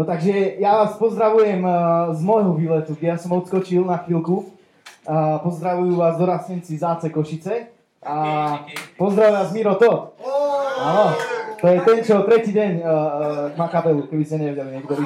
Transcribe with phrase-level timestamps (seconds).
[0.00, 4.48] No takže ja vás pozdravujem uh, z môjho výletu, kde ja som odskočil na chvíľku.
[5.04, 7.68] Uh, pozdravujú vás dorastenci Záce Košice.
[8.00, 8.16] A
[8.96, 10.16] pozdravujem vás Miro Todd.
[10.80, 11.12] Áno,
[11.60, 14.96] to je ten, čo tretí deň uh, má kapelu, keby ste nevedeli niekto.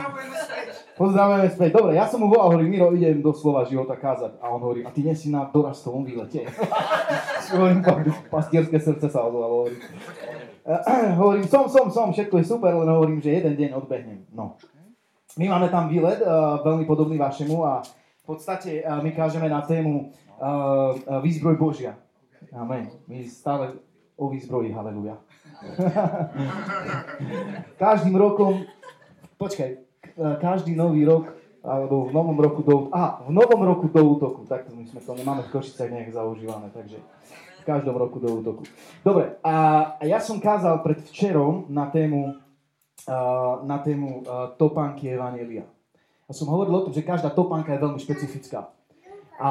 [0.95, 1.75] Pozdravujeme späť.
[1.75, 4.39] Dobre, ja som mu volal, hovorím, Miro, idem do slova života kázať.
[4.39, 6.47] A on hovorí, a ty nie si na dorastovom výlete.
[7.51, 7.83] hovorím,
[8.31, 9.83] pastierské srdce sa ozvalo, hovorím.
[11.21, 14.25] Hovorím, som, som, som, všetko je super, len hovorím, že jeden deň odbehnem.
[14.33, 14.57] No.
[15.35, 17.83] My máme tam výlet, uh, veľmi podobný vašemu a
[18.23, 21.99] v podstate uh, my kážeme na tému uh, výzbroj Božia.
[22.55, 22.87] Amen.
[23.11, 23.75] My stále
[24.15, 25.19] o výzbroji, haleluja.
[27.83, 28.63] Každým rokom,
[29.39, 29.83] počkaj,
[30.39, 34.77] každý nový rok, alebo v novom roku do, aha, v novom roku do útoku, takto
[34.77, 37.01] my sme to nemáme v Košicách nejak zaužívané, takže
[37.59, 38.69] v každom roku do útoku.
[39.01, 39.55] Dobre, a,
[39.97, 42.37] a ja som kázal pred včerom na tému
[43.65, 44.25] na tému
[44.57, 45.69] topánky Evangelia.
[46.25, 48.73] A som hovoril o tom, že každá topánka je veľmi špecifická.
[49.35, 49.51] A,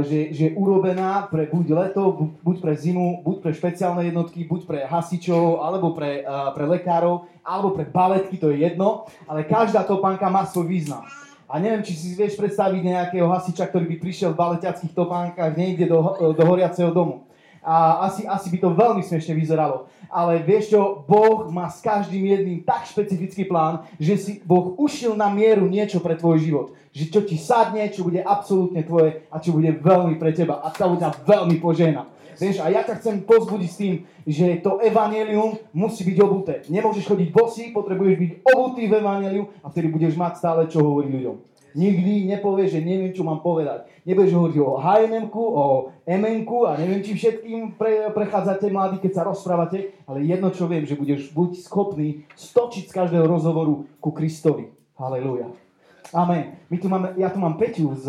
[0.00, 4.60] že, že je urobená pre buď leto, buď pre zimu, buď pre špeciálne jednotky, buď
[4.64, 9.84] pre hasičov, alebo pre, a, pre lekárov, alebo pre baletky, to je jedno, ale každá
[9.84, 11.04] topánka má svoj význam.
[11.44, 15.92] A neviem, či si vieš predstaviť nejakého hasiča, ktorý by prišiel v baletiackých topánkach niekde
[15.92, 17.27] do, do horiaceho domu
[17.62, 19.90] a asi, asi by to veľmi smiešne vyzeralo.
[20.08, 25.12] Ale vieš čo, Boh má s každým jedným tak špecifický plán, že si Boh ušil
[25.12, 26.66] na mieru niečo pre tvoj život.
[26.96, 30.64] Že čo ti sadne, čo bude absolútne tvoje a čo bude veľmi pre teba.
[30.64, 32.08] A to ťa veľmi požehna.
[32.38, 36.54] Vieš, a ja ťa chcem pozbudiť s tým, že to evanelium musí byť obuté.
[36.70, 41.10] Nemôžeš chodiť bosý, potrebuješ byť obutý v evaneliu a vtedy budeš mať stále čo hovoriť
[41.10, 41.36] ľuďom.
[41.78, 43.86] Nikdy nepovie, že neviem, čo mám povedať.
[44.02, 45.66] Nebudeš hovoriť o hnm o
[46.02, 50.82] mn a neviem, či všetkým pre, prechádzate mladí, keď sa rozprávate, ale jedno, čo viem,
[50.82, 54.74] že budeš buď schopný stočiť z každého rozhovoru ku Kristovi.
[54.98, 55.67] Halelujá.
[56.08, 56.56] Amen.
[56.72, 58.08] My tu máme, ja tu mám Peťu, z,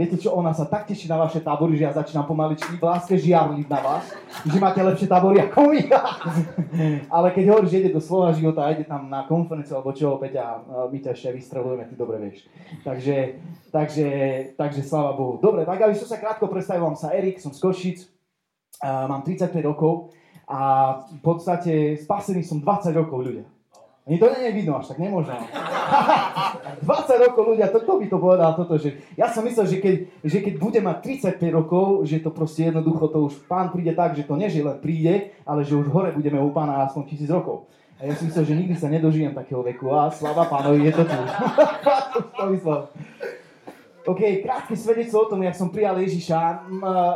[0.00, 3.20] viete čo, ona sa tak teší na vaše tábory, že ja začínam pomaličky v láske
[3.20, 4.04] žiarliť na vás,
[4.48, 5.80] že máte lepšie tábory ako my.
[7.16, 10.16] Ale keď hovoríš, že ide do slova života a ide tam na konferenciu alebo čo,
[10.16, 12.48] Peťa, my ťa ešte vystrelujeme, ty dobre vieš.
[12.80, 13.16] Takže,
[13.68, 14.08] takže,
[14.56, 15.36] takže sláva Bohu.
[15.36, 17.98] Dobre, tak aby som sa krátko predstavil, vám sa Erik, som z Košic,
[18.80, 20.16] mám 35 rokov
[20.48, 20.60] a
[21.08, 23.53] v podstate spasený som 20 rokov ľudia.
[24.04, 25.32] Ani to nie je vidno až, tak nemôžem.
[26.84, 29.94] 20 rokov ľudia, to, to by to povedal toto, že ja som myslel, že keď,
[30.20, 30.96] že keď bude mať
[31.40, 34.76] 35 rokov, že to proste jednoducho, to už pán príde tak, že to nie, len
[34.76, 37.64] príde, ale že už hore budeme u pána aspoň tisíc rokov.
[37.96, 41.04] A ja som myslel, že nikdy sa nedožijem takého veku a slava pánovi, je to
[41.08, 41.16] tu.
[44.04, 46.68] OK, krátke svedectvo o tom, jak som prijal Ježiša.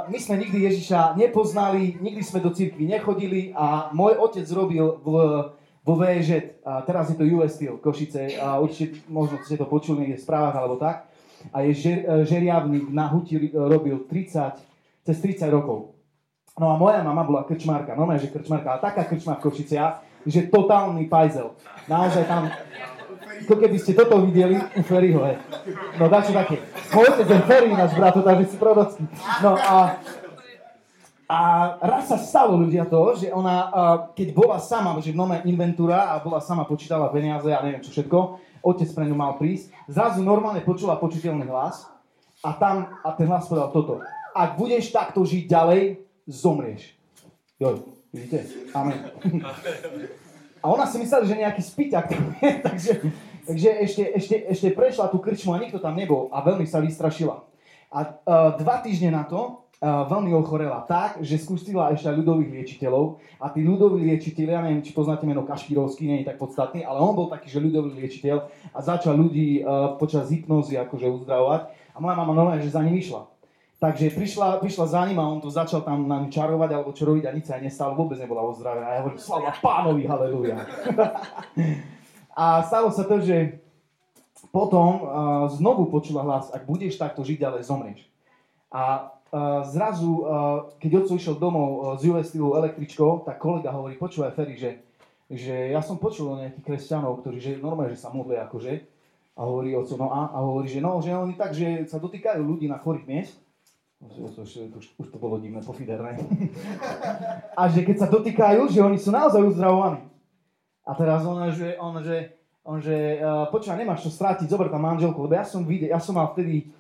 [0.08, 5.12] My sme nikdy Ježiša nepoznali, nikdy sme do cirkvi nechodili a môj otec robil v
[5.86, 10.04] vo VŽ, a teraz je to US Steel, Košice, a určite možno ste to počuli
[10.04, 11.08] niekde v správach alebo tak,
[11.54, 14.58] a je žer, e, žeriavník na huti robil 30,
[15.06, 15.94] cez 30 rokov.
[16.58, 20.50] No a moja mama bola krčmárka, normálne, že krčmárka, ale taká krčma v Košiciach, že
[20.50, 21.54] totálny pajzel.
[21.86, 22.50] Naozaj tam,
[23.46, 25.38] to keby ste toto videli u Ferryho, hej.
[25.96, 26.58] No dačo také.
[26.90, 29.06] Otec je Ferry, náš brat, takže si prorocký.
[29.40, 30.02] No a
[31.28, 31.40] a
[31.84, 33.68] raz sa stalo ľudia to, že ona,
[34.16, 38.40] keď bola sama, že nome inventúra a bola sama, počítala peniaze a neviem čo všetko,
[38.64, 41.84] otec pre ňu mal prísť, zrazu normálne počula počiteľný hlas
[42.40, 44.00] a tam, a ten hlas povedal toto.
[44.32, 46.96] Ak budeš takto žiť ďalej, zomrieš.
[47.60, 48.48] Joj, vidíte?
[48.72, 49.12] Amen.
[50.58, 52.92] A ona si myslela, že nejaký spýťak tam je, takže,
[53.44, 57.44] takže ešte, ešte, ešte prešla tú krčmu a nikto tam nebol a veľmi sa vystrašila.
[57.92, 63.46] A uh, dva týždne na to veľmi ochorela tak, že skúsila ešte ľudových liečiteľov a
[63.54, 67.14] tí ľudoví liečiteľi, ja neviem, či poznáte meno Kašpirovský, nie je tak podstatný, ale on
[67.14, 68.36] bol taký, že ľudový liečiteľ
[68.74, 69.62] a začal ľudí
[70.02, 73.30] počas hypnozy akože uzdravovať a moja mama normálne, že za ním išla.
[73.78, 77.30] Takže prišla, prišla za ním a on to začal tam na čarovať alebo čo robiť
[77.30, 78.90] a nič sa aj nestalo, vôbec nebola ozdravená.
[78.90, 80.66] A ja hovorím, slava pánovi, haleluja.
[82.42, 83.62] a stalo sa to, že
[84.50, 88.02] potom uh, znovu počula hlas, ak budeš takto žiť ďalej, zomrieš.
[88.74, 89.14] A
[89.68, 90.24] zrazu,
[90.80, 94.80] keď otco išiel domov z Steelu električkou, tak kolega hovorí, počúvaj Ferry, že,
[95.28, 98.72] že ja som počul o nejakých kresťanov, ktorí že normálne, že sa modlia akože,
[99.38, 102.42] a hovorí otco, no a, a hovorí, že no, že oni tak, že sa dotýkajú
[102.42, 103.36] ľudí na chorých miest,
[103.98, 106.22] už, už to bolo divné, pofiderné.
[107.58, 110.06] a že keď sa dotýkajú, že oni sú naozaj uzdravovaní.
[110.86, 112.32] A teraz on, že, on, že,
[112.62, 116.00] on, že uh, počúva, nemáš čo strátiť, zober tam manželku, lebo ja som videl, ja
[116.00, 116.70] som mal vtedy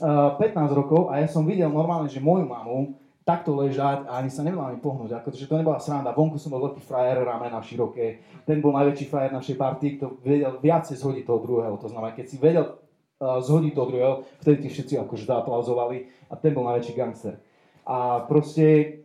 [0.00, 0.38] 15
[0.72, 4.66] rokov a ja som videl normálne, že moju mamu takto ležať a ani sa nemal
[4.66, 6.10] ani pohnúť, akože to nebola sranda.
[6.10, 10.58] Vonku som bol veľký frajer, ramena široké, ten bol najväčší frajer našej party, kto vedel
[10.58, 11.74] viacej zhodiť toho druhého.
[11.78, 15.96] To znamená, keď si vedel uh, zhodiť toho druhého, vtedy ti všetci akože zaaplauzovali
[16.30, 17.38] a ten bol najväčší gangster.
[17.86, 18.98] A proste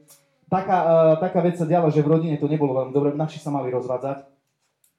[0.50, 3.54] taká, uh, taká vec sa diala, že v rodine to nebolo veľmi dobre, naši sa
[3.54, 4.18] mali rozvádzať.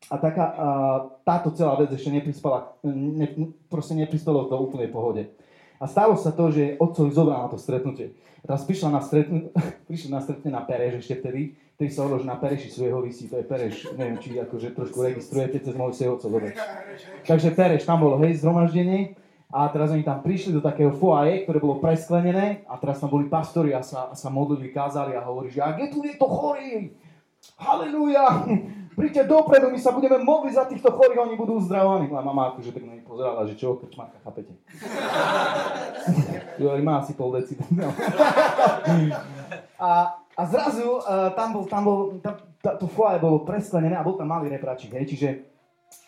[0.09, 5.27] A taká, uh, táto celá vec ešte neprispala, ne, proste neprispelo to úplnej pohode.
[5.79, 8.15] A stalo sa to, že otcovi zobral na to stretnutie.
[8.43, 9.55] A teraz prišla na, stretnu,
[9.91, 13.31] prišla na stretnutie na Pereš ešte vtedy, ktorý sa hovoril, že na Pereši svojho vysí,
[13.31, 16.51] to je Pereš, neviem, či akože trošku registrujete cez môj svojho otcov, dobre.
[17.23, 19.15] Takže Pereš, tam bolo, hej, zhromaždenie,
[19.49, 22.69] a teraz oni tam prišli do takého foaje, ktoré bolo presklenené.
[22.69, 25.81] A teraz tam boli pastori a sa, a sa modlili, kázali a hovorí, že ak
[25.81, 26.93] je tu niekto chorý,
[27.57, 28.45] halleluja,
[28.99, 32.11] príďte dopredu, my sa budeme modliť za týchto chorých, oni budú uzdravovaní.
[32.11, 34.59] A mama akože tak na nich pozerala, že čo, krčmarka, chápete?
[36.61, 37.55] jo, má asi pol deci.
[39.79, 44.03] A, a zrazu uh, tam bol, tam bol, tam, tá, to foaje bolo presklenené a
[44.03, 45.29] bol tam malý repračík, hej, čiže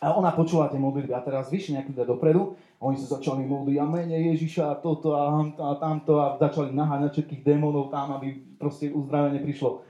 [0.00, 3.44] a ona počula tie modlitby a teraz vyšli nejaký ľudia dopredu a oni sa začali
[3.44, 8.16] modliť a mene Ježiša a toto a, a tamto a začali naháňať všetkých démonov tam,
[8.16, 9.84] aby proste uzdravenie prišlo.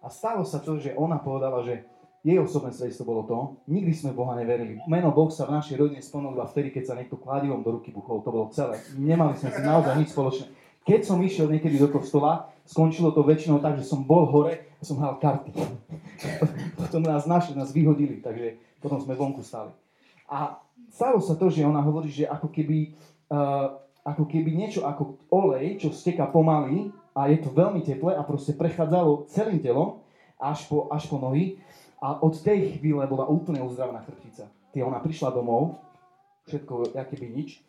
[0.00, 1.84] A stalo sa to, že ona povedala, že
[2.20, 4.76] jej osobné svedectvo bolo to, nikdy sme Boha neverili.
[4.84, 8.20] Meno Boh sa v našej rodine spomenul vtedy, keď sa niekto kladivom do ruky buchol.
[8.20, 8.76] To bolo celé.
[8.92, 10.46] Nemali sme si naozaj nič spoločné.
[10.84, 14.82] Keď som išiel niekedy do kostola, skončilo to väčšinou tak, že som bol hore a
[14.84, 15.52] som hral karty.
[16.80, 19.72] potom nás našli, nás vyhodili, takže potom sme vonku stali.
[20.28, 20.60] A
[20.92, 22.96] stalo sa to, že ona hovorí, že ako keby,
[23.32, 28.24] uh, ako keby niečo ako olej, čo steká pomaly a je to veľmi teplé a
[28.24, 30.04] proste prechádzalo celým telom
[30.40, 31.60] až po, až po nohy
[32.00, 34.48] a od tej chvíle bola úplne uzdravená chrbtica.
[34.72, 35.76] Ty, ona prišla domov,
[36.48, 37.60] všetko, aké by nič.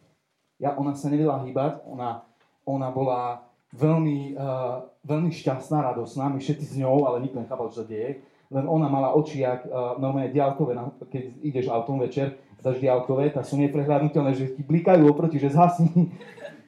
[0.61, 2.23] Ja, ona sa nevedela hýbať, ona,
[2.63, 3.43] ona bola
[3.75, 8.23] veľmi, uh, veľmi šťastná, radosná, my všetci s ňou, ale nikto nechápal, čo sa deje.
[8.51, 10.75] Len ona mala oči, jak uh, normálne diálkové,
[11.07, 15.89] keď ideš autom večer, dáš diálkové, tak sú neprehľadnutelné, že ti blikajú oproti, že zhasni.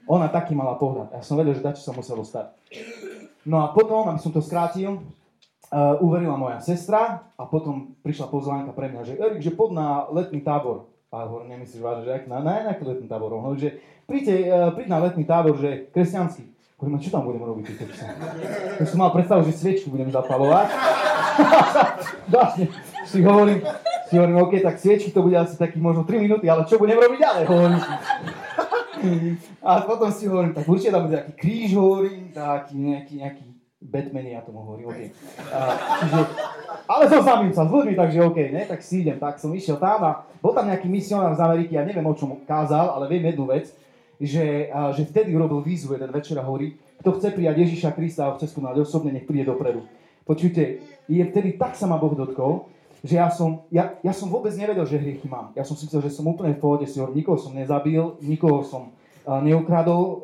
[0.10, 1.16] ona taký mala pohľad.
[1.16, 2.52] Ja som vedel, že dačo sa muselo stať.
[3.46, 5.04] No a potom, aby som to skrátil,
[5.74, 10.06] uh, uverila moja sestra a potom prišla pozvánka pre mňa, že Erik, že pod na
[10.14, 10.94] letný tábor.
[11.10, 13.34] A hovorím, nemyslíš vážne, že na, na nejaký letný tábor?
[13.34, 13.70] Hovorím, že
[14.06, 16.54] príďte, uh, príď na letný tábor, že kresťanský.
[16.78, 17.66] Hovorím, čo tam budeme robiť?
[18.82, 20.68] Ja som mal predstavu, že sviečku budem zapalovať.
[22.34, 22.66] Vlastne
[23.08, 23.64] si hovorím,
[24.10, 27.00] si hovorím, OK, tak sviečky to bude asi takých možno 3 minúty, ale čo budem
[27.00, 27.44] robiť ďalej?
[27.48, 27.82] Hovorím.
[29.64, 33.44] A potom si hovorím, tak určite tam bude taký kríž, hovorím, taký nejaký, nejaký
[33.84, 35.02] Batman, ja tomu hovorím, OK.
[35.52, 35.60] A,
[36.00, 36.20] čiže,
[36.88, 38.64] ale zoznamím sa s ľuďmi, takže OK, ne?
[38.64, 39.20] tak si idem.
[39.20, 42.40] Tak som išiel tam a bol tam nejaký misionár z Ameriky, ja neviem o čom
[42.48, 43.76] kázal, ale viem jednu vec,
[44.24, 48.32] že, a, že vtedy urobil výzvu jeden večer a hovorí, kto chce prijať Ježiša Krista
[48.32, 49.84] a chce skúmať osobne, nech príde dopredu.
[50.24, 50.80] Počujte,
[51.12, 52.72] je vtedy tak sa ma Boh dotkol,
[53.04, 55.52] že ja som, ja, ja som vôbec nevedel, že hriechy mám.
[55.60, 58.64] Ja som si myslel, že som úplne v pohode, si hovorím, nikoho som nezabil, nikoho
[58.64, 58.96] som
[59.28, 60.16] uh, neukradol, uh,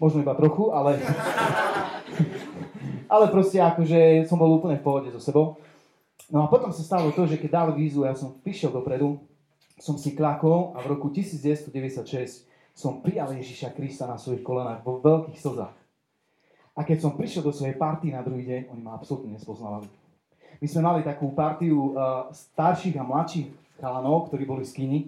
[0.00, 0.96] možno iba trochu, ale
[3.14, 5.62] ale proste akože som bol úplne v pohode so sebou.
[6.32, 9.22] No a potom sa stalo to, že keď dal vízu, ja som prišiel dopredu,
[9.78, 14.98] som si klakol a v roku 1996 som prijal Ježiša Krista na svojich kolenách vo
[14.98, 15.76] veľkých slzách.
[16.74, 19.86] A keď som prišiel do svojej party na druhý deň, oni ma absolútne nespoznávali.
[20.58, 25.00] My sme mali takú partiu uh, starších a mladších chalanov, ktorí boli z Kini.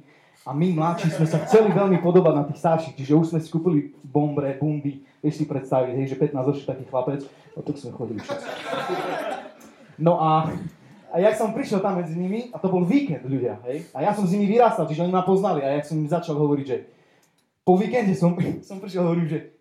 [0.47, 3.51] A my mladší sme sa chceli veľmi podobať na tých starších, čiže už sme si
[3.51, 7.27] kúpili bombre, bumby, vieš si predstaviť, hej, že 15 ročný taký chlapec,
[7.59, 8.47] o to sme chodili všetci.
[9.97, 10.53] No a,
[11.09, 14.13] a ja som prišiel tam medzi nimi, a to bol víkend ľudia, hej, a ja
[14.13, 16.85] som s nimi vyrastal, čiže oni ma poznali, a ja som im začal hovoriť, že
[17.65, 18.37] po víkende som,
[18.69, 19.57] som prišiel a hovorím, že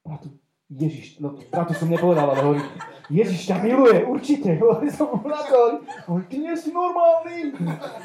[0.00, 0.32] bratu,
[0.72, 2.66] Ježiš, no bratu som nepovedal, ale hovorím,
[3.06, 4.50] Ježiš ťa miluje, určite.
[4.62, 5.78] Hovorím som mu na to,
[6.26, 7.54] ty nie si normálny,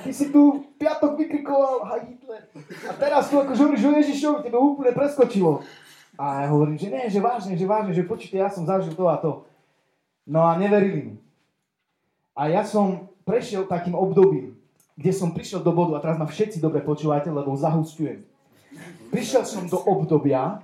[0.05, 2.45] ty si tu piatok vykrikoval, a Hitler.
[2.85, 5.65] A teraz tu akože hovoríš o Ježišovi, tebe úplne preskočilo.
[6.19, 9.07] A ja hovorím, že nie, že vážne, že vážne, že počujte, ja som zažil to
[9.07, 9.47] a to.
[10.27, 11.15] No a neverili mi.
[12.35, 14.55] A ja som prešiel takým obdobím,
[14.95, 18.23] kde som prišiel do bodu, a teraz ma všetci dobre počúvate, lebo zahustujem.
[19.11, 20.63] Prišiel som do obdobia,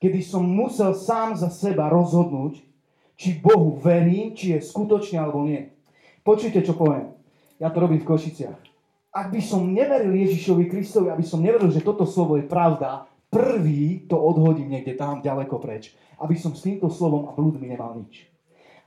[0.00, 2.60] kedy som musel sám za seba rozhodnúť,
[3.16, 5.72] či Bohu verím, či je skutočne alebo nie.
[6.20, 7.16] Počujte, čo poviem.
[7.56, 8.60] Ja to robím v Košiciach.
[9.16, 14.06] Ak by som neveril Ježišovi Kristovi, aby som neveril, že toto slovo je pravda, prvý
[14.06, 18.26] to odhodím niekde tam ďaleko preč, aby som s týmto slovom a blúdmi nemal nič.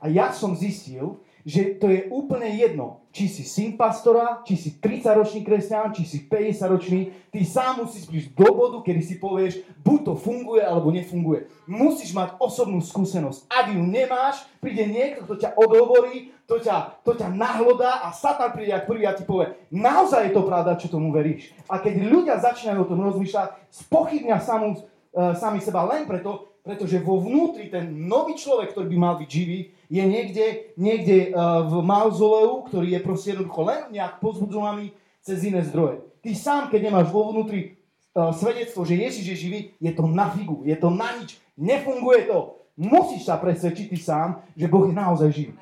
[0.00, 4.70] A ja som zistil, že to je úplne jedno, či si syn pastora, či si
[4.78, 9.98] 30-ročný kresťan, či si 50-ročný, ty sám musíš prísť do bodu, kedy si povieš, buď
[10.06, 11.50] to funguje, alebo nefunguje.
[11.66, 13.50] Musíš mať osobnú skúsenosť.
[13.50, 18.50] Ak ju nemáš, príde niekto, kto ťa odhovorí, to ťa, to ťa nahlodá a Satan
[18.50, 21.50] príde ak prvý a ti povie, naozaj je to pravda, čo tomu veríš.
[21.70, 27.00] A keď ľudia začínajú o tom rozmýšľať, spochybňa samú, uh, sami seba len preto, pretože
[27.00, 30.46] vo vnútri ten nový človek, ktorý by mal byť živý, je niekde,
[30.78, 36.04] niekde uh, v mauzoleu, ktorý je proste jednoducho len nejak pozbudzovaný cez iné zdroje.
[36.20, 37.80] Ty sám, keď nemáš vo vnútri
[38.14, 42.28] uh, svedectvo, že Ježiš je živý, je to na figu, je to na nič, nefunguje
[42.28, 42.60] to.
[42.80, 45.54] Musíš sa presvedčiť ty sám, že Boh je naozaj živý.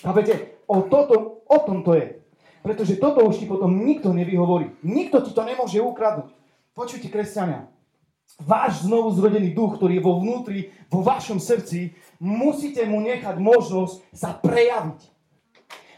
[0.00, 0.56] Chápete?
[0.64, 2.16] O, toto, o tom to je.
[2.64, 4.74] Pretože toto už ti potom nikto nevyhovorí.
[4.82, 6.32] Nikto ti to nemôže ukradnúť.
[6.74, 7.70] Počujte, kresťania,
[8.40, 13.94] váš znovu zrodený duch, ktorý je vo vnútri, vo vašom srdci, musíte mu nechať možnosť
[14.12, 15.00] sa prejaviť.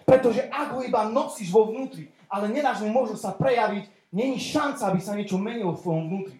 [0.06, 4.88] Pretože ak ho iba nosíš vo vnútri, ale nedáš mu možnosť sa prejaviť, není šanca,
[4.88, 6.38] aby sa niečo menilo v tvojom vnútri.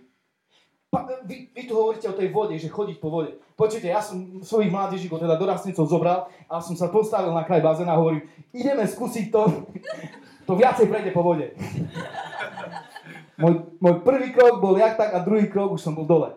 [0.89, 3.37] Pa, vy, vy tu hovoríte o tej vode, že chodiť po vode.
[3.61, 7.93] Počujte, ja som svojich mládežíkov, teda dorastnicov zobral a som sa postavil na kraj bazéna
[7.93, 8.25] a hovorím,
[8.57, 9.69] ideme skúsiť to,
[10.49, 11.53] to viacej prejde po vode.
[13.39, 16.35] Môj, môj prvý krok bol jak tak a druhý krok už som bol dole.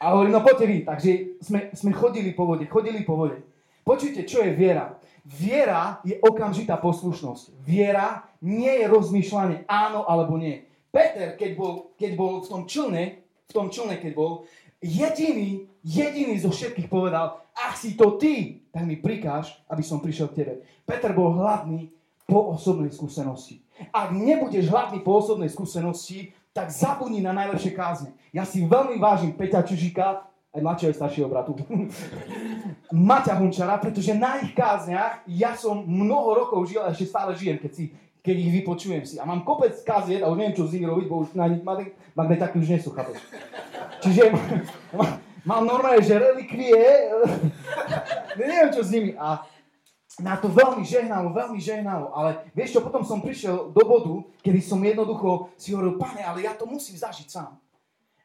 [0.00, 0.78] A hovorím, no poďte vy.
[0.86, 1.10] Takže
[1.42, 3.42] sme, sme chodili po vode, chodili po vode.
[3.82, 4.96] Počujte, čo je viera?
[5.26, 7.66] Viera je okamžitá poslušnosť.
[7.66, 10.64] Viera nie je rozmýšľanie áno alebo nie.
[10.94, 14.46] Peter, keď bol, keď bol v tom člne, v tom člne, keď bol,
[14.80, 20.32] jediný, jediný zo všetkých povedal, ak si to ty, tak mi prikáž, aby som prišiel
[20.32, 20.54] k tebe.
[20.86, 21.92] Peter bol hladný
[22.24, 23.60] po osobnej skúsenosti.
[23.88, 28.12] Ak nebudeš hladný po osobnej skúsenosti, tak zabudni na najlepšie kázne.
[28.34, 31.54] Ja si veľmi vážim Peťa Čužika, aj mladšieho staršieho bratu,
[32.90, 37.62] Maťa Hunčara, pretože na ich kázniach ja som mnoho rokov žil a ešte stále žijem,
[37.62, 39.16] keď, si, keď ich vypočujem si.
[39.22, 41.62] A mám kopec kaziet a už neviem, čo z nimi robiť, bo už na nich
[42.18, 43.18] magnetaky už nie chápeš.
[44.02, 44.34] Čiže
[45.48, 46.82] mám normálne, že relikvie,
[48.42, 49.14] neviem, čo s nimi.
[49.14, 49.46] A
[50.20, 54.60] na to veľmi žehnalo, veľmi žehnalo, ale vieš čo, potom som prišiel do bodu, kedy
[54.60, 57.56] som jednoducho si hovoril, pane, ale ja to musím zažiť sám.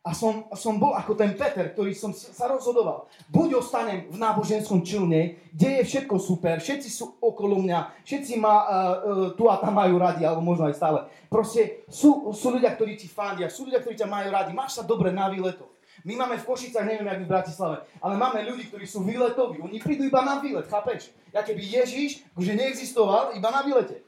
[0.05, 3.09] A som, som bol ako ten Peter, ktorý som sa rozhodoval.
[3.25, 8.53] Buď ostanem v náboženskom čilne, kde je všetko super, všetci sú okolo mňa, všetci ma
[8.53, 8.93] uh, uh,
[9.33, 10.99] tu a tam majú radi, alebo možno aj stále.
[11.25, 14.85] Proste sú, sú ľudia, ktorí ti fandia, sú ľudia, ktorí ťa majú radi, máš sa
[14.85, 15.74] dobre na výletoch.
[16.03, 19.63] My máme v Košicách, neviem, jak v Bratislave, ale máme ľudí, ktorí sú výletoví.
[19.63, 21.15] Oni prídu iba na výlet, chápeš?
[21.31, 24.03] Ja keby Ježiš že neexistoval iba na výlete.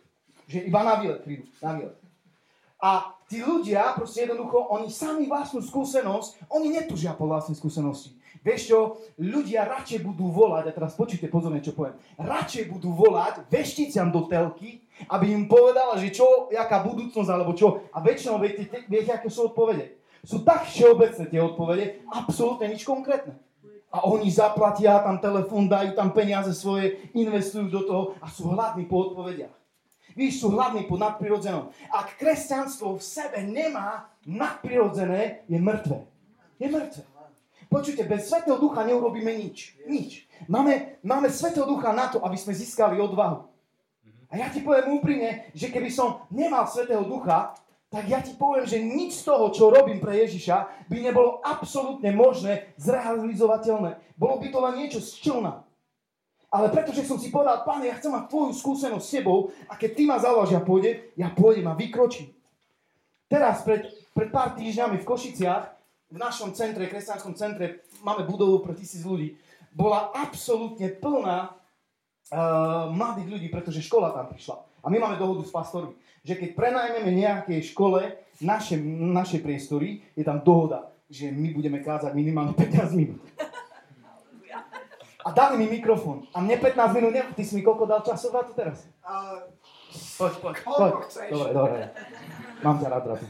[0.51, 1.95] Že iba na výlet prídu, na výlet.
[2.77, 8.13] A tí ľudia, proste jednoducho, oni sami vlastnú skúsenosť, oni netúžia po vlastnej skúsenosti.
[8.45, 8.79] Vieš čo,
[9.17, 14.29] ľudia radšej budú volať, a teraz počujte pozorne, čo poviem, radšej budú volať vešticiam do
[14.29, 17.81] telky, aby im povedala, že čo, jaká budúcnosť, alebo čo.
[17.89, 23.37] A väčšinou viete, viete aké sú odpovede sú tak všeobecné tie odpovede, absolútne nič konkrétne.
[23.87, 28.83] A oni zaplatia tam telefón, dajú tam peniaze svoje, investujú do toho a sú hladní
[28.85, 29.55] po odpovediach.
[30.17, 31.69] Víš, sú hladní po nadprirodzenom.
[31.93, 36.09] Ak kresťanstvo v sebe nemá nadprirodzené, je mŕtve.
[36.57, 37.05] Je mŕtve.
[37.67, 39.75] Počujte, bez Svetého Ducha neurobíme nič.
[39.85, 40.25] Nič.
[40.47, 43.45] Máme, máme Svetého Ducha na to, aby sme získali odvahu.
[44.27, 47.55] A ja ti poviem úprimne, že keby som nemal Svetého Ducha,
[47.97, 52.13] tak ja ti poviem, že nič z toho, čo robím pre Ježiša, by nebolo absolútne
[52.13, 53.97] možné, zrealizovateľné.
[54.13, 55.65] Bolo by to len niečo z člna.
[56.53, 59.89] Ale pretože som si povedal, páne, ja chcem mať tvoju skúsenosť s tebou a keď
[59.97, 60.61] ty ma zavoláš, ja
[61.17, 62.37] ja pôjdem a vykročím.
[63.25, 65.65] Teraz, pred, pred pár týždňami v Košiciach,
[66.13, 69.41] v našom centre, kresťanskom centre, máme budovu pre tisíc ľudí,
[69.73, 74.76] bola absolútne plná uh, mladých ľudí, pretože škola tam prišla.
[74.87, 75.91] A my máme dohodu s pastormi
[76.27, 82.11] že keď prenajmeme nejakej škole naše, naše priestory, je tam dohoda, že my budeme kázať
[82.11, 83.23] minimálne 15 minút.
[85.23, 86.27] A dali mi mikrofón.
[86.35, 87.23] A mne 15 minút, ne...
[87.31, 88.87] ty si mi koľko dal času na to teraz?
[89.03, 89.43] Uh,
[90.19, 90.91] poď, poď, poď.
[91.31, 91.79] Dobre, dobre.
[92.63, 93.21] Mám ťa rád, rád.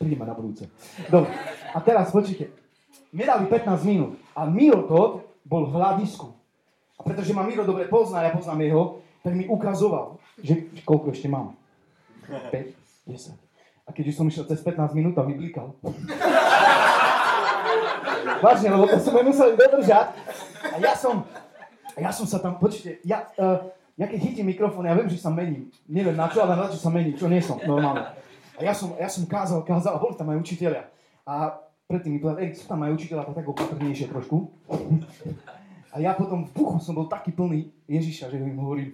[0.00, 0.68] Príde ma na budúce.
[1.08, 1.32] Dobre.
[1.72, 2.48] A teraz počujte.
[3.12, 4.12] Mne dali 15 minút.
[4.36, 5.00] A Miro to
[5.44, 6.32] bol v hľadisku.
[6.96, 8.82] A pretože ma Miro dobre pozná, ja poznám jeho,
[9.22, 11.58] tak mi ukazoval, že, koľko ešte mám.
[12.28, 12.52] 5,
[13.08, 13.48] 10.
[13.88, 15.72] A keď už som išiel cez 15 minút, tak mi blikal.
[18.44, 20.12] Vážne, lebo to sme museli dodržať.
[20.68, 21.24] A ja som,
[21.96, 25.32] ja som sa tam, počujte, ja, uh, ja keď chytím mikrofón, ja viem, že sa
[25.32, 25.72] mením.
[25.88, 28.12] Neviem na čo, ale na čo sa mením, čo nie som normálne.
[28.58, 30.84] A ja som, ja som kázal, kázal a boli tam aj učiteľia.
[31.24, 31.56] A
[31.88, 34.52] predtým mi povedal, Erik, sú tam aj učiteľa, tak opatrnejšie trošku.
[35.88, 38.92] A ja potom v duchu som bol taký plný Ježiša, že im hovorím,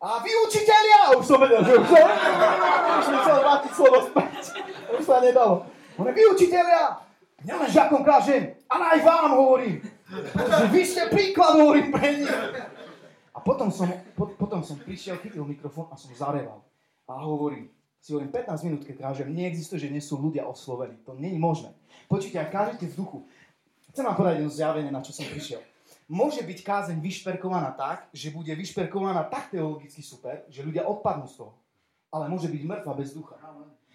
[0.00, 1.16] a vy učiteľia!
[1.16, 2.06] Už som vedel, že už som,
[2.98, 4.32] už som chcel vrátiť slovo späť.
[4.94, 5.64] Už sa nedalo.
[5.96, 7.00] On vy učiteľia!
[7.44, 9.84] Nielen žiakom kážem, ale aj vám hovorím.
[10.32, 12.34] Že vy ste príklad, hovorím pre nich.
[13.36, 13.84] A potom som,
[14.16, 16.64] po, potom som prišiel, chytil mikrofón a som zareval.
[17.04, 17.68] A hovorím,
[18.00, 20.96] si hovorím, 15 minút, keď kážem, neexistuje, že nie sú ľudia oslovení.
[21.04, 21.76] To je možné.
[22.08, 23.18] Počujte, ak kážete v duchu,
[23.92, 25.60] chcem vám povedať jedno zjavenie, na čo som prišiel
[26.08, 31.40] môže byť kázeň vyšperkovaná tak, že bude vyšperkovaná tak teologicky super, že ľudia odpadnú z
[31.40, 31.52] toho.
[32.12, 33.34] Ale môže byť mŕtva bez ducha.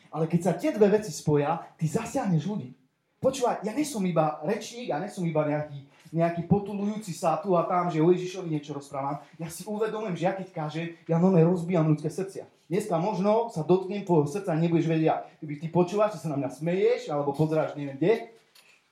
[0.10, 2.74] Ale keď sa tie dve veci spoja, ty zasiahneš ľudí.
[3.20, 5.80] Počúvaj, ja nesom iba rečník, ja nesom iba nejaký,
[6.16, 9.20] nejaký potulujúci sa tu a tam, že o Ježišovi niečo rozprávam.
[9.36, 12.48] Ja si uvedomujem, že ja keď káže, ja nové rozbijam ľudské srdcia.
[12.72, 16.40] Dneska možno sa dotknem tvojho srdca a nebudeš vedieť, ty, ty počúvaš, že sa na
[16.40, 18.14] mňa smeješ, alebo pozeráš neviem kde,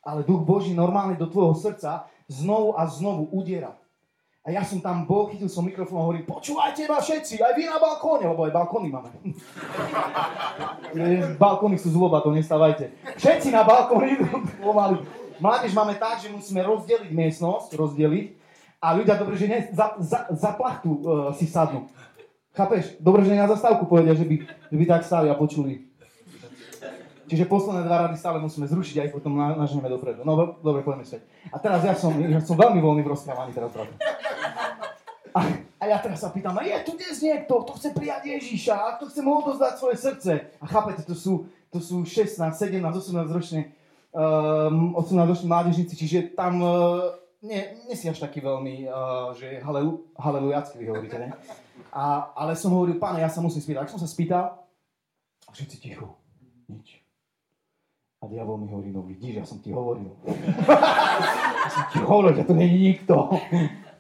[0.04, 3.76] ale duch Boží normálne do tvojho srdca znovu a znovu udiera.
[4.48, 7.68] A ja som tam bol, chytil som mikrofón a hovorím, počúvajte ma všetci, aj vy
[7.68, 9.12] na balkóne, lebo aj balkóny máme.
[11.44, 12.96] balkóny sú zloba, to nestávajte.
[13.20, 14.24] Všetci na balkóny
[14.64, 15.04] pomaly.
[15.44, 18.28] Mládež máme tak, že musíme rozdeliť miestnosť, rozdeliť
[18.80, 21.92] a ľudia dobre, že ne, za, za, za plachtu uh, si sadnú.
[22.56, 22.98] Chápeš?
[23.04, 25.92] Dobre, že na zastávku povedia, že by, že by tak stali a počuli.
[27.28, 30.24] Čiže posledné dva rady stále musíme zrušiť aj potom nažneme dopredu.
[30.24, 31.28] No dobre, poďme späť.
[31.52, 33.92] A teraz ja som, ja som veľmi voľný v rozprávaní teraz, brate.
[35.36, 35.40] A,
[35.78, 38.88] a ja teraz sa pýtam, a je tu dnes niekto, kto chce prijať Ježíša, a
[38.98, 40.32] kto chce mu odozdať svoje srdce.
[40.58, 43.76] A chápete, to sú, to sú 16, 17, 18 ročné,
[44.16, 47.14] um, 18 roční mládežníci, čiže tam uh,
[47.46, 51.30] nie, nie si až taký veľmi, uh, že halelu, halelujacky vy hovoríte, ne?
[51.94, 53.82] A, ale som hovoril, páne, ja sa musím spýtať.
[53.86, 54.58] Ak som sa spýtal,
[55.54, 56.18] všetci ticho,
[56.66, 56.97] nič.
[58.28, 60.12] A diabol mi hovorí, no vidíš, ja som ti hovoril.
[61.64, 63.16] ja som ti hovoril, že to nie je nikto.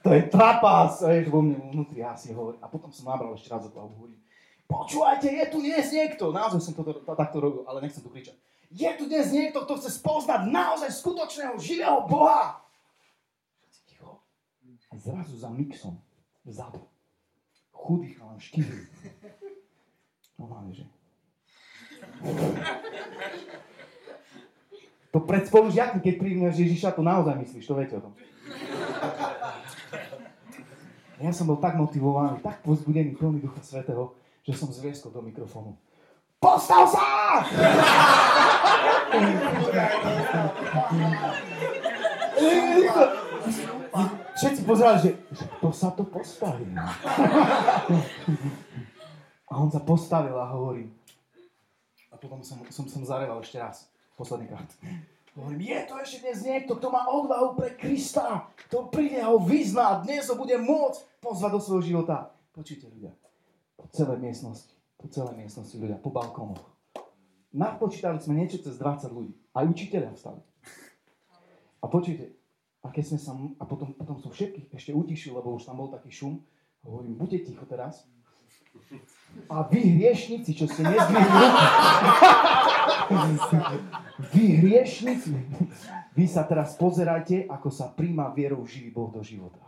[0.07, 1.03] To je trapas.
[1.03, 2.63] Vieš, vo mne vnútri ja si hovorím.
[2.63, 4.15] A potom som nabral ešte raz od toho hovorím.
[4.63, 6.31] Počúvajte, je tu dnes niekto.
[6.31, 8.39] Naozaj som to, to, to takto robil, ale nechcem tu kričať.
[8.72, 12.63] Je tu dnes niekto, kto chce spoznať naozaj skutočného, živého Boha.
[13.84, 14.24] Ticho.
[14.88, 16.00] A zrazu za mixom,
[16.48, 16.88] vzadu,
[17.75, 18.88] chudý chalan štíhly.
[20.39, 20.88] No máme, že?
[25.17, 28.13] To pred spolužiakmi, keď príjmeš Ježiša, to naozaj myslíš, to viete o tom.
[31.17, 34.13] Ja som bol tak motivovaný, tak pozbudený, plný Ducha Svetého,
[34.45, 35.73] že som zvieskol do mikrofónu.
[36.38, 37.41] Postav sa!
[44.38, 46.69] Všetci pozerali, že, že kto sa to postaví.
[49.49, 50.93] A on sa postavil a hovorí.
[52.13, 54.65] A potom som, som, som zareval ešte raz posledný krát.
[55.38, 60.01] Hovorím, je to ešte dnes niekto, kto má odvahu pre Krista, kto príde ho vyzná
[60.01, 62.34] dnes ho bude môcť pozvať do svojho života.
[62.58, 63.13] Počujte ľudia,
[63.77, 66.65] po celej miestnosti, po celej miestnosti ľudia, po balkónoch.
[67.53, 69.38] Napočítali sme niečo cez 20 ľudí.
[69.53, 70.41] Aj učiteľia vstali.
[71.77, 72.34] A počujte,
[72.82, 75.93] a keď sme sa, a potom, potom som všetkých ešte utišil, lebo už tam bol
[75.93, 76.41] taký šum,
[76.82, 78.10] hovorím, buďte ticho teraz,
[79.46, 81.48] a vy hriešnici, čo ste nezdvihli.
[84.34, 85.32] Vy hriešnici.
[86.18, 89.62] Vy sa teraz pozerajte, ako sa príjma vierou živý Boh do života.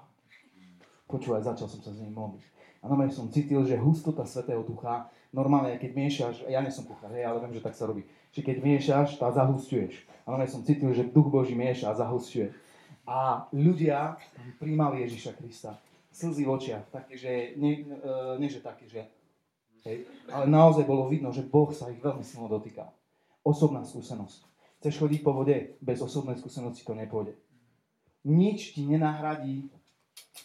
[1.06, 2.43] Počúvaj, začal som sa s ním modliť.
[2.82, 7.12] A normálne som cítil, že hustota Svetého Ducha, normálne, keď miešaš, ja nie som kuchár,
[7.12, 10.08] hej, ale viem, že tak sa robí, že keď miešaš, tá zahustuješ.
[10.24, 12.56] A normálne som cítil, že Duch Boží mieša a zahustuje.
[13.04, 14.17] A ľudia
[14.62, 15.78] príjmali Ježiša Krista.
[16.19, 19.08] Slzy v očiach, také, že, nie, uh, nie že také, že
[19.88, 20.12] Hej.
[20.27, 22.91] Ale naozaj bolo vidno, že Boh sa ich veľmi silno dotýka.
[23.47, 24.43] Osobná skúsenosť.
[24.84, 25.79] Chceš chodiť po vode?
[25.79, 27.39] Bez osobnej skúsenosti to nepôjde.
[28.27, 29.71] Nič ti nenahradí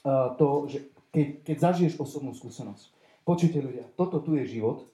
[0.07, 2.95] uh, to, že keď, keď zažiješ osobnú skúsenosť.
[3.27, 4.87] Počujte ľudia, toto tu je život,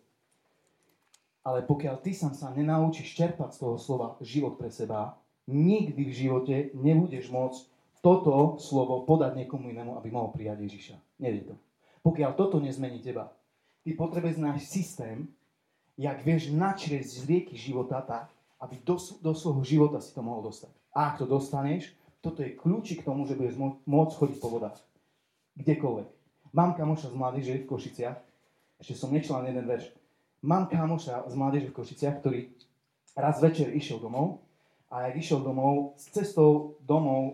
[1.41, 5.17] ale pokiaľ ty sám sa nenaučíš čerpať z toho slova život pre seba,
[5.49, 7.61] nikdy v živote nebudeš môcť
[8.01, 10.97] toto slovo podať niekomu inému, aby mohol prijať Ježiša.
[11.21, 11.55] Nejde to.
[12.01, 13.33] Pokiaľ toto nezmení teba,
[13.81, 15.25] Ty potrebuješ nájsť systém,
[15.97, 18.29] jak vieš načrieť z rieky života tak,
[18.61, 20.69] aby do, do svojho života si to mohol dostať.
[20.93, 21.89] A ak to dostaneš,
[22.21, 23.57] toto je kľúčik k tomu, že budeš
[23.89, 24.77] môcť chodiť po vodách.
[25.57, 26.09] Kdekoľvek.
[26.53, 28.19] Mám kamoša z mládeže v Košiciach,
[28.81, 29.93] ešte som nečel jeden verš.
[30.45, 32.41] Mám kamoša z mládeže v Košiciach, ktorý
[33.17, 34.45] raz večer išiel domov
[34.91, 37.33] a ak išiel domov, s cestou domov uh,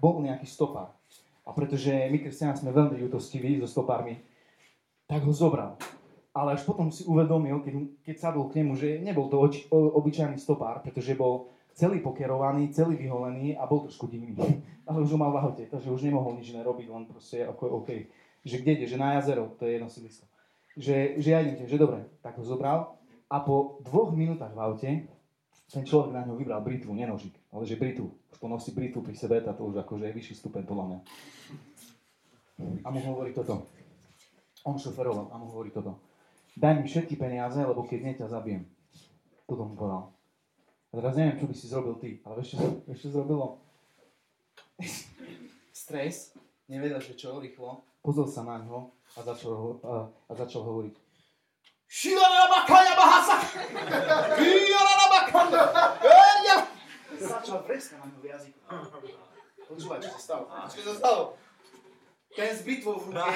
[0.00, 0.88] bol nejaký stopár.
[1.44, 4.16] A pretože my, kresťania, sme veľmi ľutostiví so stopármi,
[5.04, 5.76] tak ho zobral.
[6.32, 9.92] Ale až potom si uvedomil, keď, keď sadol k nemu, že nebol to oči, o,
[10.00, 14.34] obyčajný stopár, pretože bol celý pokerovaný, celý vyholený a bol trošku divný.
[14.88, 18.08] Ale už ho mal v aute, takže už nemohol nič nerobiť, len proste ako OK.
[18.48, 20.24] Že kde ide, že na jazero, to je jedno sídlisko.
[20.74, 22.96] Že, že ja idem, že dobre, tak ho zobral
[23.30, 24.90] a po dvoch minútach v aute
[25.74, 28.06] ten človek na ňo vybral britvu, nenožík, ale že britu.
[28.30, 30.98] Už to nosí britvu pri sebe, to už akože je vyšší stupeň podľa mňa.
[32.86, 33.66] A mu hovorí toto.
[34.62, 35.98] On šoferoval a mu hovorí toto.
[36.54, 38.62] Daj mi všetky peniaze, lebo keď nie ťa zabijem.
[39.50, 40.14] Toto mu povedal.
[40.94, 43.58] A teraz neviem, čo by si zrobil ty, ale vieš, čo, vieš, čo zrobilo?
[45.74, 46.38] Stres,
[46.70, 51.03] nevedel, že čo, rýchlo, pozrel sa na ňo a začal, a, a začal hovoriť.
[57.14, 58.58] Začal preskať na v jazyku.
[59.70, 60.44] Počúvaj, čo sa stalo.
[60.74, 61.22] Čo sa stalo?
[62.34, 63.30] Ten s bitvou v ruke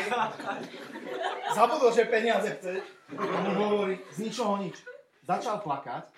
[1.55, 2.83] zabudol, že peniaze chce.
[3.15, 4.83] A mu hovorí, z ničoho nič.
[5.23, 6.11] Začal plakať,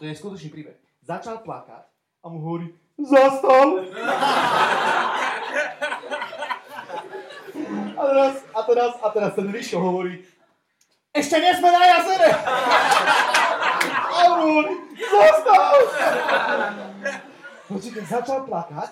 [0.00, 0.80] to je skutočný príbeh.
[1.04, 1.84] Začal plakať
[2.24, 3.84] a mu hovorí, zastav!
[7.94, 10.24] A teraz, a teraz, a teraz ten Rišo hovorí,
[11.14, 12.28] ešte nie sme na jazere!
[14.14, 15.74] Hovorí, zastav!
[17.70, 18.90] Počkaj, začal plakať,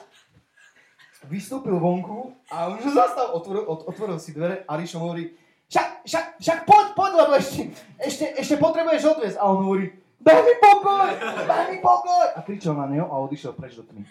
[1.26, 5.34] vystúpil vonku a už zastav, otvoril, ot, otvoril si dvere a Rišo hovorí,
[5.66, 9.38] však, však, však poď, poď, lebo ešte, ešte, ešte potrebuješ odviezť.
[9.40, 9.90] A on hovorí,
[10.22, 11.10] daj mi pokoj,
[11.48, 12.26] daj mi pokoj.
[12.38, 14.06] A kričal na neho a odišiel preč do tmy.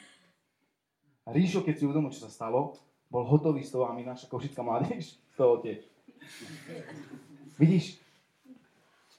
[1.26, 2.76] A Ríšo, keď si uvedomil, čo sa stalo,
[3.12, 5.84] bol hotový z toho a my naša košická mládež z toho tiež.
[7.60, 8.02] Vidíš,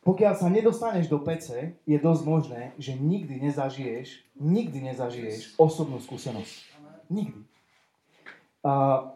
[0.03, 6.55] pokiaľ sa nedostaneš do pece, je dosť možné, že nikdy nezažiješ, nikdy nezažiješ osobnú skúsenosť.
[7.07, 7.40] Nikdy.
[8.66, 9.14] Uh,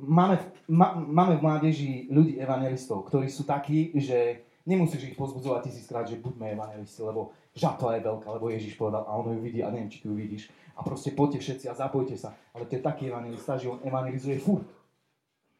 [0.00, 6.08] máme, ma, máme v mládeži ľudí evangelistov, ktorí sú takí, že nemusíš ich pozbudzovať tisíckrát,
[6.08, 9.72] že buďme evangelisti, lebo žatva je veľká, lebo Ježiš povedal a on ju vidí a
[9.72, 10.48] neviem, či ty ju vidíš.
[10.78, 12.38] A proste poďte všetci a zapojte sa.
[12.54, 14.64] Ale to je taký evangelista, že on evangelizuje furt.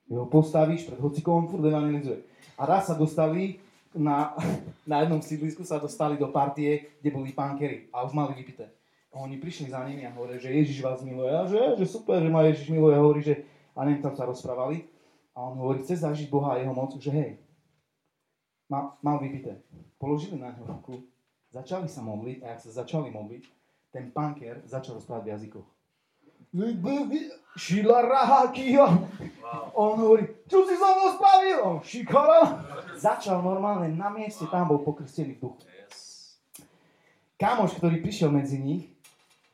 [0.09, 2.25] Jeho postavíš pred hocikom, furt evangelizuje.
[2.57, 3.61] A raz sa dostali
[3.93, 4.33] na,
[4.89, 8.73] na jednom sídlisku sa dostali do partie, kde boli pankery a už mali vypité.
[9.13, 11.33] A oni prišli za nimi a hovorili, že Ježiš vás miluje.
[11.33, 12.97] A že, že super, že ma Ježiš miluje.
[12.97, 13.45] A hovorí, že
[13.79, 14.85] a neviem, tam sa rozprávali.
[15.39, 17.31] A on hovorí, chce zažiť Boha a jeho moc, že hej,
[18.67, 19.63] mal, mal vypité.
[20.03, 21.07] Položili na ňo ruku,
[21.55, 23.43] začali sa modliť a ak sa začali modliť,
[23.95, 25.69] ten panker začal rozprávať v jazykoch.
[27.59, 28.87] Šila rahakia.
[29.75, 31.59] On hovorí, čo si so mnou spravil?
[31.65, 32.41] On šikara.
[32.99, 35.63] Začal normálne na mieste, tam bol pokrstený v duchu.
[37.39, 38.91] Kamoš, ktorý prišiel medzi nich,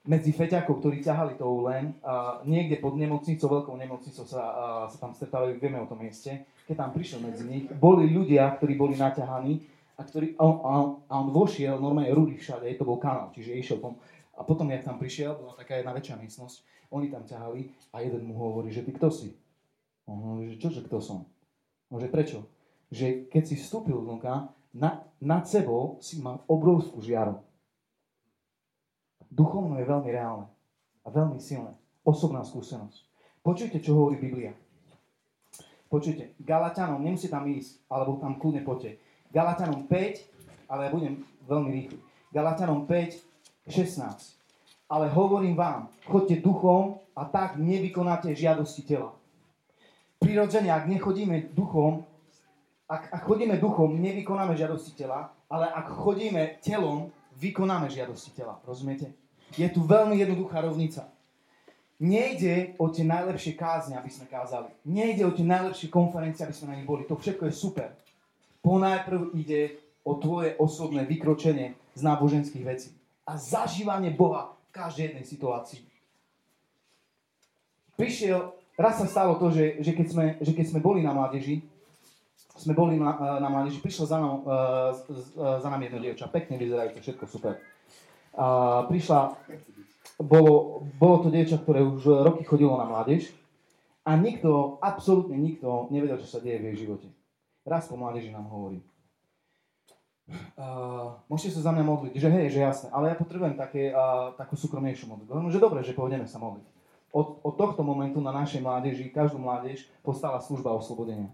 [0.09, 4.97] medzi feťakov, ktorí ťahali to len, uh, niekde pod nemocnicou, veľkou nemocnicou sa, uh, sa
[5.01, 8.97] tam stretávali, vieme o tom mieste, keď tam prišiel medzi nich, boli ľudia, ktorí boli
[8.97, 9.65] naťahaní
[9.97, 13.79] a, ktorý, a, on, a, on, vošiel, normálne rudy všade, to bol kanál, čiže išiel
[13.85, 14.01] tom.
[14.35, 16.57] A potom, jak tam prišiel, bola taká jedna väčšia miestnosť,
[16.91, 19.35] oni tam ťahali a jeden mu hovorí, že ty kto si?
[20.07, 21.27] On hovorí, že čože kto som?
[21.91, 22.51] On že prečo?
[22.91, 27.39] Že keď si vstúpil vnúka, na, nad sebou si mal obrovskú žiaru.
[29.31, 30.51] Duchovno je veľmi reálne
[31.03, 31.75] a veľmi silné.
[32.03, 33.07] Osobná skúsenosť.
[33.43, 34.55] Počujte, čo hovorí Biblia.
[35.91, 38.99] Počujte, Galatianom, nemusí tam ísť, alebo tam kľudne poďte.
[39.31, 41.15] Galatianom 5, ale ja budem
[41.47, 41.99] veľmi rýchly.
[42.35, 43.34] Galatianom 5,
[43.69, 44.37] 16.
[44.91, 49.17] Ale hovorím vám, chodte duchom a tak nevykonáte žiadosti tela.
[50.21, 52.05] Prirodzene, ak nechodíme duchom,
[52.89, 57.09] ak, ak chodíme duchom, nevykonáme žiadosti tela, ale ak chodíme telom,
[57.41, 58.61] vykonáme žiadosti tela.
[58.69, 59.13] Rozumiete?
[59.57, 61.09] Je tu veľmi jednoduchá rovnica.
[62.03, 64.69] Nejde o tie najlepšie kázne, aby sme kázali.
[64.85, 67.07] Nejde o tie najlepšie konferencie, aby sme na nich boli.
[67.07, 67.95] To všetko je super.
[68.61, 72.91] Ponajprv ide o tvoje osobné vykročenie z náboženských vecí.
[73.25, 75.83] A zažívanie Boha v každej jednej situácii.
[77.95, 81.63] Prišiel, raz sa stalo to, že, že, keď, sme, že keď sme boli na mládeži,
[82.55, 84.95] sme boli na, na mládeži, prišlo za, nám, uh,
[85.63, 87.59] za nami jedno dievča, pekne vyzerajúce, všetko super.
[88.35, 89.39] A prišla,
[90.19, 93.31] bolo, bolo to dievča, ktoré už roky chodilo na mládež
[94.07, 97.09] a nikto, absolútne nikto nevedel, čo sa deje v jej živote.
[97.65, 98.85] Raz po mládeži nám hovorí.
[100.25, 104.33] Uh, môžete sa za mňa modliť, že hej, že jasné, ale ja potrebujem také, uh,
[104.41, 105.31] takú súkromnejšiu modlitbu.
[105.31, 106.65] Hovorím, že dobre, že pôjdeme sa modliť.
[107.13, 111.29] Od, od tohto momentu na našej mládeži, každú mládež, postala služba oslobodenia.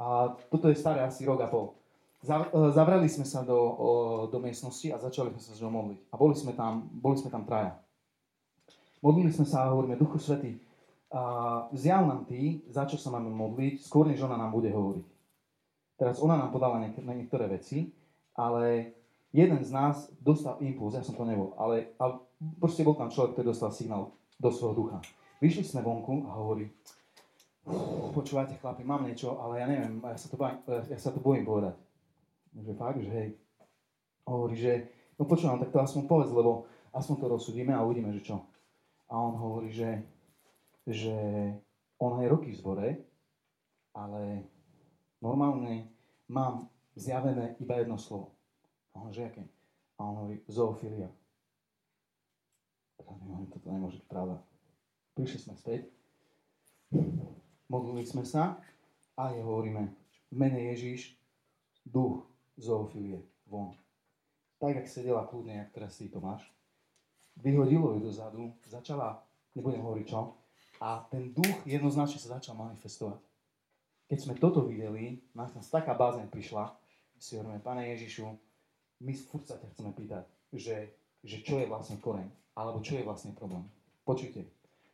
[0.00, 1.76] A toto je staré asi rok a pol.
[2.72, 3.58] Zavreli sme sa do,
[4.32, 5.98] do miestnosti a začali sme sa s modliť.
[6.10, 7.78] A boli sme tam, boli sme tam traja.
[8.98, 10.58] Modlili sme sa a hovoríme, Duchu Svetý,
[11.08, 15.17] a zjav nám ty, za čo sa máme modliť, skôr než ona nám bude hovoriť.
[15.98, 17.90] Teraz ona nám podala niek- niektoré veci,
[18.38, 18.94] ale
[19.34, 22.22] jeden z nás dostal impuls, ja som to nebol, ale, ale
[22.62, 24.98] proste bol tam človek, ktorý dostal signál do svojho ducha.
[25.42, 26.70] Vyšli sme vonku a hovorí,
[28.14, 31.44] počúvajte chlapi, mám niečo, ale ja neviem, ja sa to, bojím, ja sa to bojím
[31.44, 31.74] povedať.
[32.54, 33.28] Že fakt, že hej.
[34.24, 34.72] Hovorí, že
[35.18, 38.36] no počúvam, tak to aspoň povedz, lebo aspoň to rozsudíme a uvidíme, že čo.
[39.10, 40.04] A on hovorí, že,
[40.86, 41.16] že
[41.98, 42.88] on aj roky v zbore,
[43.94, 44.46] ale
[45.22, 45.88] normálne
[46.28, 48.34] mám zjavené iba jedno slovo.
[48.94, 49.44] A on že aké?
[49.98, 51.10] A on hovorí zoofilia.
[52.98, 54.36] Toto nemôže byť pravda.
[55.14, 55.80] Prišli sme späť,
[57.66, 58.58] modlili sme sa
[59.18, 59.90] a je hovoríme,
[60.30, 61.18] mene Ježíš,
[61.82, 62.22] duch
[62.58, 63.74] zoofilie, von.
[64.58, 66.42] Tak, jak sedela kľudne, jak teraz si to máš,
[67.38, 69.22] vyhodilo ju dozadu, začala,
[69.54, 70.34] nebudem hovoriť čo,
[70.78, 73.18] a ten duch jednoznačne sa začal manifestovať.
[74.08, 76.72] Keď sme toto videli, nás nás taká bázeň prišla,
[77.18, 78.24] si hovoríme, Pane Ježišu,
[79.04, 83.04] my furt sa ťa chceme pýtať, že, že čo je vlastne koreň, alebo čo je
[83.04, 83.66] vlastne problém.
[84.08, 84.48] Počujte,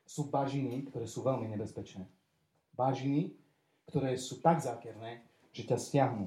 [0.04, 2.04] sú bažiny, ktoré sú veľmi nebezpečné.
[2.74, 3.32] Bažiny,
[3.86, 5.22] ktoré sú tak zákerné,
[5.54, 6.26] že ťa stiahnu.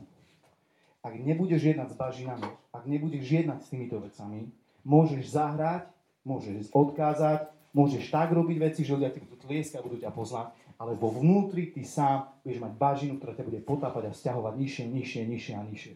[1.03, 4.49] Ak nebudeš jednať s bažinami, ak nebudeš jednať s týmito vecami,
[4.87, 5.91] môžeš zahrať
[6.27, 10.93] Môžeš odkázať, môžeš tak robiť veci, že ľudia ti budú tlieskať, budú ťa poznať, ale
[10.93, 15.21] vo vnútri ty sám budeš mať bažinu, ktorá ťa bude potápať a stiahovať nižšie, nižšie,
[15.25, 15.93] nižšie a nižšie.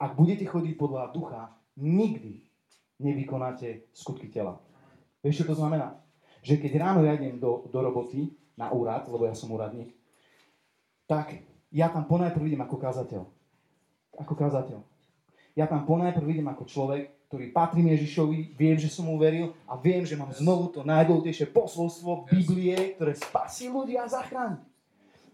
[0.00, 2.42] Ak budete chodiť podľa ducha, nikdy
[2.98, 4.58] nevykonáte skutky tela.
[5.22, 6.00] Vieš, čo to znamená?
[6.42, 9.94] Že keď ráno ja idem do, do roboty, na úrad, lebo ja som úradník,
[11.06, 13.22] tak ja tam ponajprv vidím ako kázateľ.
[14.18, 14.82] Ako kázateľ.
[15.54, 19.76] Ja tam ponajprv vidím ako človek, ktorý patrí Ježišovi, viem, že som mu uveril a
[19.76, 24.56] viem, že mám znovu to najdôležitejšie posolstvo Biblie, ktoré spasí ľudia a zachráni.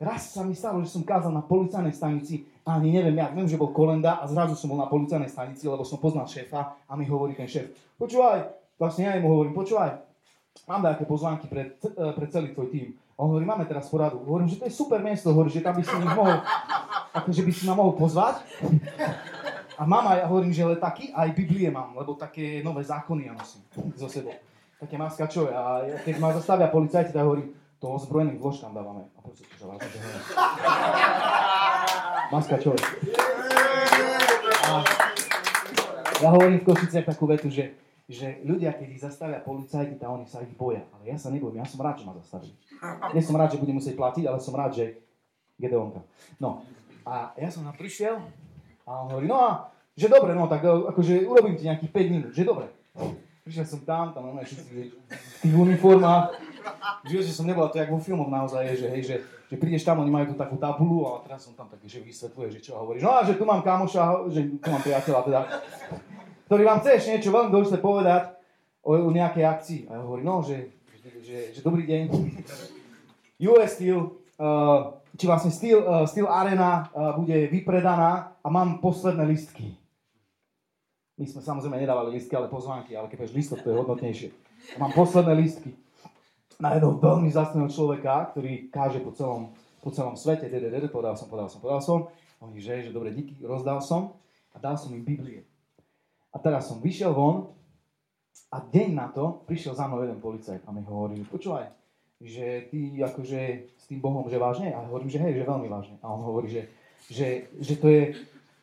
[0.03, 3.61] Raz sa mi stalo, že som kázal na policajnej stanici ani neviem, ja viem, že
[3.61, 7.07] bol kolenda a zrazu som bol na policajnej stanici, lebo som poznal šéfa a mi
[7.07, 8.49] hovorí ten šéf, počúvaj,
[8.81, 10.01] vlastne ja mu hovorím, počúvaj,
[10.65, 12.97] mám nejaké pozvánky pre, e, pre celý tvoj tým.
[13.15, 14.19] A on hovorí, máme teraz poradu.
[14.27, 16.43] Hovorím, že to je super miesto, hovorí, že tam by si mohol,
[17.15, 18.43] akože by si ma mohol pozvať.
[19.75, 23.63] A mám aj, hovorím, že taký aj Biblie mám, lebo také nové zákony ja nosím
[23.99, 24.35] so sebou.
[24.79, 25.51] Také maskačové.
[25.51, 29.11] A keď ma zastavia policajti, tak hovorím, to ozbrojeným zložkám dávame.
[29.17, 29.81] A prosím, že vás
[32.33, 32.79] Maskačové.
[34.65, 34.73] A
[36.23, 37.75] ja hovorím v Košiciach takú vetu, že,
[38.07, 40.87] že ľudia, keď ich zastavia policajti, tak oni sa ich boja.
[40.95, 42.55] Ale ja sa nebojím, ja som rád, že ma zastavili.
[43.13, 45.03] Nie som rád, že budem musieť platiť, ale som rád, že
[45.59, 46.03] Gedeonka.
[46.41, 46.65] No,
[47.05, 48.17] a ja som tam prišiel
[48.85, 49.51] a on hovorí, no a
[49.95, 52.67] že dobre, no tak e, akože urobím ti nejakých 5 minút, že dobre.
[53.45, 54.77] Prišiel som tam, tam máme všetci v
[55.45, 56.33] tých uniformách.
[57.05, 59.17] V že som nebol, to jak vo filmoch naozaj je, že, hej, že,
[59.53, 62.49] že prídeš tam, oni majú tu takú tabulu a teraz som tam taký, že vysvetľuje,
[62.57, 63.05] že čo hovoríš.
[63.05, 65.41] No a že tu mám kamoša, že tu mám priateľa teda,
[66.49, 68.33] ktorý vám chce ešte niečo veľmi dôležité povedať
[68.81, 69.81] o, o nejakej akcii.
[69.93, 72.03] A ja hovorím, no, že, že, že, že dobrý deň.
[73.53, 79.23] US Steel, uh, či vlastne Steel, uh, Steel Arena uh, bude vypredaná a mám posledné
[79.27, 79.79] listky.
[81.15, 84.29] My sme samozrejme nedávali listky, ale pozvánky, ale keď listok, to je hodnotnejšie.
[84.75, 85.71] A mám posledné listky
[86.59, 90.51] na jedného veľmi zastného človeka, ktorý káže po celom, po celom svete.
[90.51, 91.99] DDD, povedal som, povedal som, povedal som.
[92.43, 94.19] Oni, že, že dobre, díky, rozdal som
[94.51, 95.47] a dal som im Biblie.
[96.35, 97.55] A teraz som vyšiel von
[98.51, 101.71] a deň na to prišiel za mnou jeden policajt a mi hovorí, počúvaj,
[102.25, 103.41] že ty akože
[103.77, 104.73] s tým Bohom, že vážne?
[104.73, 106.01] A hovorím, že hej, že veľmi vážne.
[106.01, 106.73] A on hovorí, že,
[107.13, 108.03] že, že to je,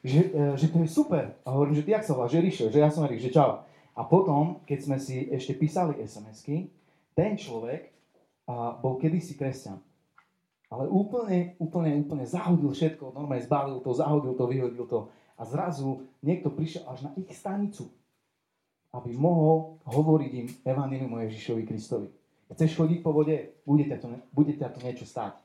[0.01, 1.37] že, e, že to je super.
[1.45, 3.61] A hovorím, že ty jak sa volá, že Ríšo, že ja som Erik, že čau.
[3.93, 6.73] A potom, keď sme si ešte písali SMS-ky,
[7.13, 7.93] ten človek
[8.49, 9.77] a, bol kedysi kresťan.
[10.73, 14.99] Ale úplne, úplne, úplne zahodil všetko, normálne zbalil to, zahodil to, vyhodil to.
[15.37, 17.91] A zrazu niekto prišiel až na ich stanicu,
[18.95, 22.20] aby mohol hovoriť im Evangelium o Ježišovi Kristovi.
[22.51, 23.55] Chceš chodiť po vode?
[23.63, 25.39] Bude ťa to, bude ťa to niečo stáť.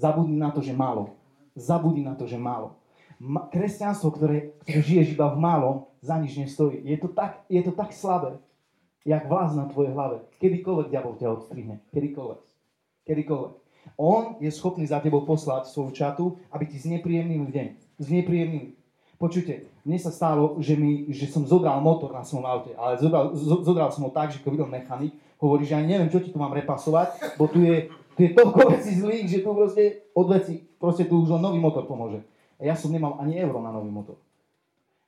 [0.00, 1.14] Zabudni na to, že málo.
[1.54, 2.80] Zabudni na to, že málo
[3.20, 6.80] ma, kresťanstvo, ktoré, ktoré žiješ iba v malom, za nič nestojí.
[6.88, 8.40] Je to tak, je to tak slabé,
[9.04, 10.24] jak vlaz na tvojej hlave.
[10.40, 11.84] Kedykoľvek diabol ťa odstrihne.
[11.92, 12.40] Kedykoľvek.
[13.04, 13.52] Kedykoľvek.
[14.00, 17.66] On je schopný za tebou poslať svoju čatu, aby ti znepríjemnil deň.
[18.00, 18.76] Znepríjemnil.
[19.20, 23.36] Počujte, mne sa stalo, že, mi, že som zobral motor na svojom aute, ale zobral,
[23.36, 26.38] zobral som ho tak, že keď videl mechanik, hovorí, že ani neviem, čo ti tu
[26.38, 30.28] mám repasovať, bo tu je, tu je toľko vecí zlých, že tu proste od
[30.76, 32.20] proste tu už len nový motor pomôže.
[32.60, 34.20] A ja som nemal ani euro na nový motor.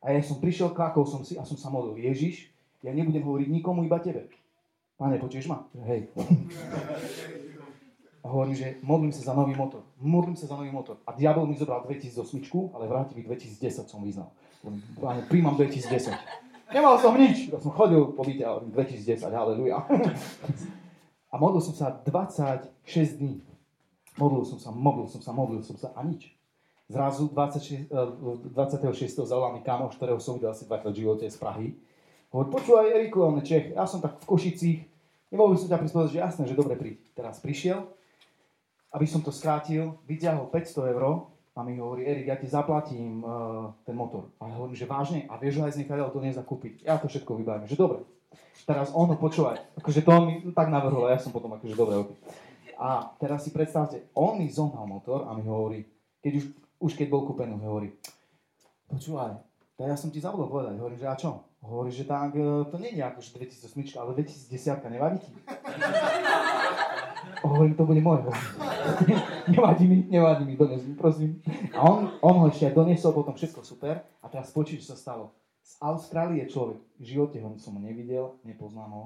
[0.01, 2.01] A ja som prišiel, kľakol som si a som sa modlil.
[2.01, 2.51] Ježiš,
[2.83, 4.27] ja nebudem hovoriť nikomu, iba tebe.
[4.99, 5.69] Pane, počuješ ma?
[5.87, 6.11] Hej.
[8.23, 9.83] A hovorím, že modlím sa za nový motor.
[9.99, 10.99] Modlím sa za nový motor.
[11.07, 12.23] A diabol mi zobral 2008,
[12.75, 14.31] ale vrátil mi 2010 som vyznal.
[15.27, 16.15] Príjmam 2010.
[16.73, 19.85] Nemal som nič, ja som chodil po byte, 2010, haleluja.
[21.29, 23.45] A modlil som sa 26 dní.
[24.17, 26.33] Modlil som sa, modlil som sa, modlil som sa a nič.
[26.89, 29.25] Zrazu 26, 26.
[29.25, 31.77] zavolal mi kamoš, ktorého som videl asi dvakrát v živote z Prahy.
[32.33, 34.81] Hovorí, počúvaj Eriku, on Čech, ja som tak v Košicích,
[35.33, 37.01] nemohol by som ťa prispôsobiť, že jasné, že dobre príď.
[37.17, 37.85] Teraz prišiel,
[38.93, 43.77] aby som to skrátil, vyťahol 500 eur a mi hovorí, Erik, ja ti zaplatím uh,
[43.85, 44.33] ten motor.
[44.41, 46.89] A ja hovorím, že vážne, a vieš aj z nekadeľ to nezakúpiť.
[46.89, 48.09] Ja to všetko vybavím, že dobre.
[48.65, 51.77] Teraz on ho počúvaj, akože to on mi tak navrhol a ja som potom akože
[51.77, 52.17] dobre, okay.
[52.81, 55.85] A teraz si predstavte, on mi zohnal motor a mi hovorí,
[56.25, 56.45] keď už,
[56.81, 57.93] už keď bol kúpený, hovorí,
[58.89, 59.37] počúvaj,
[59.77, 61.31] tak ja som ti zabudol povedať, hovorím, že a čo?
[61.63, 65.31] Hovorí, že tak, e, to nie je akože 2008, ale 2010 nevadí ti.
[67.43, 68.23] Hovorím, to bude moje.
[69.55, 71.43] nevadí mi, nevadí mi, dones mi, prosím.
[71.75, 74.03] A on, on ho ešte aj doniesol, potom všetko super.
[74.23, 75.35] A teraz počuť, čo sa stalo.
[75.63, 79.05] Z Austrálie človek, v živote ho som nevidel, nepoznám ho.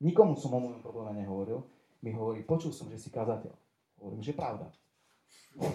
[0.00, 1.64] Nikomu som o mojom probléme nehovoril.
[2.04, 3.52] Mi hovorí, počul som, že si kazateľ.
[4.00, 4.68] Hovorím, že pravda.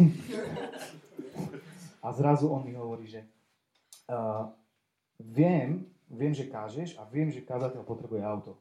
[2.05, 3.25] a zrazu on mi hovorí, že
[4.09, 4.45] uh,
[5.17, 8.57] viem, viem, že kážeš a viem, že kazateľ potrebuje auto.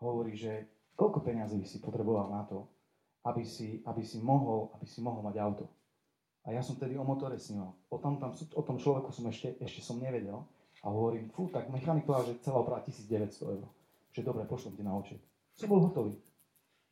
[0.00, 2.66] Hovorí, že Koľko peňazí si potreboval na to,
[3.22, 5.70] aby si, aby si, mohol, aby si mohol mať auto?
[6.42, 7.70] A ja som tedy o motore sníval.
[7.86, 10.42] O tom, tam, o tom človeku som ešte, ešte som nevedel.
[10.82, 13.62] A hovorím, fú, tak mechanik povedal, že celá oprava 1900 eur.
[14.10, 15.22] Že dobre, pošlem ti na účet.
[15.54, 16.18] Som bol hotový.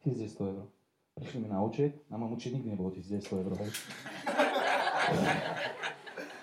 [0.07, 0.71] 1900 eur.
[1.17, 3.71] Prišli mi na účet, na môjom účet nikdy nebolo 1900 eur, hej.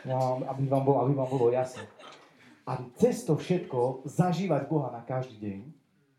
[0.04, 1.88] No, aby vám, bolo, aby vám bolo jasné.
[2.67, 5.60] A cez to všetko zažívať Boha na každý deň,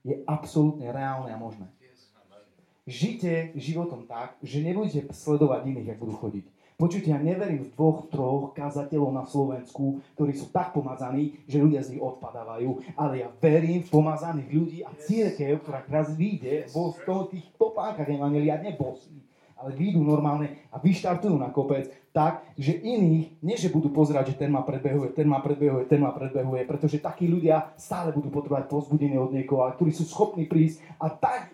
[0.05, 1.67] je absolútne reálne a možné.
[2.85, 6.45] Žite životom tak, že nebudete sledovať iných, ak budú chodiť.
[6.75, 11.81] Počujte, ja neverím v dvoch, troch kazateľov na Slovensku, ktorí sú tak pomazaní, že ľudia
[11.81, 16.93] z nich odpadávajú, ale ja verím v pomazaných ľudí a církev, ktorá raz vyjde vo
[17.31, 19.24] tých topánkach evangelia, nebosí,
[19.59, 24.47] ale výjdu normálne a vyštartujú na kopec tak, že iných, nie že budú pozerať, že
[24.47, 28.71] ten ma predbehuje, ten ma predbehuje, ten ma predbehuje, pretože takí ľudia stále budú potrebovať
[28.71, 31.51] pozbudenie od niekoho, ktorí sú schopní prísť a tak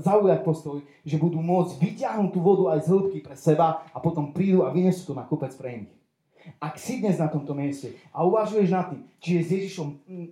[0.00, 4.32] zaujať postoj, že budú môcť vyťahnuť tú vodu aj z hĺbky pre seba a potom
[4.32, 5.97] prídu a vynesú to na kopec pre iných.
[6.56, 9.88] Ak si dnes na tomto mieste a uvažuješ nad tým, či je s Ježišom,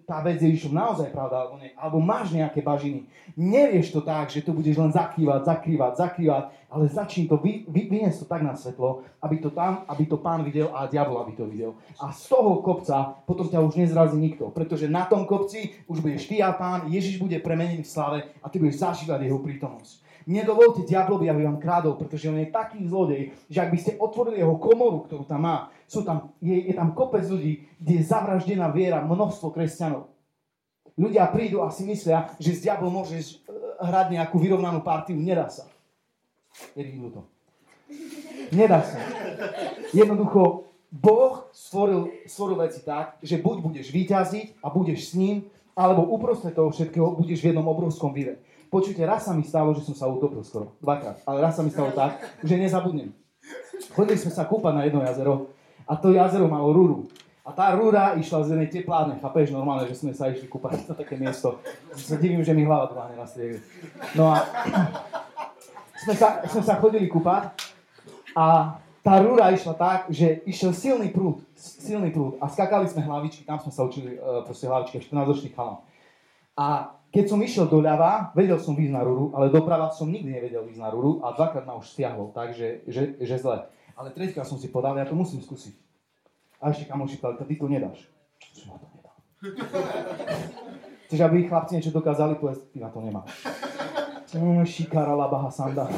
[0.09, 3.05] tá vec s Ježišom naozaj pravda alebo nie, alebo máš nejaké bažiny,
[3.37, 7.87] nevieš to tak, že to budeš len zakrývať, zakrývať, zakrývať, ale začni to, vy, vy,
[7.91, 11.33] vyniesť to tak na svetlo, aby to tam, aby to pán videl a diabol aby
[11.35, 11.79] to videl.
[11.99, 16.27] A z toho kopca potom ťa už nezrazí nikto, pretože na tom kopci už budeš
[16.27, 20.07] ty a pán, Ježiš bude premenený v slave a ty budeš zažívať jeho prítomnosť.
[20.27, 24.43] Nedovolte diablovi, aby vám krádol, pretože on je taký zlodej, že ak by ste otvorili
[24.43, 28.71] jeho komoru, ktorú tam má, sú tam, je, je tam kopec ľudí, kde je zavraždená
[28.75, 30.11] viera množstvo kresťanov.
[30.97, 33.45] Ľudia prídu a si myslia, že z diabol môže
[33.79, 35.15] hrať nejakú vyrovnanú partiu.
[35.15, 35.69] Nedá sa.
[36.73, 37.23] Nevidím to.
[38.51, 38.99] Nedá sa.
[39.93, 45.45] Jednoducho, Boh stvoril, stvoril veci tak, že buď budeš vyťaziť a budeš s ním,
[45.77, 48.41] alebo uprostred toho všetkého budeš v jednom obrovskom výre.
[48.73, 50.75] Počujte, raz sa mi stalo, že som sa utopil skoro.
[50.81, 51.21] Dvakrát.
[51.29, 53.13] Ale raz sa mi stalo tak, že nezabudnem.
[53.93, 55.53] Chodili sme sa kúpať na jedno jazero
[55.87, 56.99] a to jazero malo rúru.
[57.47, 60.95] A tá rúra išla z jednej teplárne, chápeš, normálne, že sme sa išli kúpať na
[60.99, 61.63] také miesto.
[61.95, 63.63] Sa divím, že mi hlava dláne na striege.
[64.19, 64.43] No a
[66.03, 67.55] sme sa, sme sa chodili kúpať
[68.35, 73.47] a tá rúra išla tak, že išiel silný prúd, silný prúd a skakali sme hlavičky,
[73.47, 75.87] tam sme sa učili uh, proste hlavičky, 14-ročných chalám.
[76.59, 80.67] A keď som išiel doľava, vedel som výjsť na rúru, ale doprava som nikdy nevedel
[80.67, 83.71] ísť na rúru a dvakrát ma už stiahol, takže že, že zle.
[83.97, 85.73] Ale treťkrát som si podal, ja to musím skúsiť.
[86.61, 87.99] A ešte kamoši povedali, ty to nedáš.
[88.53, 89.13] Čo na to nedá?
[91.09, 93.31] Chceš, aby chlapci niečo dokázali, povedz, ty na to nemáš.
[94.37, 95.89] Mm, šikara labaha sanda.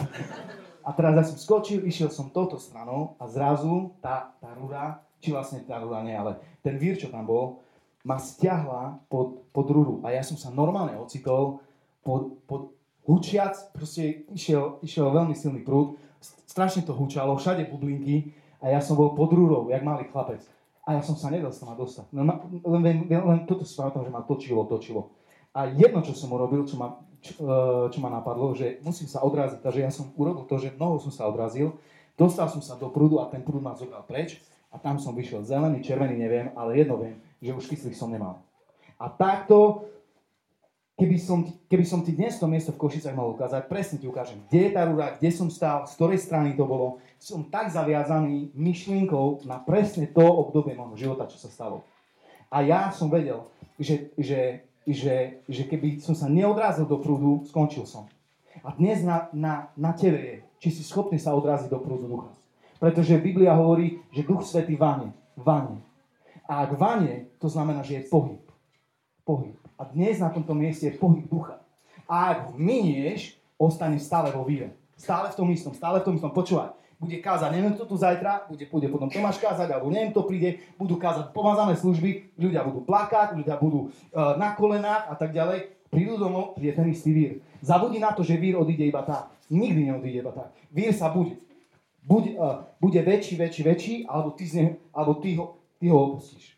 [0.85, 5.35] A teraz ja som skočil, išiel som touto stranou a zrazu tá, tá rúra, či
[5.35, 7.61] vlastne tá rúra nie, ale ten vír, čo tam bol,
[8.07, 11.61] ma stiahla pod, pod rúru a ja som sa normálne ocitol
[12.01, 12.73] pod, pod
[13.05, 18.99] hučiac, proste išiel, išiel veľmi silný prúd, strašne to hučalo, všade bublinky a ja som
[18.99, 20.43] bol pod rúrou, jak malý chlapec.
[20.89, 22.09] A ja som sa nedal sa ma dostať.
[22.17, 22.25] No,
[22.81, 25.13] len, len, len toto si pamätám, že ma točilo, točilo.
[25.53, 27.57] A jedno, čo som urobil, čo ma, čo, e,
[27.93, 29.61] čo ma napadlo, že musím sa odraziť.
[29.61, 31.77] Takže ja som urobil to, že nohou som sa odrazil,
[32.17, 34.41] dostal som sa do prúdu a ten prúd ma zobral preč
[34.73, 38.41] a tam som vyšiel zelený, červený, neviem, ale jedno viem, že už kyslík som nemal.
[38.97, 39.85] A takto
[40.99, 44.43] keby som, keby som ti dnes to miesto v Košicách mal ukázať, presne ti ukážem,
[44.51, 46.99] kde je tá rúra, kde som stál, z ktorej strany to bolo.
[47.23, 51.87] Som tak zaviazaný myšlienkou na presne to obdobie môjho života, čo sa stalo.
[52.51, 53.47] A ja som vedel,
[53.79, 58.11] že, že, že, že keby som sa neodrazil do prúdu, skončil som.
[58.67, 62.35] A dnes na, na, na tebe je, či si schopný sa odraziť do prúdu ducha.
[62.83, 65.15] Pretože Biblia hovorí, že Duch Svetý vane.
[65.39, 65.79] vane.
[66.47, 68.43] A ak vane, to znamená, že je pohyb.
[69.23, 69.68] Pohyb.
[69.79, 71.63] A dnes na tomto mieste je pohyb ducha.
[72.11, 74.75] A ak ho minieš, ostane stále vo víre.
[74.99, 76.35] Stále v tom istom, stále v tom istom.
[76.35, 80.27] Počúvaj, bude kázať, neviem kto tu zajtra, bude, bude potom Tomáš kázať, alebo neviem kto
[80.27, 85.31] príde, budú kázať pomazané služby, ľudia budú plakať, ľudia budú uh, na kolenách a tak
[85.31, 85.71] ďalej.
[85.95, 87.33] Prídu domov, príde ten istý vír.
[87.63, 89.31] Zabudí na to, že vír odíde iba tak.
[89.47, 90.51] Nikdy neodíde iba tak.
[90.75, 91.39] Vír sa bude.
[92.03, 95.99] Buď, uh, bude väčší, väčší, väčší, alebo ty, z neho, alebo ty, ho, ty ho
[96.03, 96.58] opustíš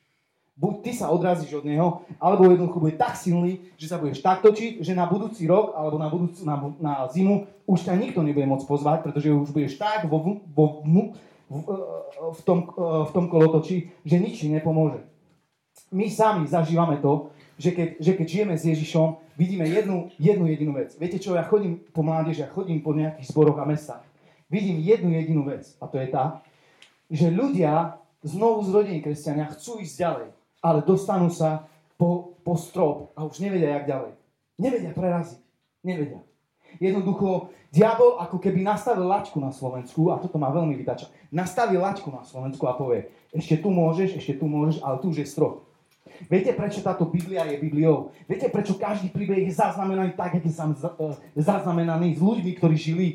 [0.60, 4.44] buď ty sa odrazíš od neho, alebo jednoducho bude tak silný, že sa budeš tak
[4.44, 8.44] točiť, že na budúci rok alebo na, budúci, na, na zimu už ťa nikto nebude
[8.44, 11.56] môcť pozvať, pretože už budeš tak vo, vo, v,
[12.36, 15.00] v, tom, v tom kolotoči, že nič ti nepomôže.
[15.90, 20.72] My sami zažívame to, že keď, že keď žijeme s Ježišom, vidíme jednu, jednu jedinú
[20.76, 20.92] vec.
[21.00, 24.04] Viete čo, ja chodím po mládeži, ja chodím po nejakých zboroch a mestách.
[24.52, 26.44] Vidím jednu jedinú vec a to je tá,
[27.08, 30.28] že ľudia znovu zrodení kresťania chcú ísť ďalej
[30.60, 34.12] ale dostanú sa po, po strop a už nevedia, jak ďalej.
[34.60, 35.40] Nevedia preraziť.
[35.80, 36.20] Nevedia.
[36.78, 42.12] Jednoducho, diabol ako keby nastavil laťku na Slovensku, a toto ma veľmi vytača, nastavil laťku
[42.14, 45.66] na Slovensku a povie, ešte tu môžeš, ešte tu môžeš, ale tu už je strop.
[46.28, 48.12] Viete, prečo táto Biblia je Bibliou?
[48.28, 53.08] Viete, prečo každý príbeh je zaznamenaný tak, ako je e, zaznamenaný s ľuďmi, ktorí žili?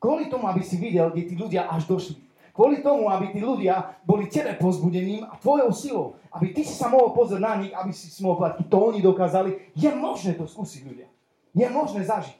[0.00, 2.16] Kvôli tomu, aby si videl, kde tí ľudia až došli.
[2.50, 6.06] Kvôli tomu, aby tí ľudia boli tebe pozbudením a tvojou silou.
[6.32, 9.00] Aby ty si sa mohol pozrieť na nich, aby si si mohol povedať, to oni
[9.04, 9.50] dokázali.
[9.76, 11.08] Je možné to skúsiť ľudia.
[11.54, 12.39] Je možné zažiť.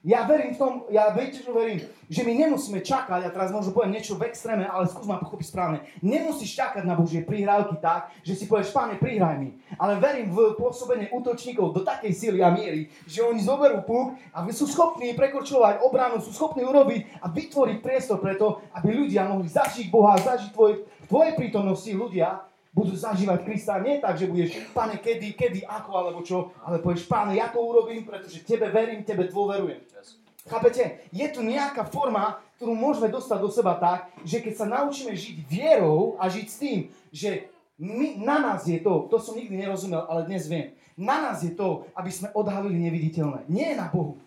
[0.00, 3.76] Ja verím v tom, ja viete, čo verím, že my nemusíme čakať, ja teraz možno
[3.76, 5.84] poviem niečo v extréme, ale skús ma pochopiť správne.
[6.00, 9.60] Nemusíš čakať na Božie prihrávky tak, že si povieš, páne, prihraj mi.
[9.76, 14.40] Ale verím v pôsobenie útočníkov do takej síly a miery, že oni zoberú puk a
[14.48, 19.92] sú schopní prekočovať obranu, sú schopní urobiť a vytvoriť priestor preto, aby ľudia mohli zažiť
[19.92, 20.80] Boha, zažiť tvoj,
[21.12, 26.20] tvojej prítomnosti ľudia, budú zažívať Krista nie tak, že budeš, pane, kedy, kedy, ako, alebo
[26.22, 29.82] čo, ale povieš, pane, ja to urobím, pretože tebe verím, tebe dôverujem.
[29.90, 30.18] Yes.
[30.46, 31.04] Chápete?
[31.10, 35.36] Je tu nejaká forma, ktorú môžeme dostať do seba tak, že keď sa naučíme žiť
[35.50, 36.78] vierou a žiť s tým,
[37.10, 37.50] že
[37.80, 41.56] my, na nás je to, to som nikdy nerozumel, ale dnes viem, na nás je
[41.56, 43.48] to, aby sme odhalili neviditeľné.
[43.48, 44.20] Nie na Bohu.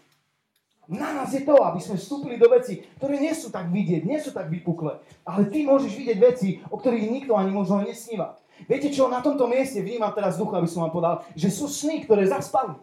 [0.92, 4.20] Na nás je to, aby sme vstúpili do veci, ktoré nie sú tak vidieť, nie
[4.20, 5.00] sú tak vypuklé.
[5.24, 8.36] Ale ty môžeš vidieť veci, o ktorých nikto ani možno nesníva.
[8.68, 12.04] Viete čo, na tomto mieste vnímam teraz ducha, aby som vám povedal, že sú sny,
[12.04, 12.76] ktoré zaspali.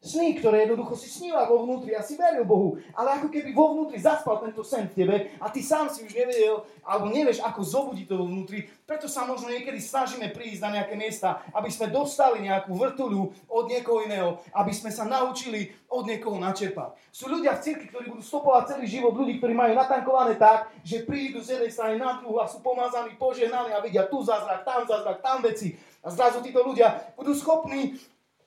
[0.00, 3.76] Sny, ktoré jednoducho si sníval vo vnútri a si veril Bohu, ale ako keby vo
[3.76, 7.60] vnútri zaspal tento sen v tebe a ty sám si už nevedel, alebo nevieš, ako
[7.60, 11.92] zobudiť to vo vnútri, preto sa možno niekedy snažíme prísť na nejaké miesta, aby sme
[11.92, 16.96] dostali nejakú vrtuľu od niekoho iného, aby sme sa naučili od niekoho načerpať.
[17.12, 21.04] Sú ľudia v cirkvi, ktorí budú stopovať celý život, ľudí, ktorí majú natankované tak, že
[21.04, 24.88] prídu z jednej strany na druhú a sú pomazaní, požehnaní a vidia tu zázrak, tam
[24.88, 25.76] zázrak, tam veci.
[26.00, 28.00] A zrazu títo ľudia budú schopní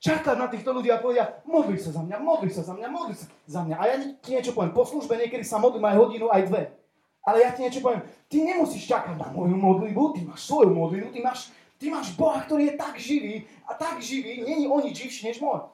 [0.04, 3.16] čakať na týchto ľudí a povedia, modli sa za mňa, modli sa za mňa, modli
[3.16, 3.76] sa za mňa.
[3.80, 6.76] A ja ti niečo poviem, po službe niekedy sa modlím aj hodinu, aj dve.
[7.24, 11.08] Ale ja ti niečo poviem, ty nemusíš čakať na moju modlitbu, ty máš svoju modlitbu,
[11.16, 15.08] ty máš, ty máš Boha, ktorý je tak živý a tak živý, není o nič
[15.08, 15.72] živší než môj.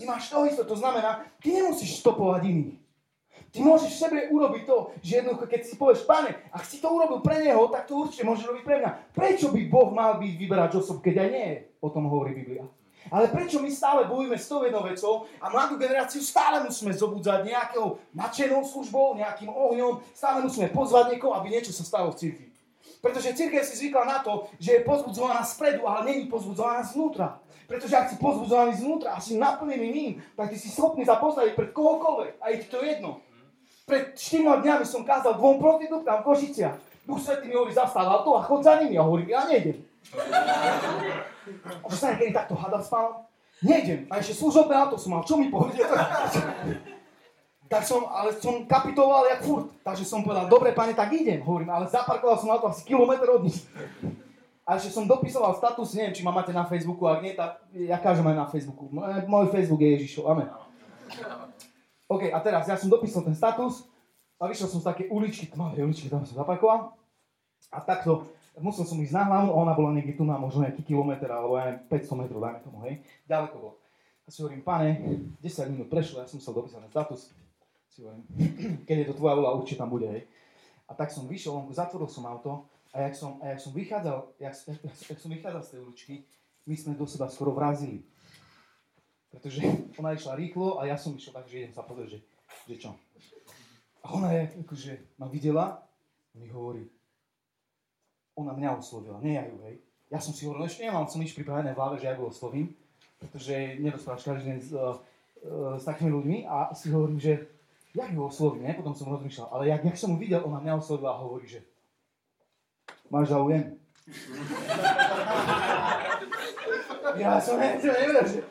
[0.00, 2.80] Ty máš to isto, to znamená, ty nemusíš stopovať iných.
[3.50, 6.86] Ty môžeš v sebe urobiť to, že jednoducho, keď si povieš, pane, ak si to
[6.86, 8.90] urobil pre neho, tak to určite môžeš robiť pre mňa.
[9.10, 11.48] Prečo by Boh mal byť vyberať osob, keď aj nie?
[11.82, 12.62] O tom hovorí Biblia.
[13.08, 17.48] Ale prečo my stále bojujeme s tou jednou vecou a mladú generáciu stále musíme zobudzať
[17.48, 22.46] nejakou nadšenou službou, nejakým ohňom, stále musíme pozvať niekoho, aby niečo sa stalo v cirkvi.
[23.00, 27.40] Pretože církev si zvykla na to, že je pozbudzovaná spredu, ale není pozbudzovaná zvnútra.
[27.64, 31.56] Pretože ak si pozbudzovaný zvnútra a si naplnený ním, tak ty si schopný sa postaviť
[31.56, 32.32] pred kohokoľvek.
[32.42, 33.24] A je to jedno.
[33.86, 36.76] Pred 4 dňami som kázal dvom prostitútkám v Košiciach.
[37.08, 38.98] Duch Svetý mi hovorí, zastav auto a chod za nimi.
[38.98, 39.80] A hovorím, ja nejdem.
[41.84, 43.30] Už sa niekedy takto hada spal?
[43.60, 44.08] Nejdem.
[44.08, 45.22] A ešte služobné auto som mal.
[45.24, 45.84] Čo mi povedia?
[47.70, 49.70] tak som, ale som kapitoval jak furt.
[49.86, 51.38] Takže som povedal, dobre pane, tak idem.
[51.46, 53.62] Hovorím, ale zaparkoval som auto asi kilometr od nich.
[54.66, 57.98] A ešte som dopisoval status, neviem, či ma máte na Facebooku, ak nie, tak ja
[57.98, 58.90] kažem aj na Facebooku.
[59.26, 60.50] Môj Facebook je Ježišov, amen.
[62.10, 63.86] OK, a teraz ja som dopísal ten status
[64.38, 66.94] a vyšiel som z také uličky, tmavej uličky, tam som zaparkoval.
[67.70, 68.26] A takto
[68.60, 71.88] musel som ísť na hlavu, ona bola niekde tu na možno nejaký kilometr, alebo aj
[71.88, 73.00] 500 metrov, dajme tomu, hej.
[73.26, 73.74] Ďaleko bolo.
[74.24, 74.88] A si hovorím, pane,
[75.42, 77.34] 10 minút prešlo, ja som musel dopísať na status.
[77.90, 78.24] Si hovorím,
[78.86, 80.22] keď je to tvoja vola, určite tam bude, hej.
[80.86, 84.18] A tak som vyšiel vonku, zatvoril som auto a jak som, a jak som vychádzal,
[84.42, 84.78] jak, jak,
[85.10, 86.14] jak som vychádzal z tej uličky,
[86.66, 88.02] my sme do seba skoro vrazili.
[89.30, 89.62] Pretože
[90.02, 92.18] ona išla rýchlo a ja som išiel tak, že idem sa pozrieť, že,
[92.66, 92.90] že čo.
[94.02, 94.92] A ona je, akože
[95.22, 95.86] ma videla
[96.30, 96.88] a mi hovorí,
[98.40, 99.76] ona mňa oslovila, nie ja ju, hej.
[100.10, 102.74] Ja som si hovoril, ešte nemám som nič pripravené v hlave, že ja ju oslovím,
[103.20, 104.98] pretože nerozprávaš každý deň s, uh,
[105.78, 107.46] s takými ľuďmi a si hovorím, že
[107.94, 108.74] jak ju oslovím, ne?
[108.74, 111.62] Potom som rozmýšľal, ale jak, jak som mu videl, ona mňa oslovila a hovorí, že
[113.06, 113.78] máš záujem?
[117.22, 118.42] ja som nevedel, že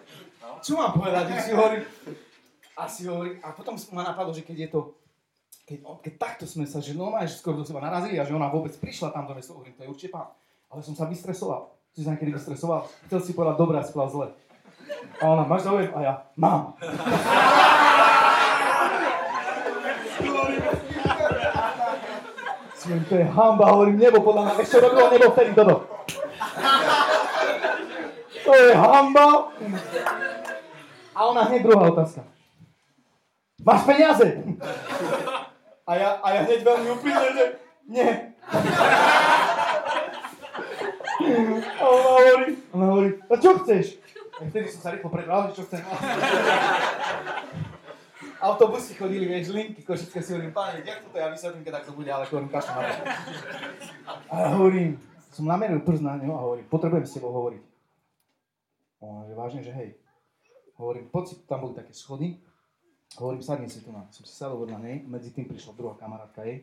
[0.60, 1.84] čo mám povedať, si hovorím,
[2.76, 4.80] a si hovorím, a potom ma napadlo, že keď je to,
[5.70, 8.50] keď, keď takto sme sa, že normálne, že skoro do seba narazili a že ona
[8.50, 10.34] vôbec prišla tam do mesta, hovorím, to je určite pán.
[10.74, 11.70] Ale som sa vystresoval.
[11.94, 12.90] Si sa niekedy vystresoval?
[13.06, 14.34] Chcel si povedať dobré a si zle.
[15.22, 15.94] A ona, máš záujem?
[15.94, 16.74] A ja, mám.
[22.80, 25.84] Si to je hamba, hovorím, nebo podľa mňa, ešte robilo nebo vtedy toto.
[28.48, 29.52] To je hamba.
[31.12, 32.24] A ona hneď druhá otázka.
[33.60, 34.28] Máš peniaze?
[35.90, 37.46] A ja, a ja hneď veľmi úprimne, že
[37.90, 38.10] nie.
[41.66, 43.98] A ona hovorí, ona hovorí, a čo chceš?
[44.38, 45.82] A vtedy som sa rýchlo prebral, že čo chcem.
[48.40, 52.08] Autobusy chodili, vieš, linky, košické si hovorím, páne, jak toto ja vysvetlím, keď takto bude,
[52.14, 52.72] ale hovorím, kašľa
[54.30, 54.96] A ja hovorím,
[55.34, 57.64] som nameril prst na neho a hovorím, potrebujem s tebou hovoriť.
[59.02, 59.90] Ona, že vážne, že hej.
[60.78, 62.38] Hovorím, poď si, tam boli také schody.
[63.18, 64.06] Hovorím, sadni si tu na.
[64.14, 66.62] Som si sadol na nej, medzi tým prišla druhá kamarátka jej.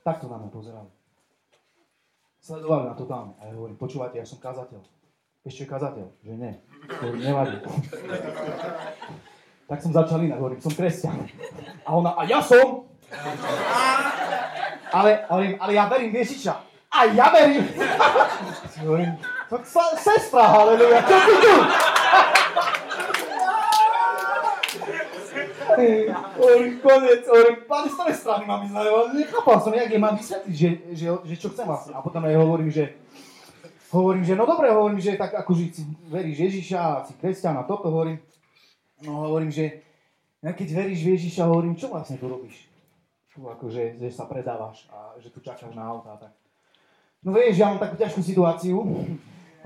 [0.00, 0.90] Takto na mňa pozerali.
[2.40, 3.36] Sledovali na totálne.
[3.36, 4.80] A ja hovorím, počúvate, ja som kazateľ.
[5.44, 6.52] Ešte kazateľ, že nie.
[6.88, 7.56] Hovorím, nevadí.
[9.68, 11.28] tak som začal inak, hovorím, som kresťan.
[11.84, 12.88] A ona, a ja som.
[14.88, 16.54] Ale, ale, ale ja verím Ježiša.
[16.88, 17.68] A ja verím.
[18.80, 19.12] hovorím,
[20.00, 21.54] sestra, haleluja, čo ty tu?
[26.38, 28.74] Hovorím, konec, hovorím, pane, z ktorej strany mám ísť,
[29.14, 31.92] nechápal som, jak je mám vysvetliť, že, že, že, čo chcem vlastne.
[31.94, 32.98] A potom aj hovorím, že,
[33.94, 37.88] hovorím, že no dobre, hovorím, že tak akože si veríš Ježiša si kresťan a toto,
[37.88, 38.20] hovorím,
[39.04, 39.82] no hovorím, že
[40.42, 42.68] ja keď veríš v Ježiša, hovorím, čo vlastne tu robíš?
[43.38, 46.34] Akože, že sa predávaš a že tu čakáš na auta tak.
[47.22, 48.78] No vieš, ja mám takú ťažkú situáciu,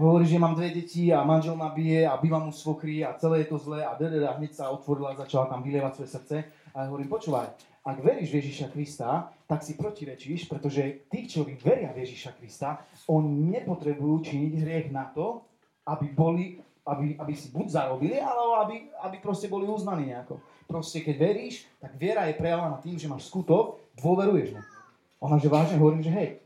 [0.03, 3.47] hovorí, že mám dve deti a manžel ma bije a bývam mu svokry a celé
[3.47, 6.37] je to zlé a a hneď sa otvorila a začala tam vylievať svoje srdce.
[6.75, 7.47] A ja hovorím, počúvaj,
[7.83, 12.79] ak veríš v Ježiša Krista, tak si protirečíš, pretože tí, čo veria v Ježiša Krista,
[13.11, 15.43] oni nepotrebujú činiť hriech na to,
[15.91, 20.39] aby boli, aby, aby si buď zarobili, alebo aby, aby proste boli uznaní nejako.
[20.71, 24.63] Proste keď veríš, tak viera je prejavovaná tým, že máš skutok, dôveruješ mu.
[25.27, 26.39] Ona, že vážne hovorím, že hej.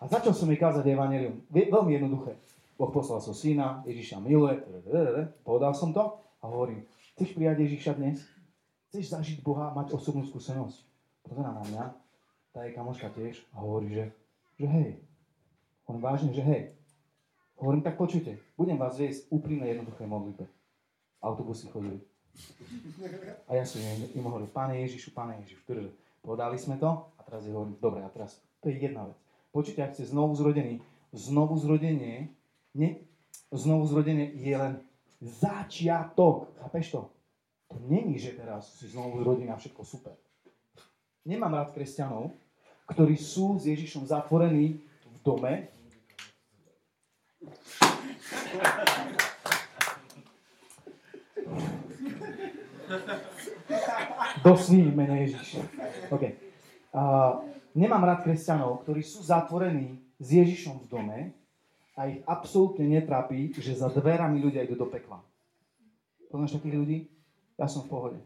[0.00, 1.40] A začal som jej kázať evanelium.
[1.48, 2.36] Veľmi jednoduché.
[2.80, 4.56] Boh poslal so syna, Ježiša miluje,
[5.44, 8.24] povedal som to a hovorím, chceš prijať Ježiša dnes?
[8.88, 10.80] Chceš zažiť Boha, mať osobnú skúsenosť?
[11.20, 11.84] Pozerá na mňa,
[12.56, 14.04] tá je kamoška tiež a hovorí, že,
[14.56, 14.90] že hej.
[15.84, 16.72] On vážne, že hej.
[17.60, 20.48] Hovorím, tak počujte, budem vás viesť úprimne jednoduché modlitbe.
[21.20, 22.00] Autobusy chodili.
[23.44, 25.68] A ja som im, hovoril, Pane Ježišu, Pane Ježišu,
[26.24, 29.20] podali sme to a teraz je hovorím, dobre, a teraz to je jedna vec.
[29.52, 30.80] Počujte, ak ste znovu zrodení,
[31.12, 32.39] znovu zrodenie
[32.74, 33.02] ne,
[33.52, 34.74] znovu zrodenie je len
[35.20, 36.54] začiatok.
[36.62, 37.00] Chápeš to?
[37.70, 40.14] To není, že teraz si znovu zrodí na všetko super.
[41.26, 42.34] Nemám rád kresťanov,
[42.90, 45.52] ktorí sú s Ježišom zatvorení v dome.
[54.42, 55.62] Dosní mene Ježiš.
[56.10, 56.34] Okay.
[56.90, 57.44] Uh,
[57.78, 61.18] nemám rád kresťanov, ktorí sú zatvorení s Ježišom v dome
[62.00, 65.20] a ich absolútne netrápi, že za dverami ľudia idú do pekla.
[66.32, 66.98] Poznáš takých ľudí?
[67.60, 68.18] Ja som v pohode.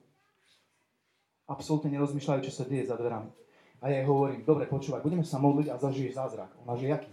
[1.50, 3.34] Absolútne nerozmýšľajú, čo sa deje za dverami.
[3.82, 6.54] A ja jej hovorím, dobre, počúvaj, budeme sa modliť a zažiješ zázrak.
[6.62, 7.10] Ona, že jaký?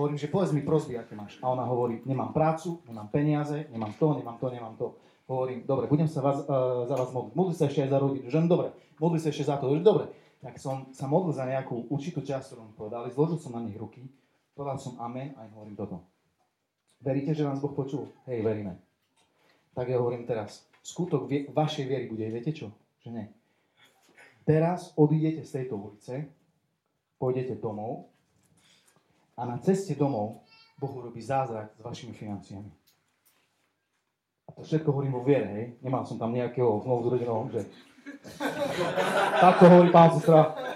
[0.00, 1.36] Hovorím, že povedz mi prosby, aké máš.
[1.44, 4.86] A ona hovorí, nemám prácu, nemám peniaze, nemám to, nemám to, nemám to.
[5.28, 7.36] Hovorím, dobre, budem sa vás, uh, za vás modliť.
[7.36, 8.26] Modli sa ešte aj za rodinu.
[8.32, 9.76] Že dobre, modli sa ešte za to.
[9.76, 10.08] Že dobre.
[10.40, 13.76] Tak som sa modlil za nejakú určitú časť, ktorú mi povedali, zložil som na nich
[13.76, 14.08] ruky
[14.58, 16.02] Povedal som amen a im hovorím toto.
[16.98, 18.10] Veríte, že vás Boh počul?
[18.26, 18.74] Hej, veríme.
[19.70, 22.74] Tak ja hovorím teraz, skutok vie, vašej viery bude, viete čo?
[22.98, 23.26] Že nie.
[24.42, 26.26] Teraz odídete z tejto ulice,
[27.22, 28.10] pôjdete domov
[29.38, 30.42] a na ceste domov
[30.82, 32.74] Boh urobí zázrak s vašimi financiami.
[34.50, 35.66] A to všetko hovorím vo viere, hej.
[35.86, 37.62] Nemal som tam nejakého znovu zrodeného, že...
[39.38, 40.67] Takto hovorí pán sestra.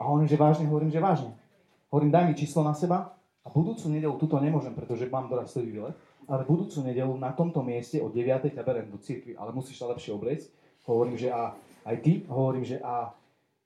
[0.00, 1.36] A hovorím, že vážne, hovorím, že vážne.
[1.92, 3.12] Hovorím, daj mi číslo na seba
[3.44, 5.94] a budúcu nedelu, tuto nemôžem, pretože mám dorastový výlet,
[6.24, 8.56] ale budúcu nedelu na tomto mieste o 9.
[8.56, 10.48] ťa berem do cirkvi, ale musíš sa lepšie obliecť.
[10.88, 11.52] Hovorím, že a
[11.84, 13.12] aj ty, hovorím, že a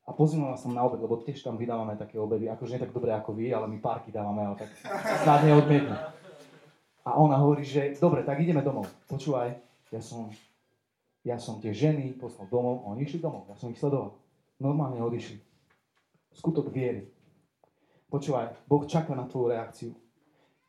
[0.05, 2.93] a pozývam vás tam na obed, lebo tiež tam vydávame také obedy, akože nie tak
[2.93, 4.69] dobre ako vy, ale my párky dávame, ale tak
[5.25, 5.97] snad neodmietne.
[7.05, 8.85] A ona hovorí, že dobre, tak ideme domov.
[9.09, 9.57] Počúvaj,
[9.93, 10.29] ja som,
[11.25, 14.21] ja som tie ženy poslal domov, oni išli domov, ja som ich sledoval.
[14.61, 15.41] Normálne odišli.
[16.35, 17.07] Skutok viery.
[18.11, 19.91] Počúvaj, Boh čaká na tvoju reakciu.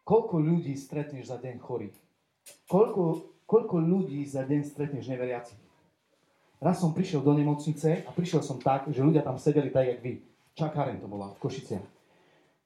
[0.05, 1.97] Koľko ľudí stretneš za deň chorých?
[2.69, 3.03] Koľko,
[3.49, 5.57] koľko ľudí za deň stretneš neveriacich?
[6.61, 9.99] Raz som prišiel do nemocnice a prišiel som tak, že ľudia tam sedeli tak, jak
[10.05, 10.21] vy.
[10.53, 11.81] Čakárem to bola v Košice.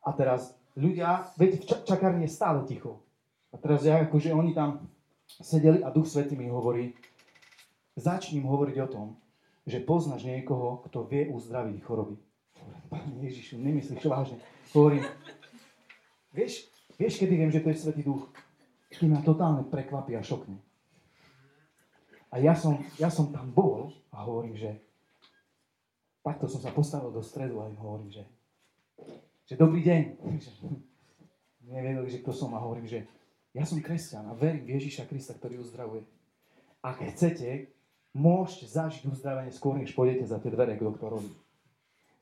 [0.04, 3.00] A teraz ľudia, veď v čakárni je stále ticho.
[3.50, 4.86] A teraz ja, akože oni tam
[5.40, 6.94] sedeli a Duch Svetý mi hovorí,
[7.96, 9.08] začním hovoriť o tom,
[9.66, 12.29] že poznáš niekoho, kto vie uzdraviť choroby.
[12.90, 14.38] Pane Ježišu, nemyslíš vážne.
[14.74, 15.06] Hovorím,
[16.34, 18.30] vieš, vieš, kedy viem, že to je Svetý Duch?
[18.90, 20.58] Keď ma totálne prekvapí a šokne.
[22.30, 24.78] A ja som, ja som tam bol a hovorím, že
[26.22, 28.24] takto som sa postavil do stredu a im hovorím, že,
[29.50, 30.02] že dobrý deň.
[31.70, 33.06] Nevedeli, že kto som a hovorím, že
[33.54, 36.06] ja som kresťan a verím v Ježiša Krista, ktorý uzdravuje.
[36.86, 37.74] Ak chcete,
[38.14, 41.30] môžete zažiť uzdravenie skôr, než pôjdete za tie dvere k doktorovi.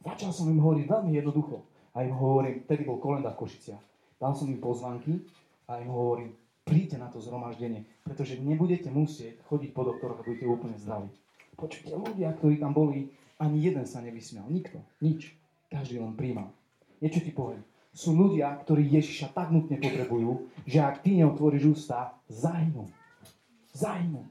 [0.05, 1.63] Začal som im hovoriť veľmi jednoducho.
[1.97, 3.83] A im hovorím, vtedy bol kolenda v Košiciach.
[4.21, 5.17] Dal som im pozvanky
[5.65, 10.45] a im hovorím, príďte na to zhromaždenie, pretože nebudete musieť chodiť po doktoroch a budete
[10.45, 11.09] úplne zdraví.
[11.57, 13.09] Počujte, ľudia, ktorí tam boli,
[13.41, 14.45] ani jeden sa nevysmial.
[14.45, 14.77] Nikto.
[15.01, 15.33] Nič.
[15.73, 16.53] Každý len príjmal.
[17.01, 17.65] Niečo ti poviem.
[17.97, 22.85] Sú ľudia, ktorí Ježiša tak nutne potrebujú, že ak ty neotvoríš ústa, zahynú.
[23.73, 24.21] Zahynú.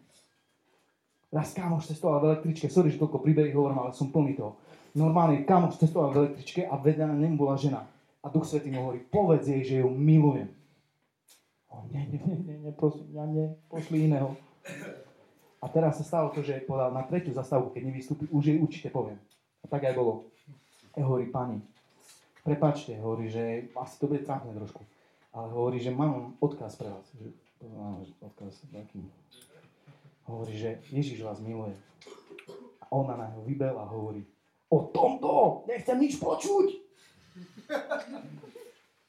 [1.35, 4.55] Raz kamoš cestoval v električke, sorry, že toľko príbehy hovorím, ale som plný toho.
[4.97, 7.85] Normálne kamoš cestoval v električke a vedľa na bola žena.
[8.25, 10.49] A Duch Svetý mu hovorí, povedz jej, že ju milujem.
[11.69, 14.33] O, nie, nie, nie, nie, nie, prosím, ja nie, pošli iného.
[15.61, 18.89] A teraz sa stalo to, že povedal na tretiu zastavku, keď nevystúpi, už jej určite
[18.89, 19.21] poviem.
[19.61, 20.33] A tak aj bolo.
[20.97, 21.61] E hovorí pani,
[22.41, 24.81] prepačte, hovorí, že asi to bude trápne trošku,
[25.37, 27.05] ale hovorí, že mám odkaz pre vás.
[27.21, 27.37] Že,
[28.25, 29.05] odkaz taký.
[30.25, 31.77] Hovorí, že Ježiš vás miluje.
[32.81, 34.25] A ona na neho vybela a hovorí,
[34.71, 36.67] o tomto nechcem nič počuť.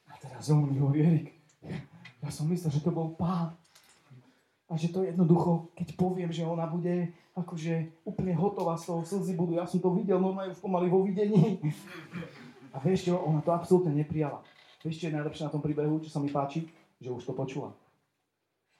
[0.07, 1.27] A teraz on mi hovorí, Erik,
[2.21, 3.53] ja som myslel, že to bol pán.
[4.67, 9.37] A že to jednoducho, keď poviem, že ona bude akože úplne hotová z toho, slzy
[9.37, 11.63] budú, ja som to videl normálne už pomaly vo videní.
[12.75, 14.43] A vieš čo, ona to absolútne neprijala.
[14.83, 16.67] Vieš, čo je najlepšie na tom príbehu, čo sa mi páči?
[16.99, 17.71] Že už to počula.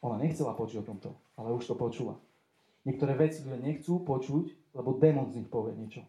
[0.03, 1.09] Ona nechcela počuť o tomto,
[1.39, 2.19] ale už to počula.
[2.84, 6.03] Niektoré veci ľudia nechcú počuť, lebo démon z nich povie niečo.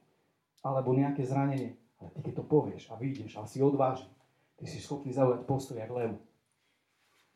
[0.62, 1.78] Alebo nejaké zranenie.
[1.98, 4.10] Ale ty keď to povieš a vyjdeš a si odvážny,
[4.58, 6.18] ty si schopný zaujať postoj jak levu.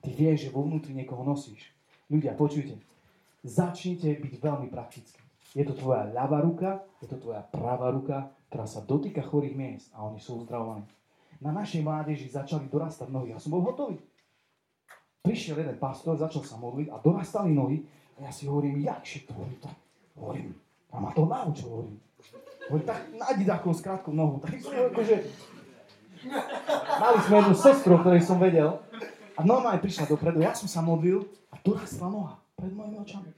[0.02, 1.70] Ty vieš, že vo vnútri niekoho nosíš.
[2.10, 2.78] Ľudia, počujte,
[3.42, 5.22] začnite byť veľmi praktickí.
[5.52, 9.86] Je to tvoja ľavá ruka, je to tvoja pravá ruka, ktorá sa dotýka chorých miest
[9.92, 10.86] a oni sú uzdravovaní.
[11.42, 13.34] Na našej mládeži začali dorastať nohy.
[13.34, 13.98] Ja som bol hotový.
[15.22, 17.82] Prišiel jeden pastor, začal sa modliť a dorastali nohy.
[18.18, 19.58] A ja si hovorím, jak to hovorím,
[20.18, 20.50] hovorím,
[20.92, 21.96] a ma to naučil, hovorím.
[22.70, 24.38] Hovorím, tak nájdi takú skrátku nohu.
[24.38, 25.16] Tak som akože...
[27.02, 28.78] Mali sme jednu sestru, ktorej som vedel,
[29.32, 33.30] a normálne prišla dopredu, ja som sa modlil a dorastla noha pred mojimi očami.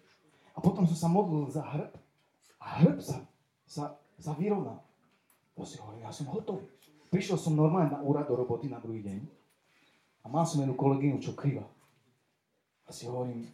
[0.55, 1.91] A potom som sa modlil za hrb
[2.61, 3.23] a hrb sa,
[3.67, 4.83] sa, sa vyrovnal.
[5.55, 6.67] To si hovorím, ja som hotový.
[7.09, 9.23] Prišiel som normálne na úrad do roboty na druhý deň
[10.25, 11.63] a mal som jednu kolegyňu, čo kriva.
[12.85, 13.47] A si hovorím,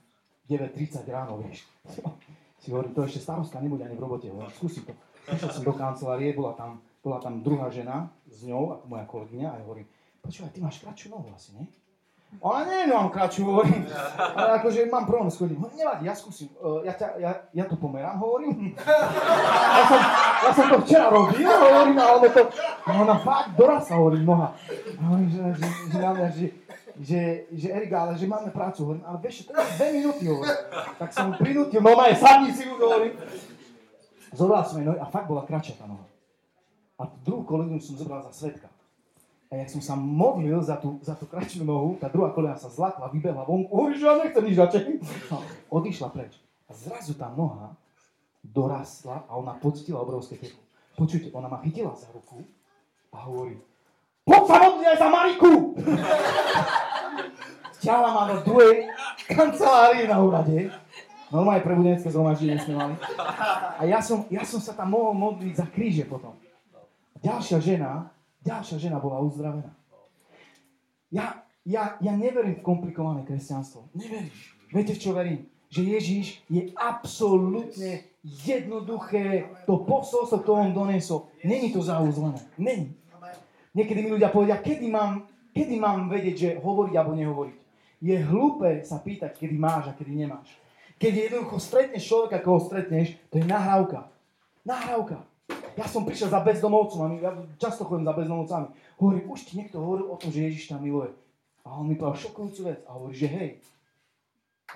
[0.48, 1.68] 9.30 ráno, vieš.
[2.64, 4.96] si hovorím, to ešte starostka nebude ani v robote, hovorím, skúsim to.
[5.26, 9.56] Prišiel som do kancelárie, bola tam, bola tam druhá žena s ňou, moja kolegyňa, a
[9.60, 9.86] ja hovorím,
[10.24, 11.66] počúvaj, ty máš kratšiu nohu asi, nie?
[12.46, 13.90] Ona nie, no mám kratšiu, hovorím.
[14.14, 15.66] Ale akože mám problém s chodím.
[15.74, 16.46] Nevadí, ja skúsim.
[16.62, 18.70] Uh, ja, ťa, ja, ja to pomerám, hovorím.
[18.78, 20.00] Ja som,
[20.46, 22.42] ja som to včera robil, hovorím, a ono to,
[22.86, 24.54] ona fakt dorastla, hovorím, noha.
[25.02, 26.46] Hovorím, že, že, že, že, že,
[27.02, 30.58] že, že Erika, ale že máme prácu, hovorím, ale vieš, to je dve minúty, hovorím.
[31.02, 33.18] Tak som prinútil, no aj sadni si hovorím.
[34.30, 36.06] Zobral som jej nohy a fakt bola kratšia tá noha.
[37.00, 38.70] A druhú kolegu som zobral za svetka.
[39.50, 42.70] A jak som sa modlil za tú, za tú kratšiu nohu, tá druhá kolena sa
[42.70, 44.82] zlakla, vybehla vonku, hovorí, že ja nechcem nič radšej.
[45.34, 45.42] No,
[45.74, 46.38] odišla preč.
[46.70, 47.74] A zrazu tá noha
[48.46, 50.62] dorastla a ona pocitila obrovské teplo.
[50.94, 52.46] Počujte, ona ma chytila za ruku
[53.10, 53.58] a hovorí,
[54.22, 55.52] poď sa modliť za Mariku!
[57.80, 58.92] Ťala ma do druhej
[59.24, 60.68] kancelárii na úrade.
[61.30, 62.94] Normálne prebudenecké zhromaždenie sme mali.
[63.78, 66.34] A ja som, ja som sa tam mohol modliť za kríže potom.
[67.22, 68.10] Ďalšia žena,
[68.42, 69.70] ďalšia žena bola uzdravená.
[71.14, 73.94] Ja, ja, ja neverím v komplikované kresťanstvo.
[73.94, 74.30] Neverím.
[74.74, 75.46] Viete, v čo verím?
[75.70, 79.46] Že Ježíš je absolútne jednoduché.
[79.70, 82.42] To posolstvo, ktoré on donesol, není to zaúzlené.
[82.58, 82.90] Není.
[83.70, 87.58] Niekedy mi ľudia povedia, kedy mám, kedy mám vedieť, že hovoriť alebo nehovoriť.
[88.02, 90.59] Je hlúpe sa pýtať, kedy máš a kedy nemáš.
[91.00, 94.12] Keď jednoducho stretneš človeka, koho stretneš, to je nahrávka.
[94.68, 95.24] Nahrávka.
[95.72, 98.68] Ja som prišiel za bezdomovcom, ja často chodím za bezdomovcami.
[99.00, 101.08] Hovorí, už ti niekto hovoril o tom, že Ježiš tam miluje.
[101.64, 103.50] A on mi povedal šokujúcu vec a hovorí, že hej.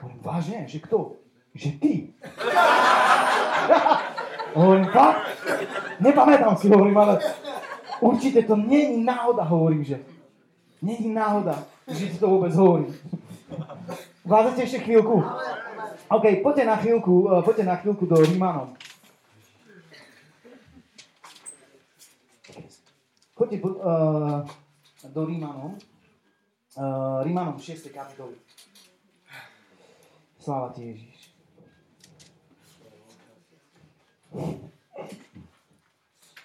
[0.00, 1.20] Hovorím, vážne, že kto?
[1.52, 1.92] Že ty.
[4.56, 5.20] hovorím, fakt?
[6.00, 7.14] Nepamätám si, hovorím, ale
[8.00, 10.00] určite to není náhoda, hovorím, že.
[10.80, 12.96] Není náhoda, že ti to vôbec hovorím.
[14.24, 15.20] Vládzate ešte chvíľku?
[16.14, 18.78] OK, poďte na chvíľku, uh, poďte na chvíľku do Rímanom.
[23.34, 24.46] Choďte uh,
[25.10, 25.74] do Rímanom,
[26.78, 27.90] uh, Rímanom 6.
[27.90, 28.38] kapitoly.
[30.38, 31.34] Sláva ti Ježiš.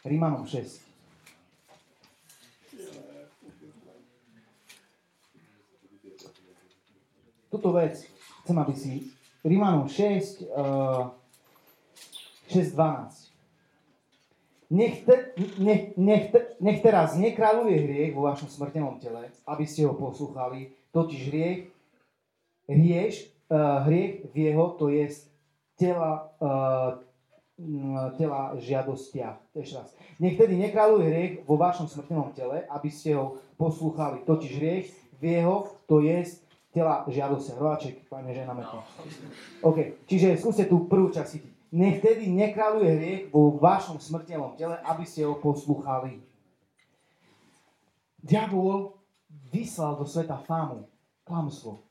[0.01, 0.82] Rímanom 6.
[7.53, 8.01] Tuto vec
[8.41, 11.15] chcem, aby si Rímanom 6, uh,
[12.51, 13.29] 6, 12.
[14.69, 16.29] Nech, te, nech, nech,
[16.61, 21.59] nech teraz nekráľuje hriech vo vašom smrtenom tele, aby ste ho poslúchali, totiž hriech,
[22.69, 25.09] hrieš, uh, hriech v jeho, to je
[25.79, 27.01] tela, uh,
[28.19, 29.39] tela žiadostiach.
[29.55, 29.89] Ešte raz.
[30.19, 34.87] Nech tedy nekráľuje hriech vo vašom smrtenom tele, aby ste ho poslúchali, totiž hriech
[35.17, 36.27] v jeho, to je
[36.70, 37.57] tela žiadostiach.
[37.57, 38.80] Rováček, pane žena to.
[39.65, 41.53] OK, čiže skúste tú prvú časť cítiť.
[41.70, 46.17] Nech tedy nekráľuje hriech vo vašom smrteľnom tele, aby ste ho poslúchali.
[48.20, 48.97] Diabol
[49.53, 50.89] vyslal do sveta fámu,
[51.26, 51.86] klamstvo.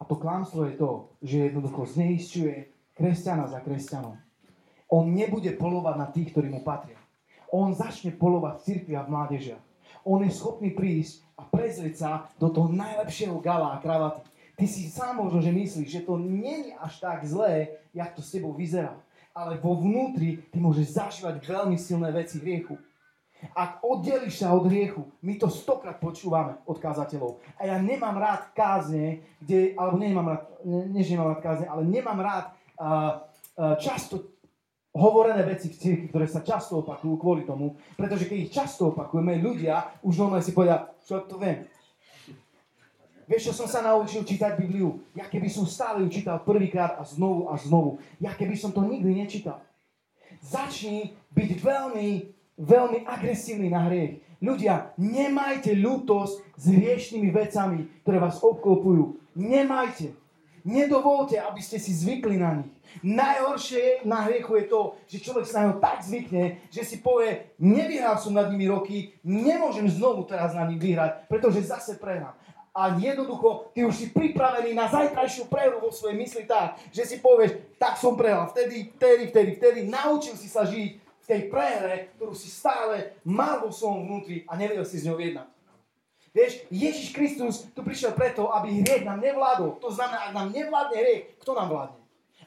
[0.00, 0.90] A to klamstvo je to,
[1.20, 2.56] že jednoducho zneisťuje
[2.96, 4.16] kresťana za kresťanom.
[4.92, 7.00] On nebude polovať na tých, ktorí mu patria.
[7.52, 9.64] On začne polovať v cirkvi a v mládežiach.
[10.02, 14.86] On je schopný prísť a prezrieť sa do toho najlepšieho gala a kravaty Ty si
[14.92, 18.52] sám možno, že myslíš, že to nie je až tak zlé, jak to s tebou
[18.52, 18.94] vyzerá.
[19.32, 22.76] Ale vo vnútri ty môžeš zažívať veľmi silné veci hriechu.
[23.58, 27.42] Ak oddelíš sa od hriechu, my to stokrát počúvame od kázateľov.
[27.58, 32.20] A ja nemám rád kázne, kde, alebo nemám rád, ne, nemám rád kázne, ale nemám
[32.22, 32.46] rád
[32.78, 33.18] uh,
[33.58, 34.31] uh, často
[34.92, 39.40] hovorené veci v cirkvi, ktoré sa často opakujú kvôli tomu, pretože keď ich často opakujeme,
[39.40, 41.64] ľudia už normálne si povedia, čo to viem,
[43.32, 45.00] Vieš, čo som sa naučil čítať Bibliu?
[45.16, 48.02] Ja keby som stále ju čítal prvýkrát a znovu a znovu.
[48.20, 49.62] Ja keby som to nikdy nečítal.
[50.44, 52.08] Začni byť veľmi,
[52.60, 54.20] veľmi agresívny na hriech.
[54.42, 59.16] Ľudia, nemajte ľútosť s hriešnými vecami, ktoré vás obklopujú.
[59.38, 60.18] Nemajte.
[60.62, 62.72] Nedovolte, aby ste si zvykli na nich.
[63.02, 67.56] Najhoršie na hriechu je to, že človek sa na ňo tak zvykne, že si povie,
[67.56, 72.36] nevyhral som nad nimi roky, nemôžem znovu teraz na nich vyhrať, pretože zase prehrám
[72.72, 77.20] a jednoducho ty už si pripravený na zajtrajšiu prehru vo svojej mysli tak, že si
[77.20, 82.16] povieš, tak som prehral, vtedy, vtedy, vtedy, vtedy, naučil si sa žiť v tej prehre,
[82.16, 85.51] ktorú si stále mal vo svojom vnútri a nevedel si s ňou jednať.
[86.32, 89.76] Vieš, Ježiš Kristus tu prišiel preto, aby hriech nám nevládol.
[89.84, 92.00] To znamená, ak nám nevládne hriech, kto nám vládne?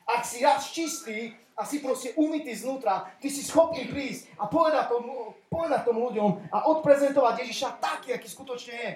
[0.10, 4.90] Ak si raz čistý a si proste umytý znútra, ty si schopný prísť a povedať
[4.90, 8.92] tomu, povedať tomu ľuďom a odprezentovať Ježiša taký, aký skutočne je.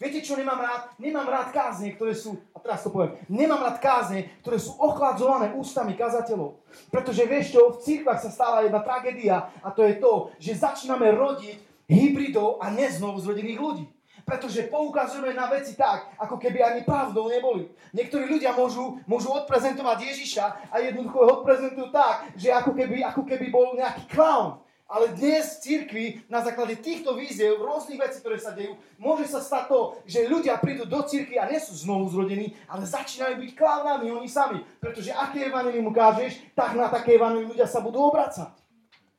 [0.00, 0.90] Viete, čo nemám rád?
[0.98, 5.54] Nemám rád kázne, ktoré sú, a teraz to poviem, nemám rád kázne, ktoré sú ochladzované
[5.54, 6.58] ústami kazateľov.
[6.90, 11.14] Pretože vieš čo, v církvach sa stáva jedna tragédia a to je to, že začíname
[11.14, 13.84] rodiť hybridov a neznovu zrodených ľudí.
[14.24, 17.68] Pretože poukazujeme na veci tak, ako keby ani pravdou neboli.
[17.92, 23.22] Niektorí ľudia môžu, môžu odprezentovať Ježiša a jednoducho ho odprezentujú tak, že ako keby, ako
[23.28, 24.64] keby bol nejaký clown.
[24.84, 29.40] Ale dnes v cirkvi na základe týchto víziev, rôznych vecí, ktoré sa dejú, môže sa
[29.40, 33.50] stať to, že ľudia prídu do cirkvi a nie sú znovu zrodení, ale začínajú byť
[33.56, 34.60] klaunami oni sami.
[34.80, 38.63] Pretože aké evanilium ukážeš, tak na také evanilium ľudia sa budú obracať.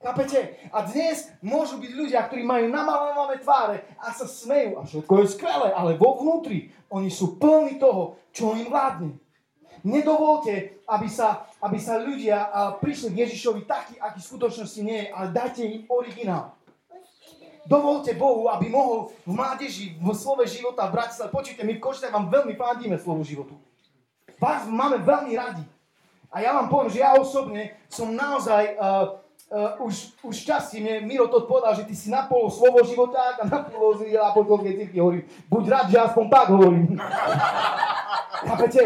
[0.05, 0.53] Chápete?
[0.69, 5.33] A dnes môžu byť ľudia, ktorí majú namalované tváre a sa smejú a všetko je
[5.33, 9.17] skvelé, ale vo vnútri oni sú plní toho, čo im vládne.
[9.81, 12.37] Nedovolte, aby sa, aby sa ľudia
[12.85, 16.53] prišli k Ježišovi taký, aký v skutočnosti nie je, ale dajte im originál.
[17.65, 22.13] Dovolte Bohu, aby mohol v mládeži, v slove života v Bratislave, počujte, my v Košte
[22.13, 23.57] vám veľmi fandíme slovo životu.
[24.37, 25.65] Vás máme veľmi radi.
[26.29, 31.05] A ja vám poviem, že ja osobne som naozaj uh, uh, už, už časti mne
[31.05, 34.73] Miro to povedal, že ty si na polo slovo života a na polo z apostolskej
[34.77, 36.85] cirky hovorím, buď rád, že aspoň tak hovorím.
[38.47, 38.83] Chápete?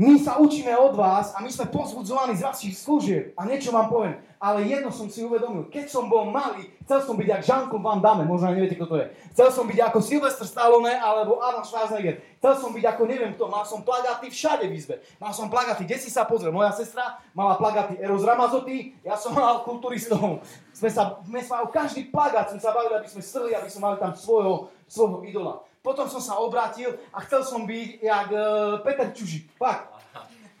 [0.00, 3.36] My sa učíme od vás a my sme pozbudzovaní z vašich služieb.
[3.36, 4.16] A niečo vám poviem.
[4.40, 5.68] Ale jedno som si uvedomil.
[5.68, 8.24] Keď som bol malý, chcel som byť ako Jean-Claude Van Damme.
[8.24, 9.12] Možno aj neviete, kto to je.
[9.36, 12.24] Chcel som byť ako Sylvester Stallone alebo Arnold Schwarzenegger.
[12.40, 13.52] Chcel som byť ako neviem kto.
[13.52, 14.96] Mal som plagaty všade v izbe.
[15.20, 15.84] Mal som plagaty.
[15.84, 16.56] Kde si sa pozrel?
[16.56, 18.96] Moja sestra mala plagaty Eros Ramazotti.
[19.04, 20.40] Ja som mal kulturistov.
[20.72, 24.00] Sme sa, sme sa každý plagát sme sa bavili, aby sme strli, aby sme mali
[24.00, 25.60] tam svojho, svojho idola.
[25.84, 29.52] Potom som sa obrátil a chcel som byť jak uh, Peter Čužík.
[29.60, 29.99] Fakt.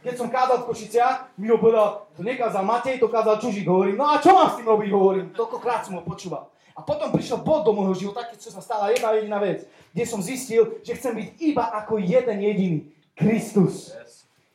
[0.00, 3.68] Keď som kázal v Košiciach, mi ho povedal, to nekázal Matej, to kázal Čužík.
[3.68, 4.90] Hovorím, no a čo mám s tým robiť?
[4.96, 6.48] Hovorím, toľkokrát som ho počúval.
[6.72, 10.24] A potom prišiel bod do môjho života, keď sa stala jedna jediná vec, kde som
[10.24, 12.78] zistil, že chcem byť iba ako jeden jediný.
[13.12, 13.92] Kristus.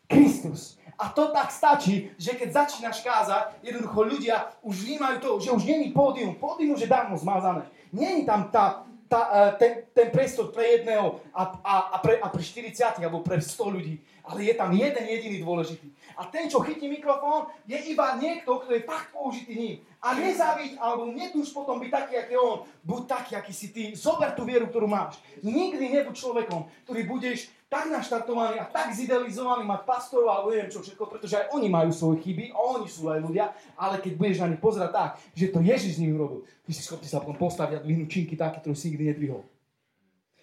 [0.10, 0.82] Kristus.
[0.98, 5.62] A to tak stačí, že keď začínaš kázať, jednoducho ľudia už vnímajú to, že už
[5.62, 6.34] není pódium.
[6.34, 7.70] Pódium už je dávno zmazané.
[7.94, 12.28] Není tam tá tá, e, ten, ten priestor pre jedného a, a, a, pre, a
[12.30, 14.02] pre 40 alebo pre 100 ľudí.
[14.26, 15.94] Ale je tam jeden jediný dôležitý.
[16.18, 19.76] A ten, čo chytí mikrofón, je iba niekto, kto je fakt použitý ním.
[20.02, 22.66] A nezaviť, alebo netúž potom byť taký, aký on.
[22.82, 23.94] Buď taký, aký si ty.
[23.94, 25.22] Zober tú vieru, ktorú máš.
[25.46, 30.86] Nikdy nebuď človekom, ktorý budeš tak naštartovaní a tak zidealizovaní mať pastorov alebo neviem čo
[30.86, 34.50] všetko, pretože aj oni majú svoje chyby, oni sú aj ľudia, ale keď budeš na
[34.54, 37.82] nich pozerať tak, že to Ježiš z nich urobil, ty si schopný sa potom postaviť
[37.82, 39.42] a dvihnúť činky také, ktoré si nikdy nedvihol.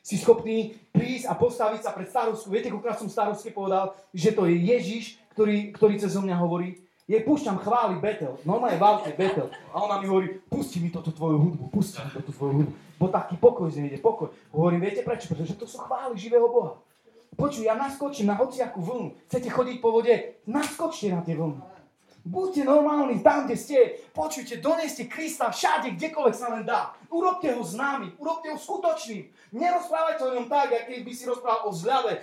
[0.03, 2.51] Si schopný prísť a postaviť sa pred starostku.
[2.51, 6.83] Viete, koľko som starostke povedal, že to je Ježiš, ktorý, ktorý cez mňa hovorí.
[7.07, 9.51] Jej púšťam chváli Betel, normálne v aute Betel.
[9.75, 12.73] A ona mi hovorí, pusti mi toto tvoju hudbu, pusti mi toto tvoju hudbu.
[12.99, 14.31] Bo taký pokoj z nej ide, pokoj.
[14.55, 15.27] Hovorím, viete prečo?
[15.27, 16.79] Pretože to sú chvály živého Boha.
[17.35, 19.19] Počuj, ja naskočím na hociakú vlnu.
[19.27, 20.15] Chcete chodiť po vode?
[20.47, 21.72] Naskočte na tie vlny.
[22.23, 23.79] Buďte normálni tam, kde ste.
[24.15, 26.95] Počujte, doneste Krista všade, kdekoľvek sa len dá.
[27.11, 29.27] Urobte ho známy, urobte ho skutočným.
[29.51, 32.23] Nerozprávajte o ňom tak, ako by si rozprával o zľave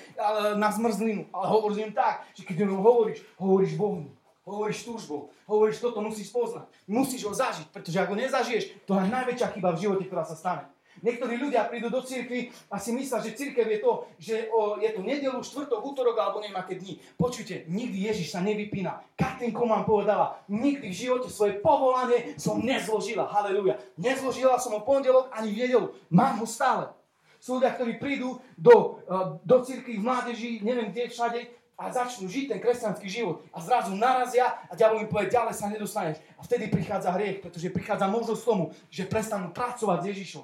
[0.56, 1.28] na zmrzlinu.
[1.36, 4.08] Ale hovor s ním tak, že keď o ňom hovoríš, hovoríš Bohu.
[4.50, 6.66] Hovoríš túžbou, hovoríš toto musíš poznať.
[6.90, 10.34] Musíš ho zažiť, pretože ak ho nezažiješ, to je najväčšia chyba v živote, ktorá sa
[10.34, 10.66] stane.
[11.00, 14.90] Niektorí ľudia prídu do cirkvi a si myslia, že cirkev je to, že o, je
[14.92, 17.00] to nedelu, štvrtok, útorok alebo neviem aké dní.
[17.16, 19.00] Počujte, nikdy Ježiš sa nevypína.
[19.16, 23.28] Katrin Koman povedala, nikdy v živote svoje povolanie som nezložila.
[23.32, 23.80] Haleluja.
[23.96, 25.88] Nezložila som ho pondelok ani v nedelu.
[26.12, 26.92] Mám ho stále.
[27.40, 31.40] Sú ľudia, ktorí prídu do, e, do cirkvi v mládeži, neviem kde všade,
[31.80, 35.72] a začnú žiť ten kresťanský život a zrazu narazia a ďalej im povie, ďalej sa
[35.72, 36.20] nedostaneš.
[36.36, 40.44] A vtedy prichádza hriech, pretože prichádza možnosť tomu, že prestanú pracovať s Ježišom.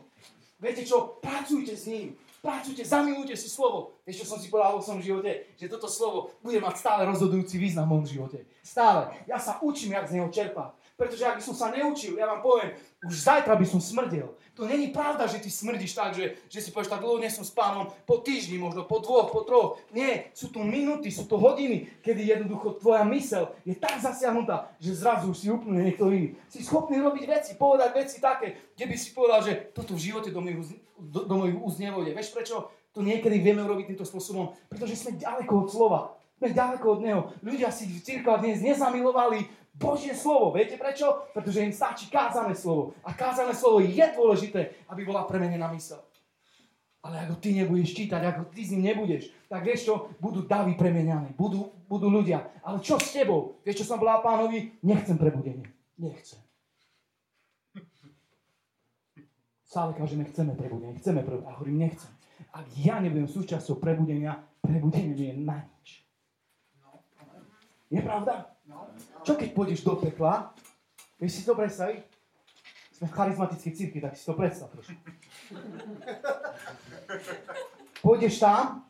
[0.59, 1.19] Viete čo?
[1.19, 2.15] Pracujte s ním.
[2.45, 3.97] Pracujte, zamilujte si slovo.
[4.05, 5.49] Vieš, čo som si povedal vo svojom živote?
[5.57, 8.39] Že toto slovo bude mať stále rozhodujúci význam v mojom živote.
[8.61, 9.17] Stále.
[9.25, 10.77] Ja sa učím, jak z neho čerpať.
[10.95, 12.71] Pretože ak by som sa neučil, ja vám poviem,
[13.03, 14.31] už zajtra by som smrdel.
[14.55, 17.43] To není pravda, že ty smrdíš tak, že, že si povieš, tak dlho nie som
[17.43, 19.75] s pánom, po týždni, možno po dvoch, po troch.
[19.91, 24.95] Nie, sú to minúty, sú to hodiny, kedy jednoducho tvoja mysel je tak zasiahnutá, že
[24.95, 26.39] zrazu už si úplne niekto iný.
[26.47, 30.31] Si schopný robiť veci, povedať veci také, kde by si povedal, že toto v živote
[30.31, 31.35] do mojich, do, do
[31.75, 32.15] nevojde.
[32.15, 32.71] Vieš prečo?
[32.95, 35.99] To niekedy vieme urobiť týmto spôsobom, pretože sme ďaleko od slova.
[36.39, 37.21] Sme ďaleko od neho.
[37.43, 40.55] Ľudia si v cirkvách dnes nezamilovali Božie slovo.
[40.55, 41.27] Viete prečo?
[41.35, 42.95] Pretože im stačí kázané slovo.
[43.03, 45.99] A kázané slovo je dôležité, aby bola premenená mysel.
[47.05, 50.09] Ale ako ty nebudeš čítať, ako ty s ním nebudeš, tak vieš čo?
[50.17, 52.49] Budú davy premeniané, budú, budú ľudia.
[52.65, 53.61] Ale čo s tebou?
[53.61, 54.73] Vieš, čo som bola pánovi?
[54.81, 55.69] Nechcem prebudenie.
[56.01, 56.41] Nechcem.
[59.69, 61.51] Stále kažeme, chceme prebudenie, chceme prebudenie.
[61.51, 62.09] A hovorím, nechcem.
[62.55, 66.01] Ak ja nebudem súčasťou prebudenia, prebudenie nie je na nič.
[67.93, 68.54] Je pravda?
[69.25, 70.53] Čo keď pôjdeš do pekla?
[71.21, 72.01] Vieš si to predstaviť?
[72.95, 74.95] Sme v charizmatickej církvi, tak si to predstav trošku.
[77.99, 78.87] Pôjdeš tam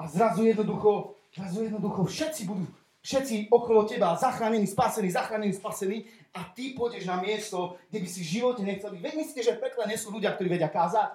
[0.00, 2.64] a zrazu jednoducho, zrazu jednoducho všetci budú,
[3.04, 8.20] všetci okolo teba zachránení, spasení, zachránení, spasení a ty pôjdeš na miesto, kde by si
[8.24, 9.02] v živote nechcel byť.
[9.04, 11.12] Myslíte, že v pekle nie sú ľudia, ktorí vedia kázať?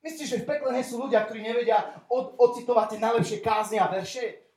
[0.00, 3.92] Myslíte, že v pekle nie sú ľudia, ktorí nevedia od, ocitovať tie najlepšie kázne a
[3.92, 4.49] verše?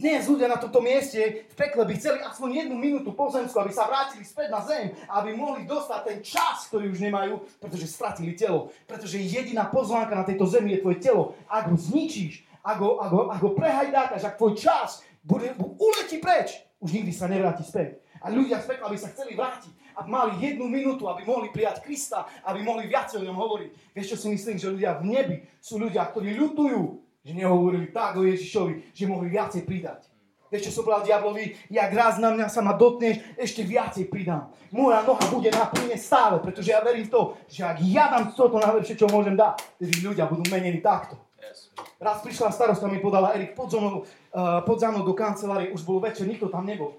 [0.00, 3.84] Dnes ľudia na tomto mieste v pekle by chceli aspoň jednu minútu pozemsku, aby sa
[3.84, 8.72] vrátili späť na zem, aby mohli dostať ten čas, ktorý už nemajú, pretože stratili telo.
[8.88, 11.36] Pretože jediná pozvánka na tejto zemi je tvoje telo.
[11.52, 16.16] Ak ho zničíš, ak ho, ak ho, ak ho prehajdákaš, ak tvoj čas bude, uletí
[16.16, 18.00] preč, už nikdy sa nevráti späť.
[18.24, 21.84] A ľudia z pekla by sa chceli vrátiť, aby mali jednu minútu, aby mohli prijať
[21.84, 23.92] Krista, aby mohli viac o ňom hovoriť.
[23.92, 28.16] Vieš, čo si myslím, že ľudia v nebi sú ľudia, ktorí ľutujú, Že nehovorili tak
[28.16, 30.10] o Ježišovi, že mohli viacej pridať.
[30.50, 31.54] Vieš, čo som povedal diablovi?
[31.70, 34.50] Jak raz na mňa sa ma dotkneš, ešte viacej pridám.
[34.74, 38.34] Moja noha bude na plyne stále, pretože ja verím v to, že ak ja dám
[38.34, 41.14] toto najlepšie, čo môžem dať, tedy ľudia budú menení takto.
[41.38, 41.70] Yes.
[42.02, 45.86] Raz prišla starosta, mi podala Erik pod, mnou, uh, pod za mnou do kancelárie, už
[45.86, 46.98] bol večer, nikto tam nebol.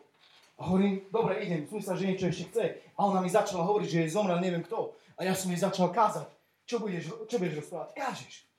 [0.56, 2.66] A hovorím, dobre, idem, som myslel, že niečo ešte chce.
[2.96, 4.96] A ona mi začala hovoriť, že jej zomrel neviem kto.
[5.18, 6.30] A ja som jej začal kázať.
[6.70, 7.90] Čo budeš, čo budeš rozprávať?
[7.98, 8.51] Kážeš.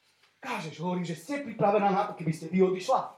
[0.43, 0.83] Kážeš.
[0.83, 3.15] Hovorím, že ste pripravená na to, keby ste vy odišla.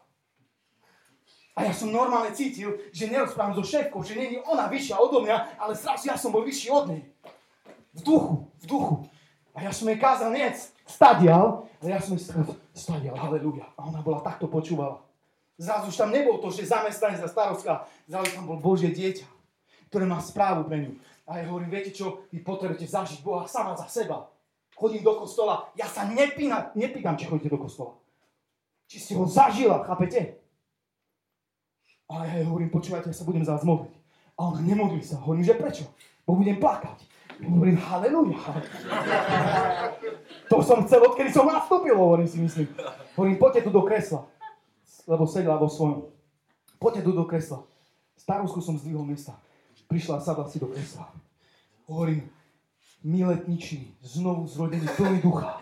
[1.55, 5.57] A ja som normálne cítil, že nerozprávam so šéfkou, že není ona vyššia odo mňa,
[5.57, 7.03] ale zrazu ja som bol vyšší od nej.
[7.95, 8.97] V duchu, v duchu.
[9.55, 10.51] A ja som jej kázal nie
[10.85, 12.27] stadial, ale ja som jej
[12.75, 13.71] stadial, halleluja.
[13.79, 15.01] A ona bola takto počúvala.
[15.55, 19.25] Zrazu už tam nebol to, že zamestnanec za starostka, zrazu tam bol Božie dieťa,
[19.95, 20.99] ktoré má správu pre ňu.
[21.25, 24.27] A ja hovorím, viete čo, vy potrebujete zažiť Boha sama za seba.
[24.75, 27.95] Chodím do kostola, ja sa nepínam, nepýtam, či chodíte do kostola.
[28.91, 30.43] Či ste ho zažila, chápete?
[32.11, 33.95] A ja hovorím, počúvajte, ja sa budem za vás modliť.
[34.35, 35.23] A ona nemodlí sa.
[35.23, 35.87] Hovorím, že prečo?
[36.27, 37.07] Bo budem plakať.
[37.43, 38.39] Hovorím, haleluja.
[40.51, 42.67] To som chcel, odkedy som nastúpil, hovorím si, myslím.
[43.19, 44.27] Hovorím, poďte tu do kresla.
[45.07, 46.11] Lebo sedela vo svojom.
[46.79, 47.63] Poďte tu do kresla.
[48.15, 49.39] Starosku som zdvihol miesta.
[49.91, 51.11] Prišla a sadla si do kresla.
[51.91, 52.25] Hovorím,
[53.05, 55.61] miletniční, znovu zrodení, plný ducha.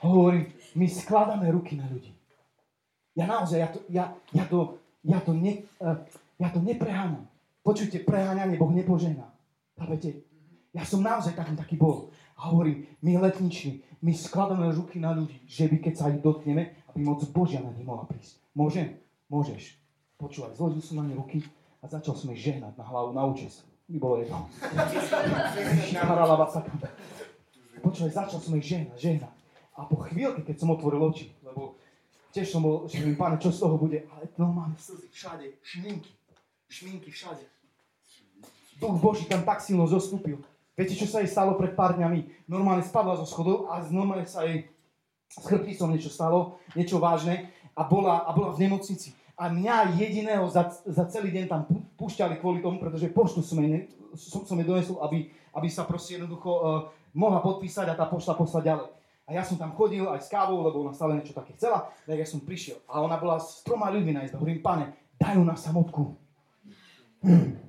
[0.00, 2.12] Hovorím, my skladáme ruky na ľudí.
[3.16, 4.04] Ja naozaj, ja to, ja,
[4.36, 6.02] ja to ja to, ne, uh,
[6.42, 7.30] ja to nepreháňam.
[7.62, 9.30] Počujte, preháňanie Boh nepožená.
[9.78, 10.26] Chápete?
[10.74, 12.10] Ja som naozaj taký, taký bol.
[12.36, 16.74] A hovorím, my letniční, my skladáme ruky na ľudí, že by keď sa ich dotkneme,
[16.92, 18.42] aby moc Božia na nich mohla prísť.
[18.52, 19.00] Môžem?
[19.32, 19.78] Môžeš.
[20.20, 21.42] Počúvaj, zložil som na ne ruky
[21.80, 23.64] a začal som ich žehnať na hlavu, na účes.
[23.86, 24.50] Mi bolo jedno.
[27.86, 29.34] Počúvaj, začal som ich žehnať, žehnať.
[29.78, 31.78] A po chvíľke, keď som otvoril oči, lebo
[32.34, 34.02] tiež som bol, že mi páne, čo z toho bude?
[34.10, 36.10] Ale normálne slzy všade, šminky,
[36.66, 37.46] šminky všade.
[38.82, 40.42] Duch Boží tam tak silno zostúpil.
[40.76, 42.44] Viete, čo sa jej stalo pred pár dňami?
[42.50, 44.68] Normálne spadla zo schodov a normálne sa jej
[45.32, 49.15] s chrbticom niečo stalo, niečo vážne a bola, a bola v nemocnici.
[49.36, 51.68] A mňa jediného za, za celý deň tam
[52.00, 53.84] púšťali kvôli tomu, pretože poštu som jej,
[54.16, 56.62] som, som jej donesol, aby, aby sa proste jednoducho uh,
[57.12, 58.88] mohla podpísať a tá pošta poslať ďalej.
[59.26, 62.16] A ja som tam chodil aj s kávou, lebo ona stále niečo také chcela, tak
[62.16, 62.80] ja som prišiel.
[62.88, 64.38] A ona bola s troma ľuďmi na izbe.
[64.38, 66.14] Hovorím, pane, dajú na samotku.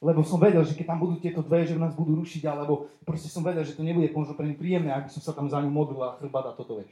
[0.00, 3.28] Lebo som vedel, že keď tam budú tieto dve, že nás budú rušiť, alebo proste
[3.28, 6.00] som vedel, že to nebude možno pre príjemné, ak som sa tam za ňu modlil
[6.00, 6.88] a chrbát a toto, vieš.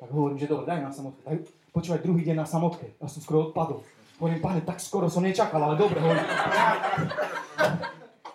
[0.00, 1.20] Tak hovorím, že dobre, daj na samotke.
[1.22, 1.38] Tak,
[1.76, 2.96] počúvaj, druhý deň na samotke.
[2.96, 3.84] Ja som skoro odpadol.
[4.16, 6.24] Hovorím, pane, tak skoro som nečakal, ale dobre, hovorím.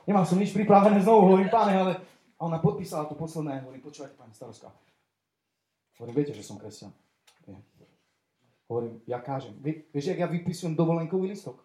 [0.05, 1.93] Nemal som nič pripravené znovu, hovorím, pane, ale
[2.35, 4.67] a ona podpísala to posledné, hovorím, počúvajte, pani starostka.
[5.97, 6.91] Hovorím, viete, že som kresťan.
[7.47, 7.63] Nie.
[8.67, 9.55] Hovorím, ja kážem.
[9.63, 11.63] Vie, vieš, jak ja vypisujem dovolenkový listok?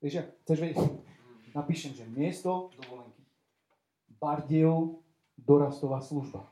[0.00, 0.28] Vieš, jak?
[0.48, 0.78] Chceš vedieť?
[1.52, 3.20] Napíšem, že miesto dovolenky.
[4.16, 5.04] Bardejov
[5.36, 6.48] dorastová služba.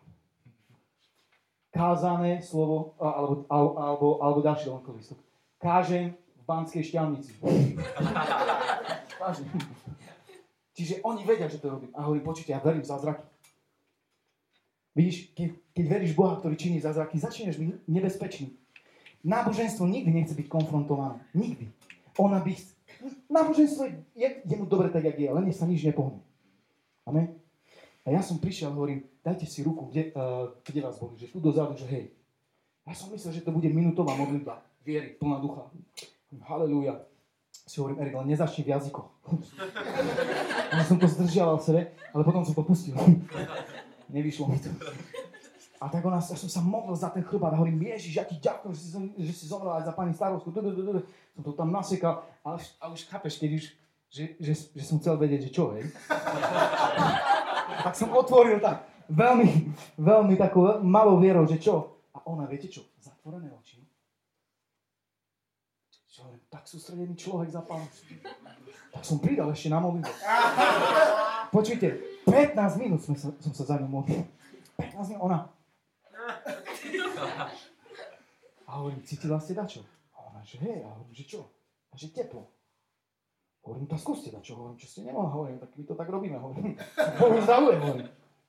[1.72, 5.18] Kázané slovo, alebo, alebo, alebo, ďalší dovolenkový listok.
[5.56, 7.32] Kážem v Banskej šťavnici.
[9.16, 9.48] Vážne.
[10.76, 11.88] Čiže oni vedia, že to robím.
[11.96, 13.24] A hovorím, počujte, ja verím v zázraky.
[14.92, 18.52] Vidíš, keď, keď veríš Boha, ktorý činí zázraky, začneš byť nebezpečný.
[19.24, 21.24] Náboženstvo nikdy nechce byť konfrontované.
[21.32, 21.72] Nikdy.
[22.20, 22.52] Ona by...
[23.32, 26.20] Náboženstvo je, je mu dobre tak, jak je, len sa nič nepohne.
[27.08, 27.41] Amen.
[28.02, 31.30] A ja som prišiel a hovorím, dajte si ruku, kde, uh, kde vás boli, že
[31.30, 32.10] tu dozadu, že hej.
[32.82, 35.70] Ja som myslel, že to bude minútová modlitba viery, plná ducha.
[36.42, 37.06] Halelúja
[37.52, 39.08] si hovorím, Erik, ale nezačni v jazykoch.
[40.74, 41.80] ja som to zdržiaval v sebe,
[42.10, 42.98] ale potom som to pustil.
[44.14, 44.68] Nevyšlo mi to.
[45.82, 48.38] A tak ona, ja som sa modlil za ten chrbát a hovorím, Ježiš, ja ti
[48.38, 50.54] ďakujem, že si, že si zomrel aj za pani starostku.
[51.34, 53.64] Som to tam nasekal a už, a už chápeš, keď už,
[54.12, 55.90] že, že, že som chcel vedieť, že čo, hej.
[57.82, 61.98] tak som otvoril tak, veľmi, veľmi takou malou vierou, že čo.
[62.14, 63.82] A ona, viete čo, zatvorené oči
[66.52, 67.80] tak sústredený človek za pán.
[68.92, 70.12] Tak som pridal ešte na modlitbu.
[71.48, 71.88] Počujte,
[72.28, 74.20] 15 minút sme sa, som sa za ňu modlil.
[74.76, 75.48] 15 minút, ona.
[78.68, 79.80] A hovorím, cítila ste dačo?
[80.12, 81.40] A ona, že hej, a hovorím, že čo?
[81.88, 82.44] A že teplo.
[83.62, 86.74] Hovorím, tak skúste dačo, hovorím, čo ste nemohla, hovorím, tak my to tak robíme, hovorím.
[87.22, 88.08] Hovorím, zdravuje, hovorím.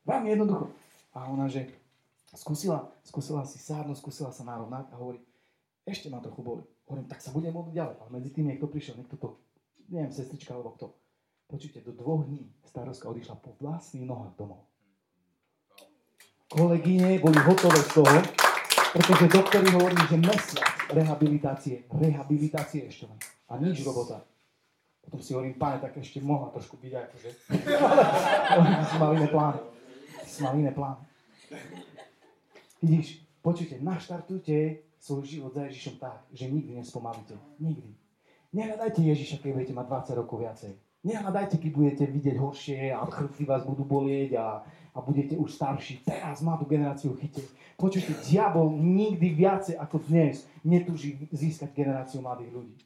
[0.10, 0.66] Veľmi jednoducho.
[1.14, 1.70] A ona, že
[2.34, 5.22] skúsila, skúsila si sádnuť, skúsila sa narovnať a hovorí,
[5.86, 6.64] ešte ma trochu boli.
[6.90, 7.96] Hovorím, tak sa budem modliť ďalej.
[8.02, 9.38] Ale medzi tým niekto prišiel, niekto to,
[9.94, 10.98] neviem, sestrička alebo kto.
[11.46, 14.66] Počujte, do dvoch dní starostka odišla po vlastných nohách domov.
[16.50, 18.18] kolegyne boli hotové z toho,
[18.98, 23.20] pretože doktori hovorili, že mesiac rehabilitácie, rehabilitácie ešte len.
[23.50, 24.26] A nič robota.
[25.04, 27.30] Potom si hovorím, páne, tak ešte mohla trošku byť akože.
[28.56, 29.60] Ale si mal iné plány.
[30.24, 31.04] Si mal iné plány.
[32.80, 37.36] Vidíš, počujte, naštartujte svoj život za Ježišom tak, že nikdy nespomalíte.
[37.60, 37.92] Nikdy.
[38.56, 39.86] Nehľadajte Ježiša, keď budete mať
[40.16, 40.72] 20 rokov viacej.
[41.04, 44.64] Nehľadajte, keď budete vidieť horšie a chrbty vás budú bolieť a,
[44.96, 46.00] a budete už starší.
[46.08, 47.44] Teraz mladú generáciu chyte.
[47.76, 52.78] Počujte, diabol nikdy viacej ako dnes netúži získať generáciu mladých ľudí.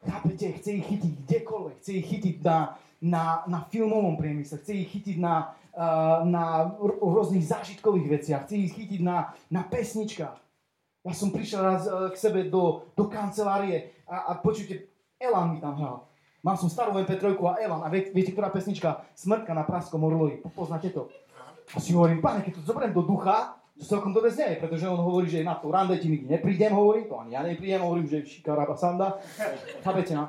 [0.00, 4.88] Chápete, chce ich chytiť kdekoľvek, chce ich chytiť na, na, na filmovom priemysle, chce ich
[4.88, 10.38] chytiť na, uh, na rôznych zážitkových veciach, chce ich chytiť na, na pesničkách.
[11.04, 14.88] Ja som prišiel raz uh, k sebe do, do kancelárie a, a počujte,
[15.20, 16.08] Elan mi tam hral.
[16.40, 17.84] Mal som starú MP3 a Elan.
[17.84, 19.04] A viete, viete, ktorá pesnička?
[19.12, 20.40] Smrtka na praskom orloji.
[20.56, 21.12] Poznáte to?
[21.70, 25.28] A si hovorím, páne, keď to zoberiem do ducha, celkom dobre znie, pretože on hovorí,
[25.30, 28.76] že na to rande ti nikdy neprídem, hovorí, to ani ja neprídem, hovorím, že šikaraba
[28.76, 29.20] sanda.
[29.80, 30.28] Chápete, no?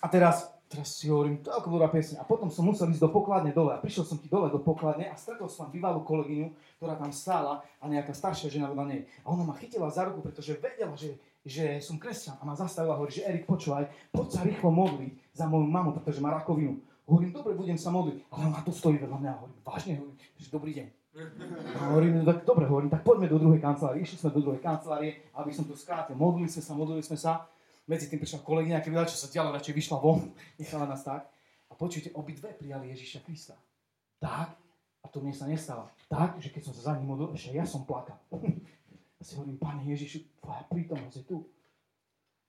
[0.00, 2.20] A teraz, teraz si hovorím, to ako dobrá piesň.
[2.20, 3.72] A potom som musel ísť do pokladne dole.
[3.72, 7.64] A prišiel som ti dole do pokladne a stretol som bývalú kolegyňu, ktorá tam stála
[7.80, 9.00] a nejaká staršia žena vedľa nej.
[9.24, 12.96] A ona ma chytila za ruku, pretože vedela, že že som kresťan a ma zastavila
[12.96, 16.80] a hovorí, že Erik, počúvaj, poď sa rýchlo modliť za moju mamu, pretože má rakovinu.
[17.04, 18.32] Hovorím, dobre, budem sa modliť.
[18.32, 21.03] Ale ona tu stojí vedľa mňa hovorím, vážne, hovorím, že dobrý deň.
[21.14, 24.02] A hovorím, no tak dobre, hovorím, tak poďme do druhej kancelárie.
[24.02, 26.18] Išli sme do druhej kancelárie, aby som to skrátil.
[26.18, 27.46] Modlili sme sa, modlili sme sa.
[27.86, 31.30] Medzi tým prišla kolegyňa, keď vedela, čo sa dialo, radšej vyšla von, nechala nás tak.
[31.70, 33.54] A počujte, obidve prijali Ježiša Krista.
[34.18, 34.58] Tak,
[35.02, 35.86] a to mne sa nestalo.
[36.10, 38.18] Tak, že keď som sa za ním modlil, ešte ja som plakal.
[39.24, 41.36] si hovorím, Pane Ježišu, tvoja prítomnosť je tu.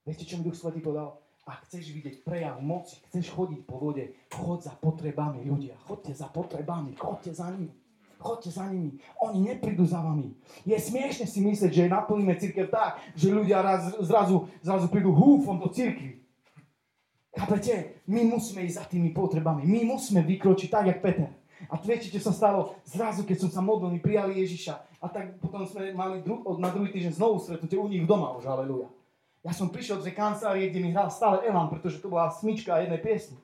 [0.04, 1.22] Viete, čo mi Duch Svetý povedal?
[1.46, 5.78] Ak chceš vidieť prejav moci, chceš chodiť po vode, chod za potrebami ľudia.
[5.86, 7.85] Chodte za potrebami, chodte za nimi.
[8.26, 8.98] Chodte za nimi.
[9.22, 10.34] Oni neprídu za vami.
[10.66, 15.62] Je smiešne si myslieť, že naplníme církev tak, že ľudia raz, zrazu, zrazu prídu húfom
[15.62, 16.26] do církvy.
[17.38, 18.02] Chápete?
[18.10, 19.62] My musíme ísť za tými potrebami.
[19.70, 21.30] My musíme vykročiť tak, jak Peter.
[21.70, 22.74] A viete, čo sa stalo?
[22.82, 26.74] Zrazu, keď som sa modlil, mi prijali Ježiša a tak potom sme mali dru- na
[26.74, 28.90] druhý týždeň znovu stretnutie u nich doma už, aleluja.
[29.46, 32.98] Ja som prišiel z kancelárie, kde mi hral stále Elan, pretože to bola smyčka jednej
[32.98, 33.38] piesni.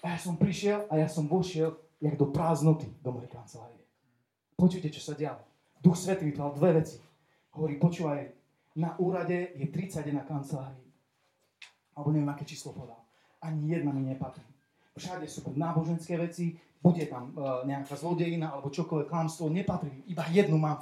[0.00, 3.84] A ja som prišiel a ja som vošiel jak do prázdnoty do mojej kancelárie.
[4.56, 5.40] Počujte, čo sa dialo.
[5.80, 6.96] Duch Svetý mi povedal dve veci.
[7.56, 8.20] Hovorí, počúvaj,
[8.76, 10.84] na úrade je 31 kancelárií.
[11.96, 13.00] Alebo neviem, aké číslo povedal.
[13.40, 14.44] Ani jedna mi nepatrí.
[14.96, 20.04] Všade sú náboženské veci, bude tam uh, nejaká zlodejina alebo čokoľvek klamstvo, nepatrí.
[20.08, 20.80] Iba jednu mám.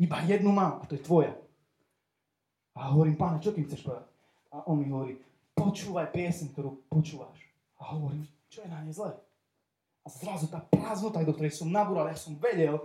[0.00, 1.32] Iba jednu mám a to je tvoja.
[2.76, 4.08] A hovorím, páne, čo tým chceš povedať?
[4.52, 5.20] A on mi hovorí,
[5.52, 7.36] počúvaj piesň, ktorú počúvaš.
[7.80, 9.12] A hovorím, čo je na nej zle?
[10.18, 12.82] Zrazu tá prázdnota, do ktorej som nabúral, ja som vedel,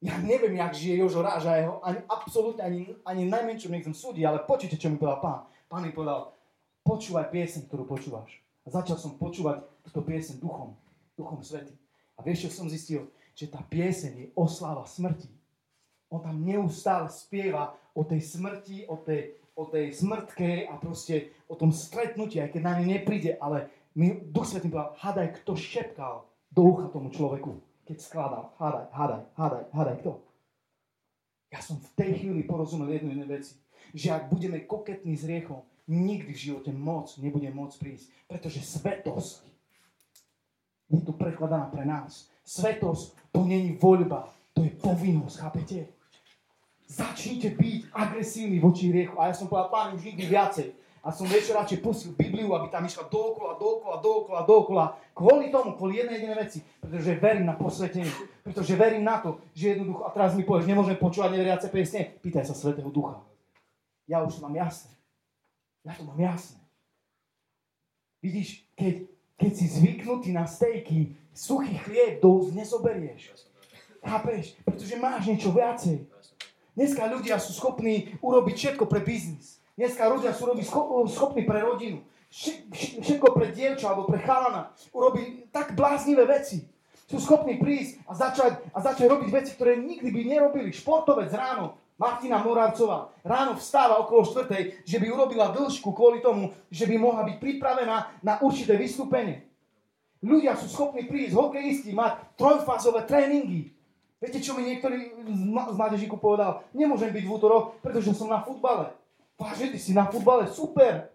[0.00, 4.24] ja neviem, jak žije Jožo Ráž a jeho, ani absolútne, ani, ani najmenšom nechcem súdiť,
[4.24, 5.40] ale počujte, čo mi povedal pán.
[5.68, 6.32] Pán mi povedal,
[6.86, 8.40] počúvaj piesň, ktorú počúvaš.
[8.64, 10.72] A začal som počúvať túto piesň duchom,
[11.18, 11.76] duchom svety.
[12.16, 13.12] A vieš, čo som zistil?
[13.36, 15.28] Že tá pieseň je osláva smrti.
[16.08, 21.54] On tam neustále spieva o tej smrti, o tej, o tej smrtke a proste o
[21.54, 26.29] tom stretnutí, aj keď na ne nepríde, ale mi Duch Svetý povedal, hádaj, kto šepkal
[26.50, 28.44] do ucha tomu človeku, keď skladal.
[28.58, 30.12] Hádaj, hádaj, hádaj, hádaj, kto?
[31.50, 33.58] Ja som v tej chvíli porozumel jednu jednej veci,
[33.90, 39.42] že ak budeme koketní s riechom, nikdy v živote moc nebude môcť prísť, pretože svetosť
[40.90, 42.30] je tu prekladaná pre nás.
[42.46, 45.78] Svetosť to není voľba, to je povinnosť, chápete?
[46.90, 49.14] Začnite byť agresívni voči riechu.
[49.22, 50.74] A ja som povedal, pán, už nikdy viacej.
[51.00, 54.84] A som večer radšej pustil Bibliu, aby tam išla dookola, dookola, dookola, dookola.
[55.16, 56.58] Kvôli tomu, kvôli jednej jedinej veci.
[56.80, 58.08] Pretože verím na posvetenie.
[58.44, 62.20] Pretože verím na to, že jednoducho, a teraz mi povieš, nemôžem počúvať neveriace piesne.
[62.20, 63.16] Pýtaj sa Svetého Ducha.
[64.04, 64.92] Ja už to mám jasné.
[65.88, 66.60] Ja to mám jasné.
[68.20, 69.08] Vidíš, keď
[69.40, 73.32] keď si zvyknutý na stejky, suchý chlieb do úst nezoberieš.
[74.04, 74.52] Chápeš?
[74.68, 76.04] Pretože máš niečo viacej.
[76.76, 79.59] Dneska ľudia sú schopní urobiť všetko pre biznis.
[79.80, 80.44] Dneska ľudia sú
[81.08, 82.04] schopní pre rodinu.
[83.00, 84.76] Všetko pre dievča alebo pre chalana.
[84.92, 86.68] Urobiť tak bláznivé veci.
[87.08, 90.68] Sú schopní prísť a začať, a začať robiť veci, ktoré nikdy by nerobili.
[90.68, 96.84] Športovec ráno Martina Moravcová ráno vstáva okolo štvrtej, že by urobila dĺžku kvôli tomu, že
[96.84, 99.48] by mohla byť pripravená na určité vystúpenie.
[100.20, 103.72] Ľudia sú schopní prísť, hokejisti, mať trojfázové tréningy.
[104.20, 106.68] Viete, čo mi niektorý z mládežíku povedal?
[106.76, 108.99] Nemôžem byť v útorok, pretože som na futbale.
[109.40, 111.08] Vážne, ty si na futbale, super.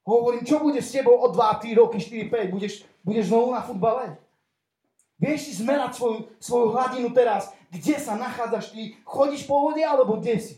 [0.00, 2.48] Hovorím, čo bude s tebou o 2, 3 roky, 4, 5?
[2.56, 2.72] Budeš,
[3.04, 4.16] budeš znovu na futbale?
[5.20, 10.18] Vieš si zmerať svoju, svoju hladinu teraz, kde sa nachádzaš ty, chodíš po vode alebo
[10.18, 10.54] kde si?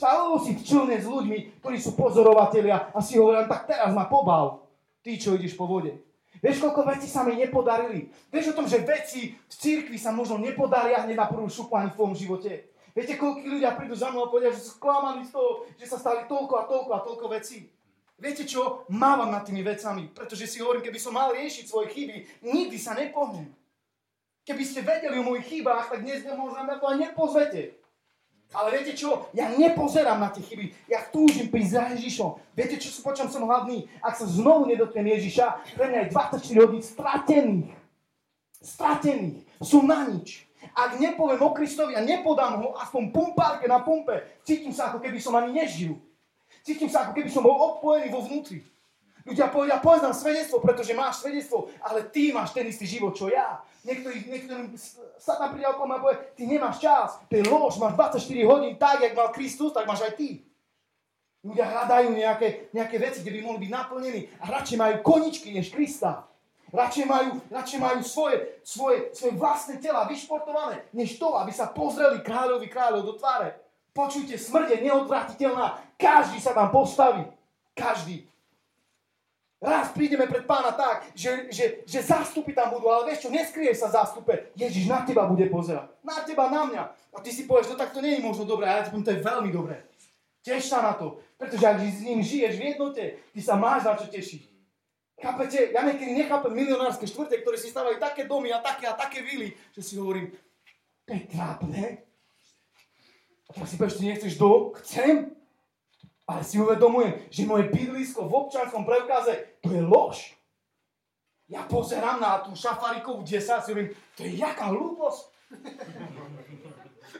[0.00, 4.66] Alebo si čilne s ľuďmi, ktorí sú pozorovatelia a si hovoria, tak teraz ma pobal,
[5.04, 6.00] ty, čo ideš po vode.
[6.40, 8.08] Vieš, koľko vecí sa mi nepodarili?
[8.32, 11.92] Vieš o tom, že veci v cirkvi sa možno nepodaria hneď na prvú šupu ani
[11.92, 12.69] v tvojom živote?
[12.90, 15.98] Viete, koľko ľudia prídu za mnou a povedia, že sú sklamaní z toho, že sa
[15.98, 17.70] stali toľko a toľko a toľko vecí.
[18.20, 18.84] Viete čo?
[18.92, 22.92] Mávam nad tými vecami, pretože si hovorím, keby som mal riešiť svoje chyby, nikdy sa
[22.92, 23.48] nepohnem.
[24.44, 27.80] Keby ste vedeli o mojich chybách, tak dnes možno na to aj nepozvete.
[28.50, 29.30] Ale viete čo?
[29.30, 30.90] Ja nepozerám na tie chyby.
[30.90, 32.30] Ja túžim prísť za Ježišom.
[32.58, 33.86] Viete, čo, po čom som hladný?
[34.02, 37.70] Ak sa znovu nedotknem Ježiša, pre mňa je 24 hodín stratených.
[38.58, 39.46] Stratených.
[39.62, 40.49] Sú na nič.
[40.76, 45.16] Ak nepoviem o Kristovi a nepodám ho aspoň pumpárke na pumpe, cítim sa, ako keby
[45.16, 45.96] som ani nežil.
[46.60, 48.60] Cítim sa, ako keby som bol odpojený vo vnútri.
[49.24, 53.28] Ľudia povedia, povedz nám svedectvo, pretože máš svedectvo, ale ty máš ten istý život, čo
[53.28, 53.60] ja.
[53.84, 54.72] Niektorí, niektorým
[55.20, 58.76] sa tam príde okolo a povie, ty nemáš čas, to je lož, máš 24 hodín,
[58.80, 60.44] tak, jak mal Kristus, tak máš aj ty.
[61.40, 65.72] Ľudia hľadajú nejaké, nejaké veci, kde by mohli byť naplnení a radšej majú koničky než
[65.72, 66.28] Krista.
[66.70, 72.22] Radšej majú, radšej majú svoje, svoje, svoje vlastné tela vyšportované, než to, aby sa pozreli
[72.22, 73.58] kráľovi kráľov do tváre.
[73.90, 75.98] Počujte, smrť neodvratiteľná.
[75.98, 77.26] Každý sa tam postaví.
[77.74, 78.30] Každý.
[79.60, 83.68] Raz prídeme pred pána tak, že, že, že zástupy tam budú, ale vieš čo, neskrie
[83.76, 84.56] sa zástupe.
[84.56, 85.92] Ježiš na teba bude pozerať.
[86.00, 86.82] Na teba, na mňa.
[87.12, 89.04] A ty si povieš, no tak to nie je možno dobré, ale ja ti poviem,
[89.04, 89.76] to je veľmi dobré.
[90.40, 93.04] Teš sa na to, pretože ak s ním žiješ v jednote,
[93.36, 94.49] ty sa máš na čo tešiť.
[95.20, 95.76] Chápete?
[95.76, 99.52] Ja niekedy nechápem milionárske štvrte, ktoré si stavajú také domy a také a také vily,
[99.76, 100.32] že si hovorím,
[101.04, 101.84] to je trápne.
[103.44, 104.72] A tak si povieš, ty nechceš do?
[104.80, 105.36] Chcem.
[106.24, 110.38] Ale si uvedomujem, že moje bydlisko v občanskom preukaze, to je lož.
[111.50, 115.22] Ja pozerám na tú šafarikovú 10 a si hovorím, to je jaká hlúposť.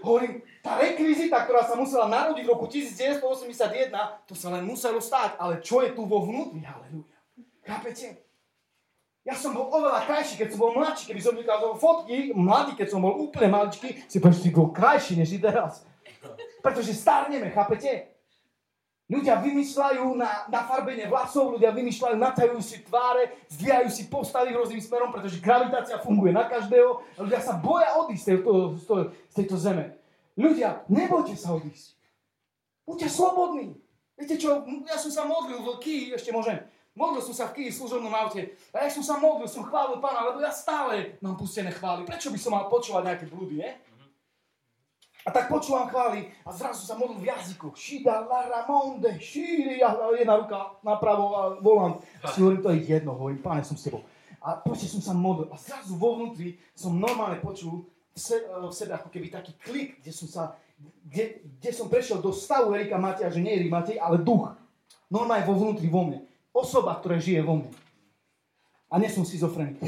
[0.06, 3.90] hovorím, tá rekvizita, ktorá sa musela narodiť v roku 1981,
[4.30, 6.62] to sa len muselo stáť, ale čo je tu vo vnútri?
[6.62, 7.09] Halleluja.
[7.70, 8.18] Chápete?
[9.22, 11.06] Ja som bol oveľa krajší, keď som bol mladší.
[11.06, 15.14] Keby som vykázal fotky, mladý, keď som bol úplne maličký, si povieš, si bol krajší
[15.14, 15.86] než si teraz.
[16.64, 18.10] Pretože starneme, chápete?
[19.10, 24.78] Ľudia vymýšľajú na, na farbenie vlasov, ľudia vymýšľajú, natajú si tváre, zdvíjajú si postavy rôznym
[24.78, 28.52] smerom, pretože gravitácia funguje na každého a ľudia sa boja odísť z tejto,
[29.26, 29.98] z tejto zeme.
[30.38, 31.98] Ľudia, nebojte sa odísť.
[32.86, 33.74] Buďte slobodní.
[34.14, 36.62] Viete čo, ja som sa modlil v ešte môžem,
[36.94, 40.30] modlil som sa v Kii služobnom aute a ja som sa modlil, som chválil pána,
[40.30, 42.06] lebo ja stále mám pustené chvály.
[42.06, 43.72] Prečo by som mal počúvať nejaké blúdy, nie?
[45.20, 47.76] A tak počúvam chvály a zrazu sa modlím v jazyku.
[47.76, 52.00] Šida la ramonde, šíri, a jedna ruka napravo a volant.
[52.24, 54.00] A si hovorím, to je jedno, hovorím, páne, som s tebou.
[54.40, 58.48] A proste som sa modlil a zrazu vo vnútri som normálne počul v, se, e,
[58.48, 60.56] v sebe ako keby taký klik, kde som sa,
[61.04, 64.56] kde, kde som prešiel do stavu Erika Matia, že nie Erik Matej, ale duch.
[65.12, 66.24] Normálne vo vnútri, vo mne.
[66.50, 67.70] Osoba, ktorá žije vo mne.
[68.90, 69.78] A nie som schizofrenik.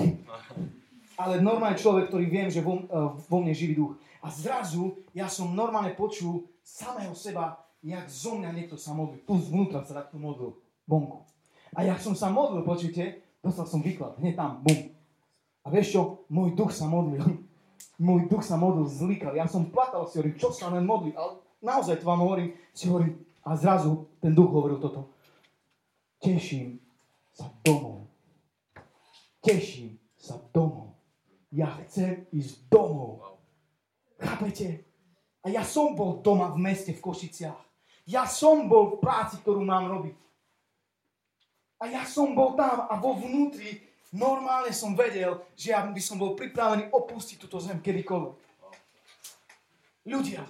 [1.18, 2.84] Ale normálny človek, ktorý viem, že vo, e,
[3.18, 3.98] vo mne živý duch.
[4.22, 9.26] A zrazu ja som normálne počul samého seba, jak zo mňa niekto sa modlil.
[9.26, 10.54] Tu zvnútra sa takto modlil,
[10.86, 11.26] vonku.
[11.74, 14.94] A jak som sa modlil, počujete, dostal som výklad, hneď tam, bum.
[15.62, 17.22] A vieš čo, môj duch sa modlil.
[18.02, 19.30] Môj duch sa modlil, zlikal.
[19.38, 21.14] Ja som platal, si hovorím, čo sa len modlí.
[21.14, 23.14] Ale naozaj to vám hovorím, si hovorím,
[23.46, 25.14] a zrazu ten duch hovoril toto.
[26.22, 26.78] Teším
[27.34, 28.06] sa domov.
[29.42, 30.94] Teším sa domov.
[31.50, 33.42] Ja chcem ísť domov.
[34.22, 34.86] Chápete?
[35.42, 37.58] A ja som bol doma v meste v Košiciach.
[38.06, 40.14] Ja som bol v práci, ktorú mám robiť.
[41.82, 43.82] A ja som bol tam a vo vnútri
[44.14, 48.38] normálne som vedel, že ja by som bol pripravený opustiť túto zem kedykoľvek.
[50.06, 50.46] Ľudia,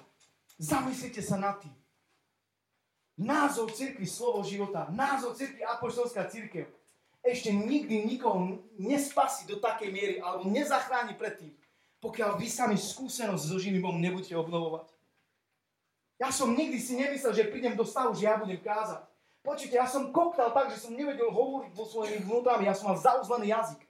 [0.61, 1.73] zamyslite sa nad tým.
[3.21, 6.69] Názov cirkvi slovo života, názov cirkvi apoštolská církev
[7.23, 11.55] ešte nikdy nikoho nespasí do takej miery alebo nezachráni pred tým,
[12.03, 14.91] pokiaľ vy sami skúsenosť so živým Bohom nebudete obnovovať.
[16.19, 19.07] Ja som nikdy si nemyslel, že prídem do stavu, že ja budem kázať.
[19.43, 22.99] Počujte, ja som koktal tak, že som nevedel hovoriť vo svojimi vnútrami, ja som mal
[22.99, 23.83] zauzlený jazyk.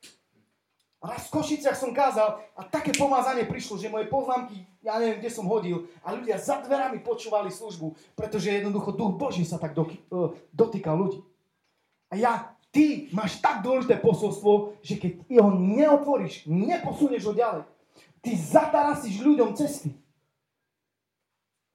[1.02, 5.34] Raz v Košiciach som kázal a také pomazanie prišlo, že moje poznámky, ja neviem, kde
[5.34, 9.98] som hodil, a ľudia za dverami počúvali službu, pretože jednoducho duch Boží sa tak e,
[10.54, 11.26] dotýkal ľudí.
[12.06, 12.32] A ja,
[12.70, 17.62] ty máš tak dôležité posolstvo, že keď ho neotvoríš, neposunieš ho ďalej,
[18.22, 19.98] Ty zatarasíš ľuďom cesty.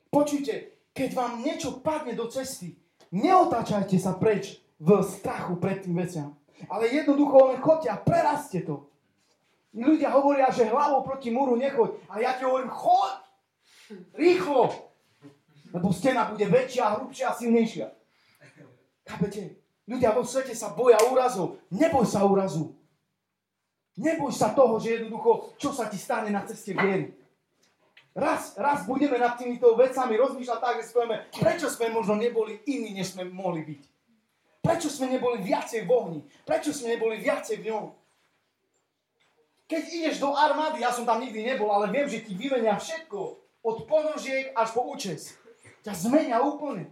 [0.08, 2.80] Počujte, keď vám niečo padne do cesty,
[3.12, 6.40] neotáčajte sa preč v strachu pred tým veciam.
[6.72, 8.88] Ale jednoducho len chodte a preraste to.
[9.78, 12.02] Ľudia hovoria, že hlavou proti múru nechoď.
[12.10, 13.22] A ja ti hovorím, choď!
[14.18, 14.74] Rýchlo!
[15.70, 17.88] Lebo stena bude väčšia, hrubšia a silnejšia.
[19.06, 19.62] Chápete?
[19.86, 21.62] Ľudia vo svete sa boja úrazov.
[21.70, 22.74] Neboj sa úrazu.
[24.02, 27.14] Neboj sa toho, že jednoducho, čo sa ti stane na ceste viery.
[28.18, 32.98] Raz, raz budeme nad týmito vecami rozmýšľať tak, že povieme, prečo sme možno neboli iní,
[32.98, 33.82] než sme mohli byť.
[34.66, 36.20] Prečo sme neboli viacej v ohni?
[36.42, 37.86] Prečo sme neboli viacej v ňom?
[39.68, 43.20] Keď ideš do armády, ja som tam nikdy nebol, ale viem, že ti vymenia všetko.
[43.68, 45.36] Od ponožiek až po účes.
[45.84, 46.88] Ťa zmenia úplne.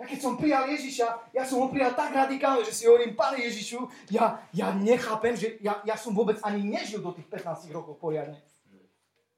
[0.00, 3.44] Ja keď som prijal Ježiša, ja som ho prijal tak radikálne, že si hovorím, Pane
[3.44, 8.00] Ježišu, ja, ja nechápem, že ja, ja som vôbec ani nežil do tých 15 rokov
[8.00, 8.40] poriadne.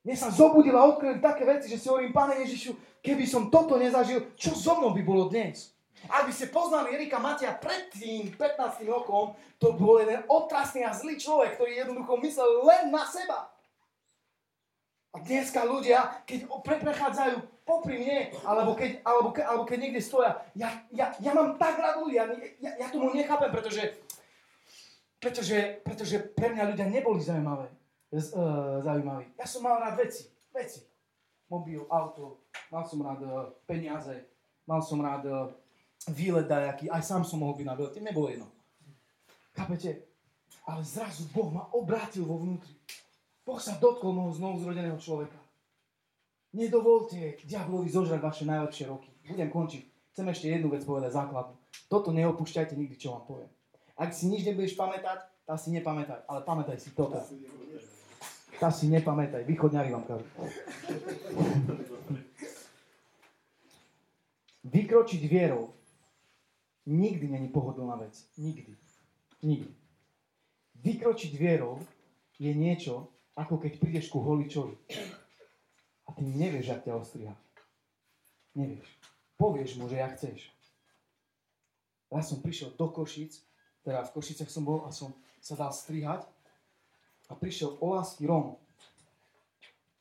[0.07, 3.75] Mne sa zobudila a odkryli také veci, že si hovorím, Pane Ježišu, keby som toto
[3.75, 5.75] nezažil, čo so mnou by bolo dnes?
[6.11, 10.91] Ak by ste poznali Erika Matia pred tým 15 rokom, to bol jeden otrasný a
[10.91, 13.53] zlý človek, ktorý jednoducho myslel len na seba.
[15.13, 17.37] A dneska ľudia, keď prechádzajú
[17.69, 21.79] popri mne, alebo keď, alebo, ke, alebo keď niekde stoja, ja, ja, ja mám tak
[21.79, 22.27] rád ľudia,
[22.59, 23.93] ja, ja tomu nechápem, pretože,
[25.21, 27.69] pretože, pretože pre mňa ľudia neboli zaujímavé,
[28.09, 29.37] z, uh, zaujímaví.
[29.37, 30.81] Ja som mal rád veci, veci.
[31.53, 34.17] Mobil, auto, mal som rád uh, peniaze,
[34.65, 35.53] mal som rád uh,
[36.11, 38.49] výlet dajaký, aj sám som mohol byť na veľte, nebolo jedno.
[39.55, 40.11] Chápete?
[40.67, 42.75] Ale zrazu Boh ma obrátil vo vnútri.
[43.43, 45.39] Boh sa dotkol môjho znovu zrodeného človeka.
[46.55, 49.11] Nedovolte diablovi zožrať vaše najlepšie roky.
[49.27, 49.83] Budem končiť.
[50.13, 51.57] Chcem ešte jednu vec povedať základnú.
[51.89, 53.51] Toto neopúšťajte nikdy, čo vám poviem.
[53.97, 56.29] Ak si nič nebudeš pamätať, tá si nepamätaj.
[56.29, 57.19] Ale pamätaj si toto.
[58.61, 59.43] Tá si nepamätaj.
[59.49, 60.27] Východňari vám kažú.
[64.63, 65.75] Vykročiť vierou
[66.87, 68.29] nikdy není pohodlná vec.
[68.39, 68.77] Nikdy.
[69.43, 69.75] Nikdy.
[70.83, 71.79] Vykročiť vierou
[72.43, 73.07] je niečo,
[73.39, 74.75] ako keď prídeš ku holičovi
[76.07, 77.35] a ty nevieš, ak ťa ostriha.
[78.59, 78.89] Nevieš.
[79.39, 80.51] Povieš mu, že ja chceš.
[82.13, 83.41] Ja som prišiel do Košic,
[83.87, 86.29] teda v Košicech som bol a som sa dal strihať
[87.31, 88.61] a prišiel Olasky Rom.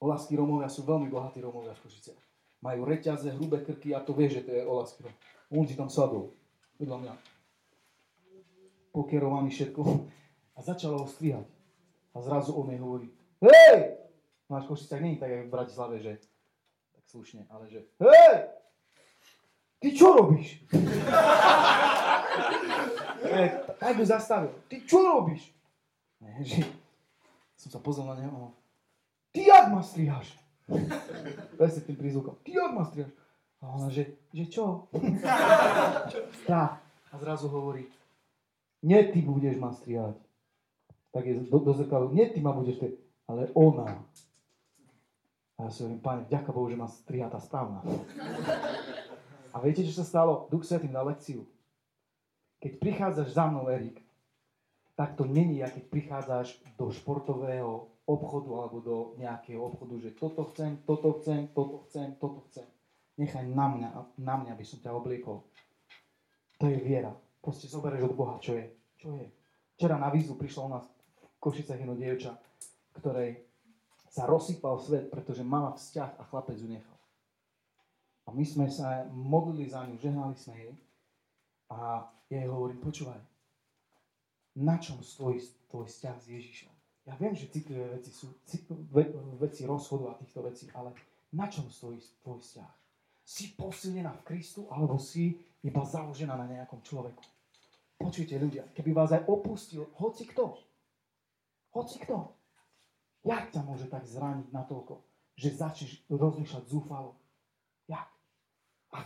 [0.02, 2.22] Olasky Romovia sú veľmi bohatí Romovia v Košiciach.
[2.62, 5.16] Majú reťaze, hrubé krky a to vie, že to je Olasky Rom.
[5.53, 6.36] On si tam sadol,
[6.82, 7.14] vedľa mňa.
[8.91, 9.82] Pokerovaný všetko.
[10.58, 11.45] A začalo ho strihať.
[12.12, 13.08] A zrazu on mi hovorí,
[13.40, 14.02] hej!
[14.52, 16.20] Máš no Košicách nie tak, ako v Bratislave, že
[16.91, 18.36] tak slušne, ale že hej!
[19.82, 20.62] Ty čo robíš?
[23.26, 23.41] e,
[23.80, 24.53] tak by zastavil.
[24.68, 25.56] Ty čo robíš?
[26.22, 26.62] Ne, že
[27.58, 28.53] som sa pozrel na neho.
[29.32, 30.36] Ty jak ma strihaš?
[31.58, 32.38] Presne tým prízvukom.
[32.45, 33.16] Ty jak ma strihaš?
[33.62, 34.90] A ona, že, že čo?
[36.50, 36.82] tak.
[37.12, 37.86] A zrazu hovorí,
[38.82, 40.18] nie ty budeš ma strihať.
[41.12, 43.02] Tak je do, do zrkalu, nie ty ma budeš strihať
[43.32, 43.88] ale ona.
[45.56, 47.80] A ja si hovorím, páne, vďaka Bohu, že ma striha tá správna.
[49.52, 50.52] A viete, čo sa stalo?
[50.52, 51.48] Duch Svetý na lekciu.
[52.60, 54.04] Keď prichádzaš za mnou, Erik,
[55.00, 60.78] tak to není, keď prichádzaš do športového obchodu alebo do nejakého obchodu, že toto chcem,
[60.84, 62.68] toto chcem, toto chcem, toto chcem.
[63.22, 65.45] Nechaj na mňa, na mňa by som ťa obliekol.
[66.57, 67.14] To je viera.
[67.38, 68.65] Proste zoberieš od Boha, čo je.
[68.98, 69.30] Čo je.
[69.77, 70.85] Včera na výzvu prišlo u nás
[71.22, 72.34] v Košicách jedno dievča,
[72.98, 73.45] ktorej
[74.10, 76.98] sa rozsypal svet, pretože mala vzťah a chlapec ju nechal.
[78.26, 80.73] A my sme sa modlili za ňu, žehnali sme jej
[81.72, 83.22] a ja jej hovorím, počúvaj,
[84.57, 85.39] na čom stojí
[85.72, 86.73] tvoj vzťah s Ježišom?
[87.07, 88.30] Ja viem, že citlivé veci sú
[88.93, 89.10] ve,
[89.41, 90.93] veci rozchodu a týchto vecí, ale
[91.34, 92.81] na čom stojí tvoj vzťah?
[93.22, 97.22] Si posilnená v Kristu alebo si iba založená na nejakom človeku?
[98.02, 100.57] Počujte ľudia, keby vás aj opustil hoci kto,
[101.77, 102.34] hoci kto,
[103.22, 104.98] Jak ťa môže tak zraniť natoľko,
[105.38, 107.14] že začneš rozmýšľať zúfalo?
[107.85, 108.10] Jak?
[108.98, 109.06] A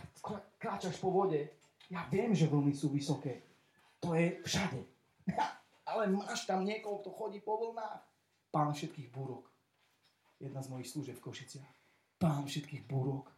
[0.56, 1.52] kráčaš po vode,
[1.92, 3.44] ja viem, že vlny sú vysoké.
[4.00, 4.80] To je všade.
[5.90, 8.02] Ale máš tam niekoho, kto chodí po vlnách.
[8.50, 9.52] Pán všetkých búrok.
[10.40, 11.72] Jedna z mojich služieb v Košiciach.
[12.16, 13.35] Pán všetkých búrok.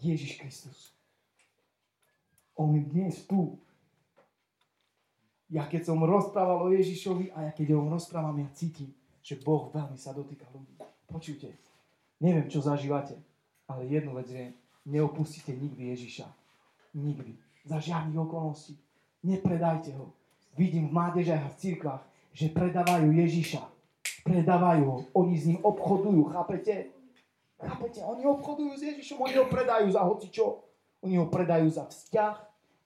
[0.00, 0.92] Ježiš Kristus.
[2.56, 3.58] On je dnes tu.
[5.52, 8.88] Ja keď som rozprával o Ježišovi a ja keď o ňom rozprávam, ja cítim,
[9.20, 10.80] že Boh veľmi sa dotýka ľudí.
[11.04, 11.52] Počujte,
[12.24, 13.20] neviem, čo zažívate,
[13.68, 14.48] ale jednu vec je,
[14.88, 16.26] neopustite nikdy Ježiša.
[16.96, 17.36] Nikdy.
[17.68, 18.76] Za žiadnych okolností.
[19.22, 20.10] Nepredajte ho.
[20.56, 22.02] Vidím v mládežiach a v cirkvách,
[22.32, 23.62] že predávajú Ježiša.
[24.24, 24.98] Predávajú ho.
[25.14, 26.90] Oni s ním obchodujú, chápete?
[27.62, 28.02] Chápete?
[28.02, 30.66] Oni obchodujú s Ježišom, oni ho predajú za hocičo.
[31.02, 32.36] Oni ho predajú za vzťah,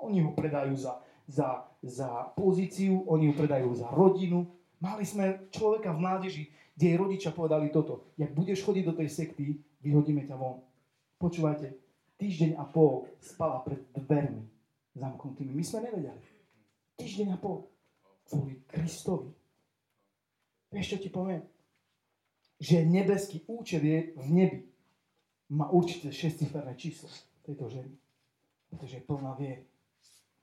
[0.00, 5.96] oni ho predajú za, za, za pozíciu, oni ho predajú za rodinu, Mali sme človeka
[5.96, 6.44] v mládeži,
[6.76, 8.12] kde jej rodičia povedali toto.
[8.20, 10.60] Jak budeš chodiť do tej sekty, vyhodíme ťa von.
[11.16, 11.72] Počúvajte,
[12.20, 14.44] týždeň a pol spala pred dvermi
[14.92, 15.56] zamknutými.
[15.56, 16.20] My sme nevedeli.
[17.00, 17.64] Týždeň a pol.
[18.28, 19.32] Kvôli Kristovi.
[20.68, 21.40] Vieš, čo ti poviem?
[22.56, 24.60] Že nebeský účet je v nebi.
[25.52, 27.08] Má určite šestiferné číslo
[27.46, 27.92] tejto ženy.
[28.72, 29.64] Pretože je plná viery.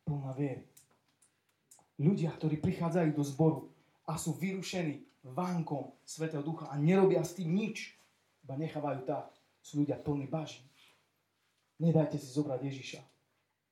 [0.08, 0.64] Plná viery.
[2.00, 3.60] Ľudia, ktorí prichádzajú do zboru
[4.10, 7.96] a sú vyrušení vánkom Svetého Ducha a nerobia s tým nič,
[8.44, 9.32] iba nechávajú tak,
[9.64, 10.60] sú ľudia plní baží.
[11.80, 13.02] Nedajte si zobrať Ježiša.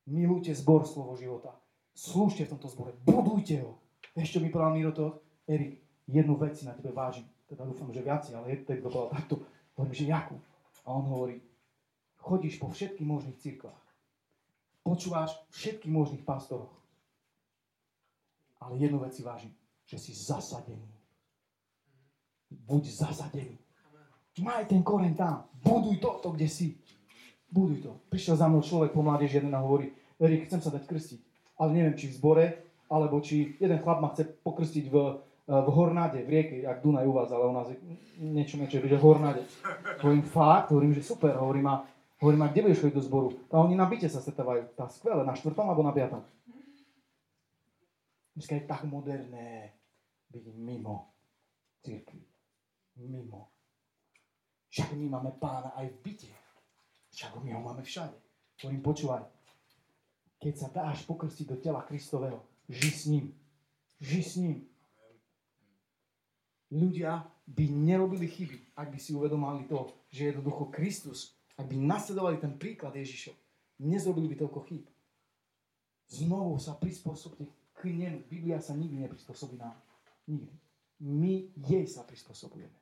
[0.07, 1.53] Milujte zbor slovo života.
[1.91, 2.95] Slúžte v tomto zbore.
[3.03, 3.77] Budujte ho.
[4.15, 5.19] Čo mi povedal Miro to?
[5.47, 7.27] Erik, jednu vec si na tebe vážim.
[7.51, 9.43] Teda dúfam, že viac, ale je to povedal takto.
[9.75, 10.39] Hovorím, že jakú?
[10.87, 11.43] A on hovorí,
[12.15, 13.83] chodíš po všetkých možných cirkvách.
[14.87, 16.71] Počúvaš všetkých možných pastoroch.
[18.63, 19.51] Ale jednu vec si vážim,
[19.83, 20.87] že si zasadený.
[22.47, 23.59] Buď zasadený.
[24.39, 25.51] Maj ten koreň tam.
[25.59, 26.79] Buduj to, kde si.
[27.51, 27.91] Buduj to.
[28.07, 29.91] Prišiel za mnou človek po mládeži jeden a hovorí,
[30.23, 31.19] Erik, chcem sa dať krstiť.
[31.59, 32.45] Ale neviem, či v zbore,
[32.87, 34.95] alebo či jeden chlap ma chce pokrstiť v,
[35.47, 37.77] v Hornáde, v rieke, jak Dunaj u vás, ale u nás je
[38.21, 39.41] niečo niečo, že v Hornáde.
[39.99, 40.69] Hovorím, fakt?
[40.69, 41.35] Hovorím, že super.
[41.35, 41.85] Hovorím, a,
[42.21, 43.29] hovorím, a kde budeš chodiť do zboru?
[43.49, 44.77] A oni na byte sa stretávajú.
[44.77, 46.21] Tá skvelé, na štvrtom alebo na piatom.
[48.37, 49.75] Dneska je tak moderné
[50.31, 51.11] byť mimo
[51.83, 52.21] církvy.
[53.01, 53.51] Mimo.
[54.71, 56.31] Však my máme pána aj v byte.
[57.11, 58.15] Však my ho máme všade.
[58.63, 59.23] Hovorím, počúvaj.
[60.39, 62.39] Keď sa dáš pokrstiť do tela Kristového,
[62.71, 63.35] ži s ním.
[63.99, 64.70] Ži s ním.
[66.71, 72.39] Ľudia by nerobili chyby, ak by si uvedomali to, že jednoducho Kristus, ak by nasledovali
[72.39, 73.35] ten príklad Ježišov,
[73.83, 74.83] nezrobili by toľko chyb.
[76.07, 77.43] Znovu sa prispôsobte
[77.75, 78.23] k nemu.
[78.27, 79.75] Biblia sa nikdy neprispôsobí nám.
[80.27, 80.55] Nikdy.
[81.01, 82.77] My jej sa prispôsobujeme.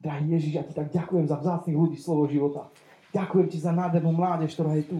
[0.00, 2.68] Drahý Ježiš, ja ti tak ďakujem za vzácných ľudí slovo života.
[3.14, 4.98] Ďakujem ti za nádhernú mládež, ktorá je tu.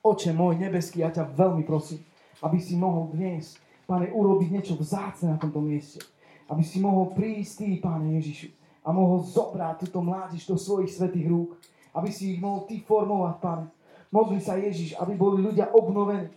[0.00, 2.02] Oče môj nebeský, ja ťa veľmi prosím,
[2.42, 6.04] aby si mohol dnes, Pane, urobiť niečo vzácne na tomto mieste.
[6.48, 8.48] Aby si mohol prísť ty, Pane Ježišu,
[8.84, 11.60] a mohol zobrať túto mládež do svojich svetých rúk.
[11.92, 13.66] Aby si ich mohol ty formovať, Pane.
[14.08, 16.32] Modli sa Ježiš, aby boli ľudia obnovení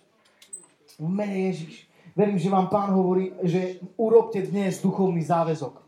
[0.99, 1.87] v mene Ježiš.
[2.11, 5.79] Verím, že vám pán hovorí, že urobte dnes duchovný záväzok.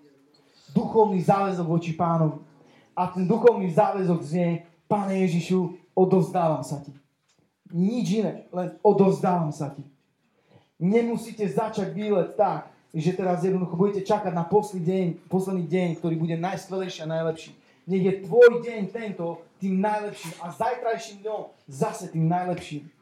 [0.71, 2.39] Duchovný záväzok voči pánovi.
[2.95, 6.95] A ten duchovný záväzok znie, Pane Ježišu, odovzdávam sa ti.
[7.73, 9.83] Nič iné, len odovzdávam sa ti.
[10.79, 16.15] Nemusíte začať výlet tak, že teraz jednoducho budete čakať na posledný deň, posledný deň, ktorý
[16.15, 17.51] bude najskvelejší a najlepší.
[17.89, 22.93] Nech je tvoj deň tento tým najlepším a zajtrajším dňom zase tým najlepším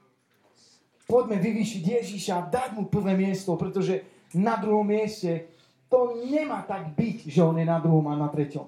[1.11, 5.51] poďme vyvýšiť Ježíša a dať mu prvé miesto, pretože na druhom mieste
[5.91, 8.63] to nemá tak byť, že on je na druhom a na treťom.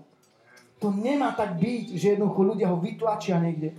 [0.84, 3.72] To nemá tak byť, že jednoducho ľudia ho vytlačia niekde.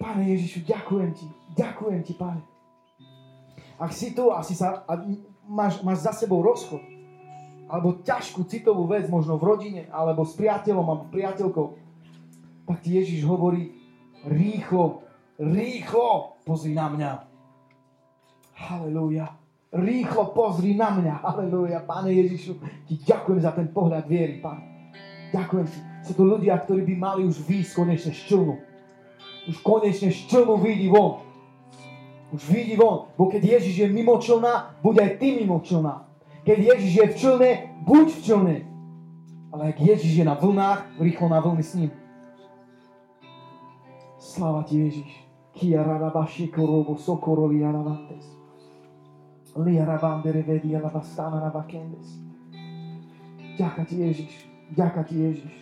[0.00, 1.28] Pane Ježišu, ďakujem ti.
[1.52, 2.40] Ďakujem ti, pane.
[3.76, 4.96] Ak si tu a, si sa, a
[5.48, 6.80] máš, máš za sebou rozchod,
[7.68, 11.66] alebo ťažkú citovú vec, možno v rodine, alebo s priateľom, alebo priateľkou,
[12.68, 13.72] tak ti Ježiš hovorí
[14.24, 15.04] rýchlo,
[15.40, 17.10] rýchlo pozri na mňa.
[18.54, 19.36] Halelúja.
[19.74, 21.14] Rýchlo pozri na mňa.
[21.20, 21.82] Halelúja.
[21.82, 22.52] Pane Ježišu,
[22.86, 24.94] ti ďakujem za ten pohľad viery, Pane.
[25.34, 25.78] Ďakujem ti.
[26.04, 28.54] Sú to ľudia, ktorí by mali už výjsť konečne z.
[29.50, 31.23] Už konečne z člnu vidí von.
[32.34, 33.06] Už vidí von.
[33.14, 36.10] Bo keď Ježiš je mimo člna, buď aj ty mimo člna.
[36.42, 37.50] Keď Ježiš je v člne,
[37.86, 38.56] buď v člne.
[39.54, 41.90] Ale ak Ježiš je na vlnách, rýchlo na vlny s ním.
[44.18, 45.10] Sláva ti Ježiš.
[45.54, 48.26] Chiararabashi korobo sokoro liaravantes.
[49.54, 52.18] Liaravandere vedi alavastana ravakendes.
[53.54, 54.50] Ďaká ti Ježiš.
[54.74, 55.54] Ďaká ti Ježiš.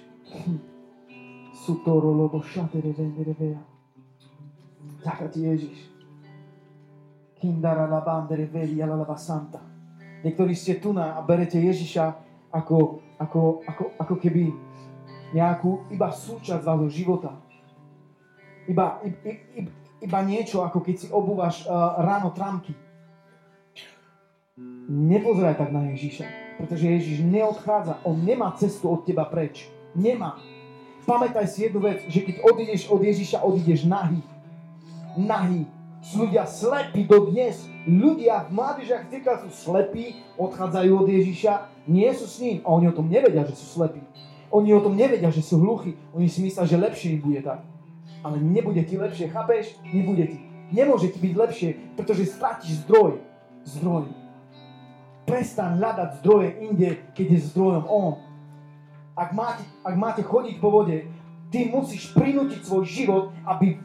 [1.53, 3.61] Sutoro lobo šatere vendere vea.
[5.05, 5.91] Ďaká ti Ježiš.
[10.23, 12.14] Niektorí ste tu na a berete Ježiša
[12.55, 14.55] ako, ako, ako, ako keby
[15.35, 17.35] nejakú iba súčasť vášho života.
[18.70, 19.66] Iba, iba,
[19.98, 22.77] iba, niečo, ako keď si obúvaš uh, ráno tramky.
[24.86, 26.28] Nepozeraj tak na Ježíša,
[26.60, 27.98] pretože Ježíš neodchádza.
[28.06, 29.66] On nemá cestu od teba preč.
[29.98, 30.39] Nemá.
[31.02, 34.23] Pamätaj si jednu vec, že keď odídeš od Ježíša, odídeš nahý.
[35.19, 35.66] Nahý.
[36.02, 37.62] Sú ľudia slepí do dnes.
[37.86, 42.58] Ľudia v mládežiach cirkách sú slepí, odchádzajú od Ježíša, nie sú s ním.
[42.66, 44.02] A oni o tom nevedia, že sú slepí.
[44.50, 45.94] Oni o tom nevedia, že sú hluchí.
[46.10, 47.62] Oni si myslia, že lepšie im bude tak
[48.22, 49.74] ale nebude ti lepšie, chápeš?
[49.90, 50.38] Nebude ti.
[50.72, 51.68] Nemôže ti byť lepšie,
[51.98, 53.20] pretože stratíš zdroj.
[53.66, 54.08] Zdroj.
[55.26, 58.18] Prestaň hľadať zdroje inde, keď je zdrojom On.
[59.12, 61.04] Ak máte, ak máte chodiť po vode,
[61.52, 63.76] ty musíš prinútiť svoj život, aby,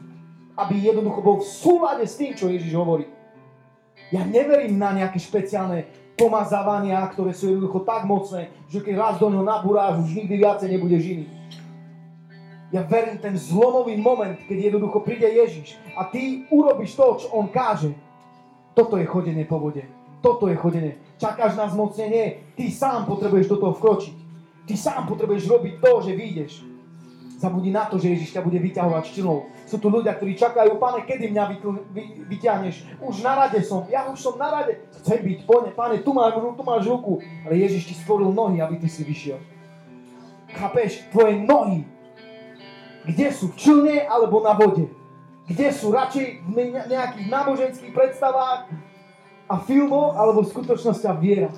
[0.58, 3.06] aby jednoducho bol v súlade s tým, čo Ježiš hovorí.
[4.10, 5.86] Ja neverím na nejaké špeciálne
[6.18, 10.68] pomazávania, ktoré sú jednoducho tak mocné, že keď raz do ňoho nabúráš, už nikdy viacej
[10.74, 11.26] nebude iný.
[12.68, 17.48] Ja verím ten zlomový moment, keď jednoducho príde Ježiš a ty urobíš to, čo on
[17.48, 17.94] káže.
[18.76, 19.86] Toto je chodenie po vode.
[20.20, 20.98] Toto je chodenie.
[21.16, 24.16] Čakáš na zmocnenie, ty sám potrebuješ do toho vkročiť.
[24.68, 26.52] Ty sám potrebuješ robiť to, že vyjdeš.
[27.38, 29.46] Zabudni na to, že Ježiš ťa bude vyťahovať štilou.
[29.62, 31.56] Sú tu ľudia, ktorí čakajú, pane, kedy mňa vy,
[31.94, 32.98] vy, vyťahneš?
[32.98, 34.82] Už na rade som, ja už som na rade.
[34.98, 37.22] Chcem byť, pane, pane, tu máš, tu máš ruku.
[37.46, 39.38] Ale Ježiš ti stvoril nohy, aby ty si vyšiel.
[40.50, 41.06] Chápeš?
[41.14, 41.86] Tvoje nohy.
[43.06, 43.54] Kde sú?
[43.54, 44.90] V člne alebo na vode?
[45.46, 45.94] Kde sú?
[45.94, 48.66] Radšej v nejakých náboženských predstavách
[49.46, 50.50] a filmoch alebo v
[51.06, 51.50] a viera.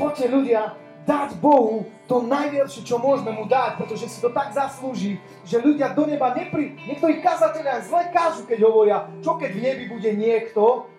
[0.00, 5.22] Poďte ľudia, dať Bohu to najviac, čo môžeme mu dať, pretože si to tak zaslúži,
[5.46, 6.74] že ľudia do neba nepri...
[6.86, 10.90] Niektorí kazatelia zle kážu, keď hovoria, čo keď v nebi bude niekto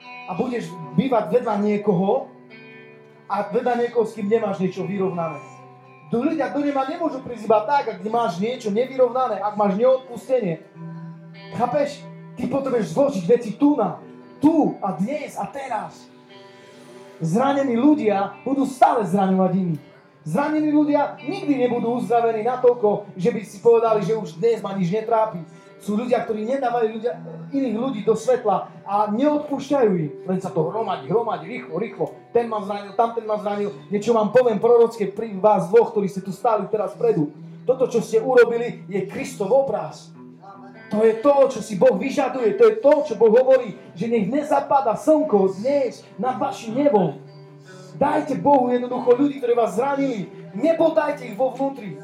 [0.00, 2.30] a budeš bývať vedľa niekoho
[3.26, 5.38] a vedľa niekoho, s kým nemáš niečo vyrovnané.
[6.10, 10.66] Do ľudia do neba nemôžu prísť tak, ak máš niečo nevyrovnané, ak máš neodpustenie.
[11.54, 12.02] Chápeš?
[12.34, 14.02] Ty potrebuješ zložiť veci tu na,
[14.42, 16.09] tu a dnes a teraz.
[17.20, 19.82] Zranení ľudia budú stále zraňovať iných.
[20.24, 24.88] Zranení ľudia nikdy nebudú uzdravení natoľko, že by si povedali, že už dnes ma nič
[24.88, 25.44] netrápi.
[25.80, 27.20] Sú ľudia, ktorí nedávajú ľudia,
[27.52, 30.12] iných ľudí do svetla a neodpúšťajú im.
[30.28, 32.06] Len sa to hromadí, hromadí, rýchlo, rýchlo.
[32.36, 33.72] Ten ma zranil, tamten ma zranil.
[33.88, 37.32] Niečo vám poviem prorocké pri vás dvoch, ktorí ste tu stáli teraz predu.
[37.64, 40.12] Toto, čo ste urobili, je Kristov obraz.
[40.90, 42.58] To je to, čo si Boh vyžaduje.
[42.58, 47.22] To je to, čo Boh hovorí, že nech nezapadá slnko dnes nad vašim nebom.
[47.94, 50.26] Dajte Bohu jednoducho ľudí, ktorí vás zranili.
[50.56, 52.00] Nepodajte ich vo vnútri.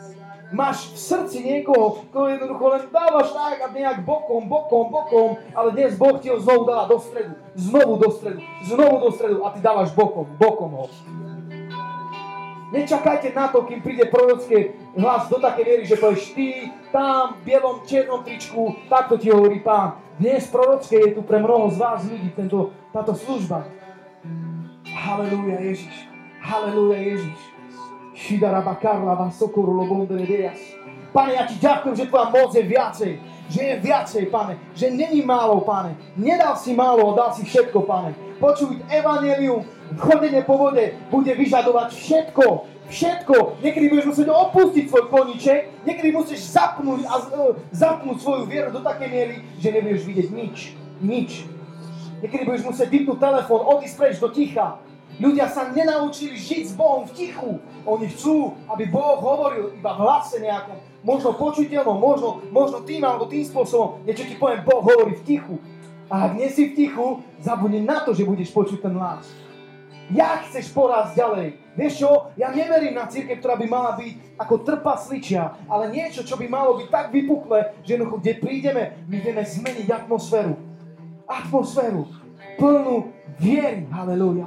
[0.54, 5.74] Máš v srdci niekoho, ktorý jednoducho len dávaš tak a nejak bokom, bokom, bokom, ale
[5.74, 7.34] dnes Boh ti ho znovu dáva do stredu.
[7.58, 8.38] Znovu do stredu.
[8.62, 10.86] Znovu do stredu a ty dávaš bokom, bokom ho.
[12.66, 17.54] Nečakajte na to, kým príde prorocké hlas do také miery, že povieš ty tam v
[17.54, 20.02] bielom černom tričku, takto ti hovorí pán.
[20.18, 23.70] Dnes prorocké je tu pre mnoho z vás ľudí tento, táto služba.
[24.82, 25.94] Halelúja Ježiš.
[26.42, 27.38] Halelúja Ježiš.
[28.16, 30.58] Šidaraba karlava sokoru lobondere deas.
[31.14, 33.12] Pane, ja ti ďakujem, že tvoja moc je viacej.
[33.46, 34.58] Že je viacej, pane.
[34.74, 35.94] Že není málo, pane.
[36.18, 38.14] Nedal si málo, dal si všetko, pane.
[38.42, 39.64] Počuť evanelium,
[39.96, 42.46] chodenie po vode bude vyžadovať všetko.
[42.86, 43.62] Všetko.
[43.62, 48.78] Niekedy budeš musieť opustiť svoj koniček, niekedy musíš zapnúť, a, uh, zapnúť svoju vieru do
[48.78, 50.56] takej miery, že nebudeš vidieť nič.
[51.02, 51.30] Nič.
[52.22, 54.78] Niekedy budeš musieť vypnúť telefón, odísť preč do ticha.
[55.16, 57.56] Ľudia sa nenaučili žiť s Bohom v tichu.
[57.88, 60.76] Oni chcú, aby Boh hovoril iba v hlase nejakom,
[61.06, 64.02] možno počuteľnom, možno, možno tým alebo tým spôsobom.
[64.02, 65.54] Niečo ti poviem, Boh hovorí v tichu.
[66.10, 69.30] A ak nie si v tichu, zabudni na to, že budeš počuť ten hlas.
[70.10, 71.46] Jak chceš porásť ďalej?
[71.74, 72.10] Vieš čo?
[72.38, 76.78] Ja neverím na církev, ktorá by mala byť ako trpasličia, ale niečo, čo by malo
[76.78, 80.54] byť tak vypuklé, že jednoducho, kde prídeme, my vieme zmeniť atmosféru.
[81.26, 82.06] Atmosféru.
[82.54, 83.10] Plnú
[83.42, 83.82] viery.
[83.90, 84.46] Halelúja.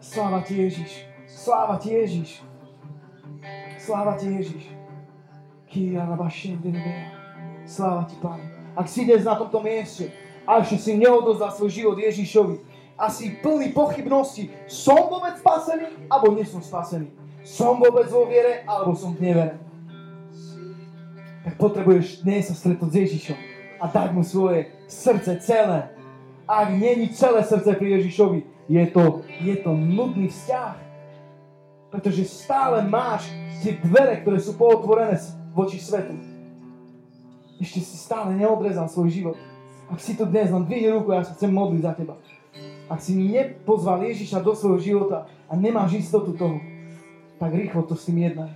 [0.00, 1.04] Sláva ti Ježiš.
[1.28, 2.40] Sláva ti Ježiš.
[3.76, 4.77] Sláva ti Ježiš.
[7.68, 8.44] Sláva ti, Pane.
[8.72, 10.10] Ak si dnes na tomto mieste
[10.48, 12.68] a ešte si neodozdal svoj život Ježišovi,
[12.98, 17.14] a si plný pochybnosti, som vôbec spasený, alebo nie som spasený.
[17.46, 19.54] Som vôbec vo viere, alebo som v nevere.
[21.46, 23.38] Tak potrebuješ dnes sa stretnúť s Ježišom
[23.78, 25.94] a dať mu svoje srdce celé.
[26.50, 30.74] Ak není celé srdce pri Ježišovi, je to, je to nudný vzťah.
[31.94, 33.30] Pretože stále máš
[33.62, 35.14] tie dvere, ktoré sú pootvorené
[35.58, 36.14] voči svetu.
[37.58, 39.36] Ešte si stále neodrezal svoj život.
[39.90, 42.14] Ak si tu dnes, len dvihni ruku, ja sa chcem modliť za teba
[42.88, 46.56] ak si nepozval Ježiša do svojho života a nemáš istotu toho,
[47.36, 48.50] tak rýchlo to s tým jednaj.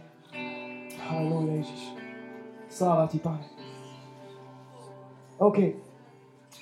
[1.04, 1.82] Halleluja, Ježiš.
[2.72, 3.44] Sláva ti, Pane.
[5.36, 5.76] OK.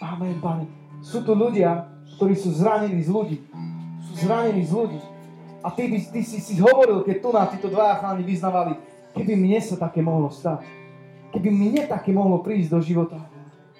[0.02, 0.66] Amen, Pane.
[1.00, 1.86] Sú tu ľudia,
[2.18, 3.38] ktorí sú zranení z ľudí.
[4.10, 5.00] Sú zranení z ľudí.
[5.62, 8.74] A ty, ty si si hovoril, keď tu na títo dva chalani vyznavali,
[9.16, 10.66] keby mne sa také mohlo stať.
[11.30, 13.18] Keby mne také mohlo prísť do života,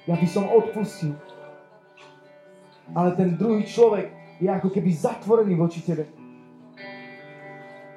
[0.06, 1.18] ja by som odpustil
[2.94, 6.10] ale ten druhý človek je ako keby zatvorený voči tebe.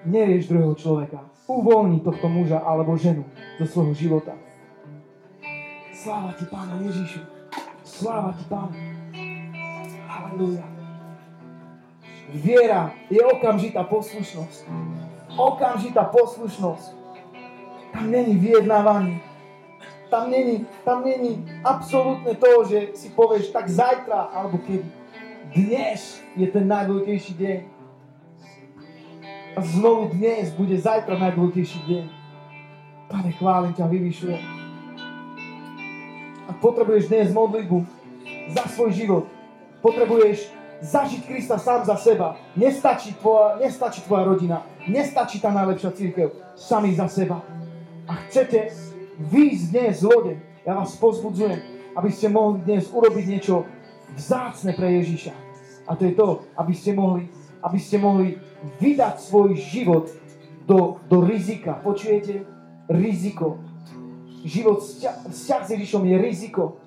[0.05, 1.23] Nerieš druhého človeka.
[1.47, 3.23] Uvoľni tohto muža alebo ženu
[3.59, 4.35] zo svojho života.
[5.95, 7.23] Sláva ti, Pána Ježišu.
[7.83, 8.75] Sláva ti, Pána.
[10.07, 10.65] Halleluja.
[12.33, 14.67] Viera je okamžitá poslušnosť.
[15.39, 17.02] Okamžitá poslušnosť.
[17.93, 19.21] Tam není vyjednávanie.
[20.09, 24.85] Tam není, tam není absolútne to, že si povieš tak zajtra alebo kedy.
[25.53, 27.59] Dnes je ten najdôležitejší deň.
[29.53, 32.05] A znovu dnes bude zajtra najdôležitejší deň.
[33.09, 34.41] Pane, chválim ťa, vyvyšujem.
[36.49, 37.77] Ak potrebuješ dnes modlitbu
[38.53, 39.25] za svoj život,
[39.81, 40.49] potrebuješ
[40.81, 42.35] zažiť Krista sám za seba.
[42.57, 47.41] Nestačí tvoja, nestačí tvoja rodina, nestačí tá najlepšia církev, sami za seba.
[48.03, 48.67] A chcete
[49.31, 50.33] výjsť dnes z lode,
[50.67, 51.59] ja vás pozbudzujem,
[51.95, 53.63] aby ste mohli dnes urobiť niečo
[54.19, 55.31] vzácne pre Ježiša.
[55.87, 57.31] A to je to, aby ste mohli,
[57.63, 58.39] aby ste mohli
[58.83, 60.11] vydať svoj život
[60.67, 61.79] do, do rizika.
[61.79, 62.43] Počujete?
[62.91, 63.63] Riziko.
[64.43, 64.83] Život,
[65.31, 66.83] vzťah s Ježišom je riziko,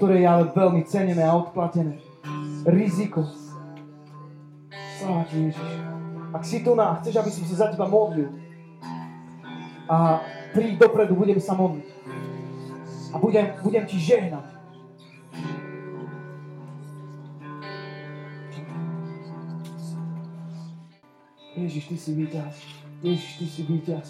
[0.00, 2.00] ktoré je ale veľmi cenené a odplatené.
[2.64, 3.28] Riziko.
[4.96, 5.70] Sláva ti Ježiš.
[6.32, 8.43] Ak si tu na, chceš, aby som sa za teba modlil
[9.88, 11.88] a príď dopredu, budem sa modliť.
[13.12, 14.54] A budem, budem ti žehnať.
[21.54, 22.54] Ježiš, Ty si víťaz.
[23.02, 24.08] Ježiš, Ty si víťaz.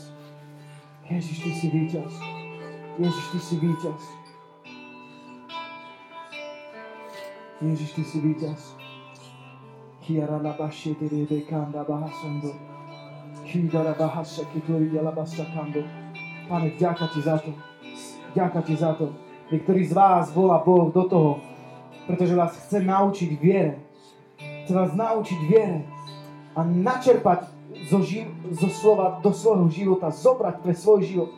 [1.10, 2.12] Ježiš, Ty si víťaz.
[2.98, 4.02] Ježiš, Ty si víťaz.
[7.60, 8.60] Ježiš, Ty si víťaz.
[10.00, 12.73] Kiara la bashe de rebe kanda bahasando.
[16.50, 17.54] Pane, vďaka Ti za to.
[18.34, 19.14] Vďaka Ti za to.
[19.54, 21.38] Niektorí z vás volá Boh do toho,
[22.10, 23.78] pretože vás chce naučiť viere.
[24.66, 25.86] Chce vás naučiť viere
[26.58, 27.46] a načerpať
[27.86, 31.30] zo, živ- zo slova do svojho života, zobrať pre svoj život.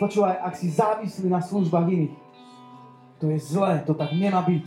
[0.00, 2.16] Počúvaj, ak si závislý na službách iných,
[3.20, 4.66] to je zlé, to tak nemá byť.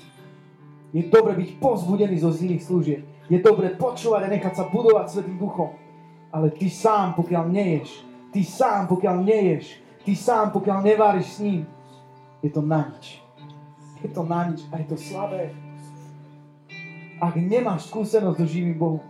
[0.93, 3.01] Je dobre byť pozbudený zo iných služieb.
[3.25, 5.84] Je dobre počúvať a nechať sa budovať Svetým duchom.
[6.35, 8.03] Ale ty sám, pokiaľ neješ,
[8.35, 11.61] ty sám, pokiaľ neješ, ty sám, pokiaľ neváriš s ním,
[12.43, 13.23] je to na nič.
[14.03, 15.55] Je to na nič a je to slabé
[17.21, 19.03] ak nemáš skúsenosť so živým Bohom,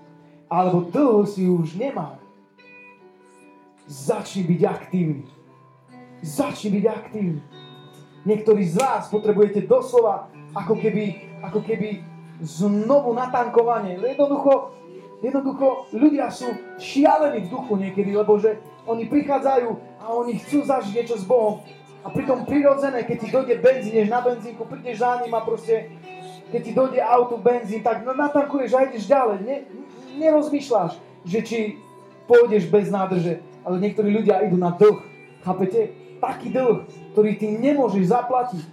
[0.45, 2.21] alebo dlho si ju už nemal,
[3.89, 5.25] začni byť aktívny.
[6.21, 7.41] Začni byť aktívny.
[8.25, 12.01] Niektorí z vás potrebujete doslova ako keby, ako keby
[12.41, 14.01] znovu natankovanie.
[14.01, 14.73] Jednoducho,
[15.25, 20.93] jednoducho ľudia sú šialení v duchu niekedy, lebo že oni prichádzajú a oni chcú zažiť
[20.93, 21.65] niečo s Bohom.
[22.05, 25.89] A pritom prirodzené, keď ti dojde benzín, na benzínku, prídeš za ním a proste
[26.53, 29.37] keď ti dojde auto, benzín, tak natankuješ a ideš ďalej.
[29.41, 29.55] Ne,
[30.21, 31.59] nerozmýšľaš, že či
[32.29, 35.01] pôjdeš bez nádrže, ale niektorí ľudia idú na dlh.
[35.41, 35.93] Chápete?
[36.21, 38.63] Taký dlh, ktorý ty nemôžeš zaplatiť,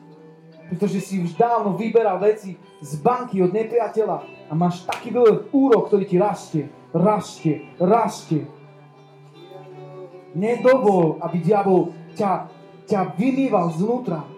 [0.72, 5.88] pretože si už dávno vyberal veci z banky od nepriateľa a máš taký dlh úrok,
[5.88, 8.44] ktorý ti rastie, rastie, rastie.
[10.36, 12.52] Nedovol, aby diabol ťa,
[12.84, 14.28] ťa vymýval znútra,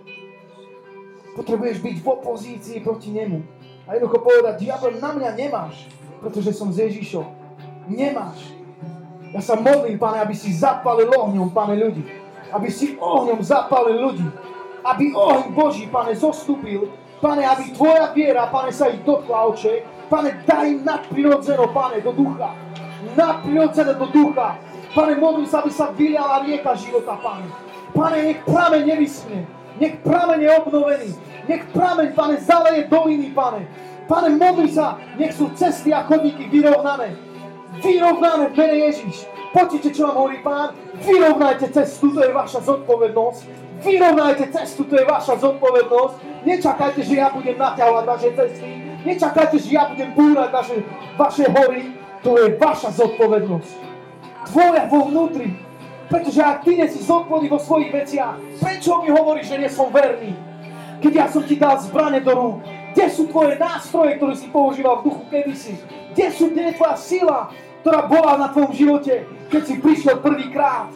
[1.35, 3.43] Potrebuješ byť v opozícii proti nemu.
[3.91, 5.91] A jednoducho povedať, diabol, na mňa nemáš,
[6.23, 7.27] pretože som s Ježišom.
[7.91, 8.55] Nemáš.
[9.35, 12.07] Ja sa modlím, pane, aby si zapalil ohňom, pane, ľudí.
[12.55, 14.25] Aby si ohňom zapalil ľudí.
[14.87, 16.87] Aby oheň Boží, pane, zostúpil.
[17.19, 19.83] Pane, aby tvoja viera, pane, sa ich dotkla, oče.
[20.15, 22.55] Pane, daj im nadprirodzeno, pane, do ducha.
[23.17, 24.55] Nadprirodzeno do ducha.
[24.95, 27.51] Pane, modlím sa, aby sa vyliala rieka života, pane.
[27.91, 29.43] Pane, nech prameň nevyschne.
[29.83, 31.09] Nech prameň je obnovený.
[31.51, 33.67] Nech prameň, pane, zaleje doliny, pane.
[34.07, 37.19] Pane, modli sa, nech sú cesty a chodníky vyrovnané.
[37.83, 39.27] Vyrovnané v mene Ježiš.
[39.51, 40.79] Počujte, čo vám hovorí pán?
[40.95, 43.41] Vyrovnajte cestu, to je vaša zodpovednosť.
[43.83, 46.47] Vyrovnajte cestu, to je vaša zodpovednosť.
[46.47, 48.94] Nečakajte, že ja budem naťahovať vaše cesty.
[49.05, 50.77] Nečakajte, že ja budem búrať vaše,
[51.21, 51.93] vaše hory.
[52.25, 53.73] To je vaša zodpovednosť.
[54.49, 55.53] Tvoja vo vnútri.
[56.09, 59.93] Pretože ak ty nie si zodpovedný vo svojich veciach, prečo mi hovoríš, že nie som
[59.93, 60.33] verný?
[61.01, 62.57] Keď ja som ti dal zbrane do rúk,
[62.97, 65.75] kde sú tvoje nástroje, ktoré si používal v duchu kedysi?
[66.17, 67.39] Kde sú, kde je tvoja sila,
[67.85, 70.89] ktorá bola na tvojom živote, keď si prišiel prvýkrát?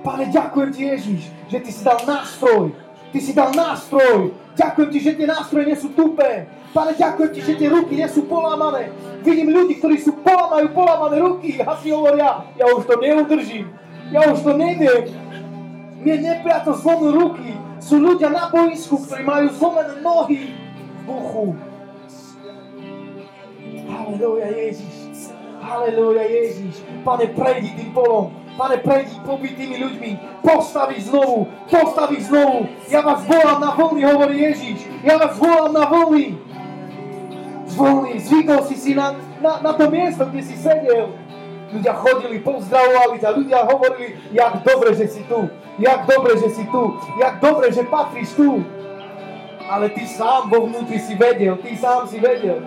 [0.00, 1.20] Pane, ďakujem ti Ježiš,
[1.52, 2.72] že ty si dal nástroj.
[3.12, 4.32] Ty si dal nástroj.
[4.56, 6.48] Ďakujem ti, že tie nástroje nie sú tupé.
[6.68, 8.92] Pane, ďakujem ti, že tie ruky nie sú polámané.
[9.24, 13.72] Vidím ľudí, ktorí sú polámajú polámané ruky a si hovoria, ja už to neudržím.
[14.12, 15.12] Ja už to neviem.
[16.00, 17.56] Mne nepriateľ zlomil ruky.
[17.78, 21.46] Sú ľudia na boisku, ktorí majú zlomené nohy v duchu.
[23.88, 24.94] Halelúja Ježiš.
[25.60, 26.74] Halelúja Ježiš.
[27.04, 28.32] Pane, prejdi tým polom.
[28.56, 30.10] Pane, prejdi pobyt tými ľuďmi.
[30.42, 31.46] Postav ich znovu.
[31.68, 32.66] Postav ich znovu.
[32.88, 34.88] Ja vás volám na vlny, hovorí Ježiš.
[35.04, 36.47] Ja vás volám na vlny.
[37.74, 41.12] Voľný, zvykol si si na, na, na to miesto, kde si sedel.
[41.68, 46.64] Ľudia chodili, pozdravovali ťa, ľudia hovorili, jak dobre, že si tu, jak dobre, že si
[46.72, 48.64] tu, jak dobre, že patríš tu.
[49.68, 52.64] Ale ty sám vo vnútri si vedel, ty sám si vedel.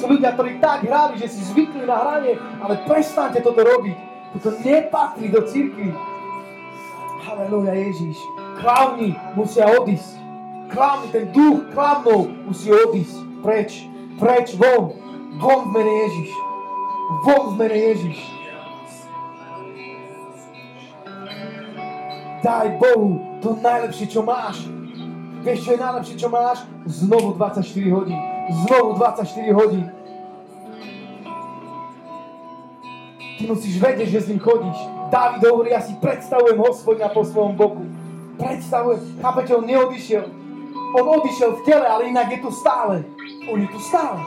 [0.00, 3.96] Sú ľudia, ktorí tak hrali, že si zvykli na hranie, ale prestaňte toto robiť.
[4.32, 5.92] Toto nepatrí do církvy.
[7.22, 8.16] Halleluja, Ježíš.
[8.64, 10.16] Klavni musia odísť.
[10.72, 13.16] Klavni, ten duch klavnou musí odísť.
[13.44, 14.92] Preč, preč, von.
[15.40, 16.30] Von v mene Ježíš.
[17.24, 18.20] Von v mene Ježíš.
[22.42, 24.66] Daj Bohu to najlepšie, čo máš.
[25.42, 26.66] Vieš, čo je najlepšie, čo máš?
[26.86, 28.18] Znovu 24 hodín.
[28.66, 29.86] Znovu 24 hodín.
[33.38, 34.78] Ty musíš vedieť, že s ním chodíš.
[35.10, 37.84] Dávid hovorí, ja si predstavujem hospodina po svojom boku.
[38.38, 39.18] Predstavujem.
[39.18, 40.41] Chápete, on neodišiel.
[40.92, 43.04] On odišiel v tele, ale inak je tu stále.
[43.48, 44.20] On je tu stále.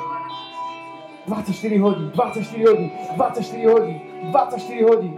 [1.27, 3.97] 24 hodín, 24 hodín, 24 hodín,
[4.31, 5.13] 24 hodín.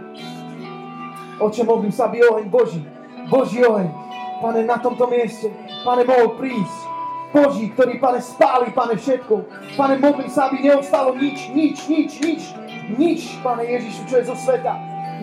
[1.40, 2.80] Oče, modlím sa, aby oheň Boží,
[3.28, 3.88] Boží oheň,
[4.40, 5.52] Pane, na tomto mieste,
[5.84, 6.78] Pane, mohol prísť.
[7.28, 9.34] Boží, ktorý, Pane, spáli, Pane, všetko.
[9.76, 12.42] Pane, modlím sa, aby neostalo nič, nič, nič, nič,
[12.96, 14.72] nič, Pane Ježišu, čo je zo sveta.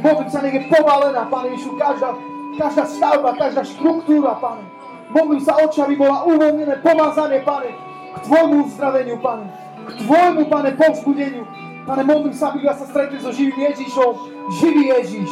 [0.05, 2.13] Modlím sa, nech je povalená, Pane Ježišu, každá,
[2.61, 4.74] každá stavba, každá štruktúra, Pane.
[5.15, 7.71] Modlím sa, oči, aby bola uvoľnené pomazanie, Pane,
[8.11, 9.47] k Tvojmu uzdraveniu, Pane.
[9.87, 11.47] K Tvojmu, Pane, povzbudeniu.
[11.87, 14.11] Pane, modlím sa, aby sa stretli so živým Ježišom.
[14.59, 15.29] Živý Ježiš,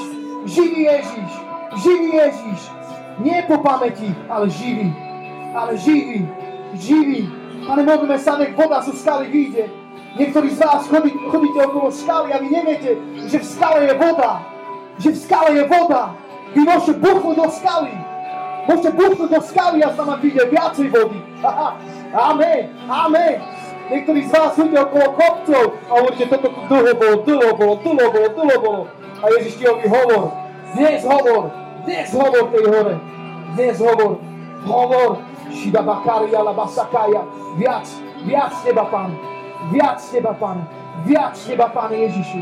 [0.48, 1.32] živý Ježiš,
[1.84, 2.60] živý Ježiš.
[3.20, 4.88] Nie po pamäti, ale živý.
[5.52, 6.32] Ale živý,
[6.80, 7.28] živý.
[7.68, 9.68] Pane, modlíme sa, nech voda zo skaly vyjde.
[10.16, 12.92] Niektorí z vás chodí, chodíte okolo skaly a vy neviete,
[13.28, 14.48] že v skale je voda.
[14.96, 16.16] Že v skale je voda.
[16.56, 18.13] Vy môžete buchnúť do skaly.
[18.64, 21.20] Môžete buchnúť do skaly a sa vám viacej vody.
[22.16, 23.36] Amen, amen.
[23.92, 28.06] Niektorí z vás chodíte okolo kopcov a hovoríte, toto tu dlho bolo, dlho bolo, dlho
[28.08, 28.82] bolo, dlho bolo.
[29.20, 30.24] A Ježiš ti hovorí, hovor,
[30.72, 31.44] dnes hovor,
[31.84, 32.96] dnes hovor tej hore,
[33.60, 34.12] dnes hovor,
[34.64, 35.12] hovor,
[35.52, 37.22] Šida Bakaria, Labasakaja,
[37.60, 37.86] viac,
[38.24, 39.16] viac teba, Pane,
[39.76, 40.64] viac teba, Pane,
[41.04, 42.40] viac teba, Pane Ježišu.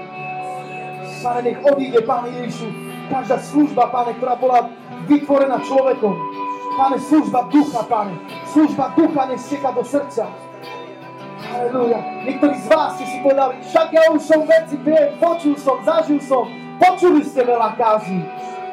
[1.26, 2.68] Pane, nech odíde, Pane Ježišu,
[3.10, 4.70] každá služba, Pane, ktorá bola
[5.08, 6.14] vytvorená človekom.
[6.78, 8.16] Pane, služba ducha, Pane,
[8.50, 10.28] služba ducha nech steka do srdca.
[11.42, 12.00] Halleluja.
[12.26, 16.22] Niektorí z vás ste si povedali, však ja už som veci viem, počul som, zažil
[16.22, 16.48] som,
[16.80, 18.24] počuli ste veľa kází,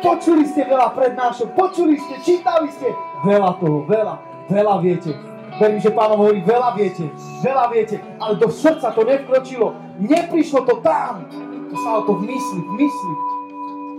[0.04, 2.92] počuli ste veľa prednášok, počuli ste, čítali ste,
[3.24, 5.12] veľa toho, veľa veľa viete.
[5.60, 7.10] Verím, že pánom hovorí, veľa viete,
[7.42, 9.74] veľa viete, ale do srdca to nevkročilo.
[9.98, 11.26] Neprišlo to tam.
[11.68, 13.14] To sa o to v mysli, v mysli.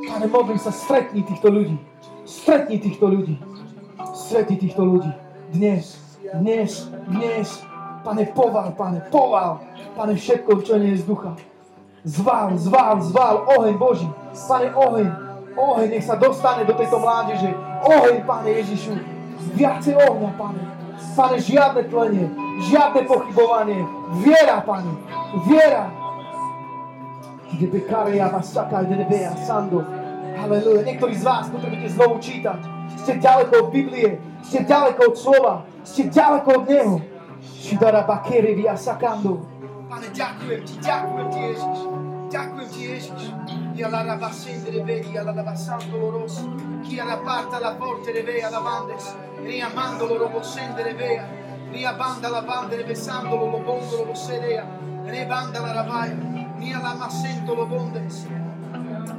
[0.10, 1.78] Pane, modlím sa, stretni týchto ľudí.
[2.30, 3.42] Stretni týchto ľudí.
[4.14, 5.10] Stretni týchto ľudí.
[5.50, 5.98] Dnes,
[6.38, 7.66] dnes, dnes.
[8.06, 9.66] Pane, poval, pane, poval.
[9.98, 11.34] Pane, všetko, čo nie je z ducha.
[12.06, 14.06] Zval, zval, zval, oheň Boží.
[14.46, 15.08] Pane, oheň,
[15.58, 17.50] oheň, nech sa dostane do tejto mládeže.
[17.82, 18.94] Oheň, Pane Ježišu,
[19.58, 20.62] Viacej ohňa, Pane.
[21.18, 22.30] Pane, žiadne tlenie,
[22.70, 23.82] žiadne pochybovanie.
[24.22, 24.94] Viera, Pane.
[25.50, 25.90] Viera.
[27.50, 27.82] Kde
[28.14, 29.82] ja vás čaká, kde nebea, sando.
[30.40, 30.82] Halleluja.
[30.88, 32.60] Niektorí z vás potrebujete znovu čítať.
[33.04, 34.20] Ste ďaleko od Biblie.
[34.40, 35.54] Ste ďaleko od slova.
[35.84, 36.96] Ste ďaleko od Neho.
[37.60, 39.44] Šidara bakere via sakando.
[39.90, 41.78] Pane, ďakujem ti, ďakujem ti, Ježiš.
[42.30, 43.22] Ďakujem ti, Ježiš.
[43.80, 46.44] Ja la rabasende de vedi, ja la rabasando lorosi.
[46.84, 49.16] Chi alla parta la porte le vea la vandes.
[49.44, 51.28] riamandolo lo possendere vea,
[51.72, 54.66] riabanda la bandere besandolo lo bondolo lo sedea,
[55.06, 56.14] rebanda la ravaja,
[56.58, 58.28] mia la masento lo bondes.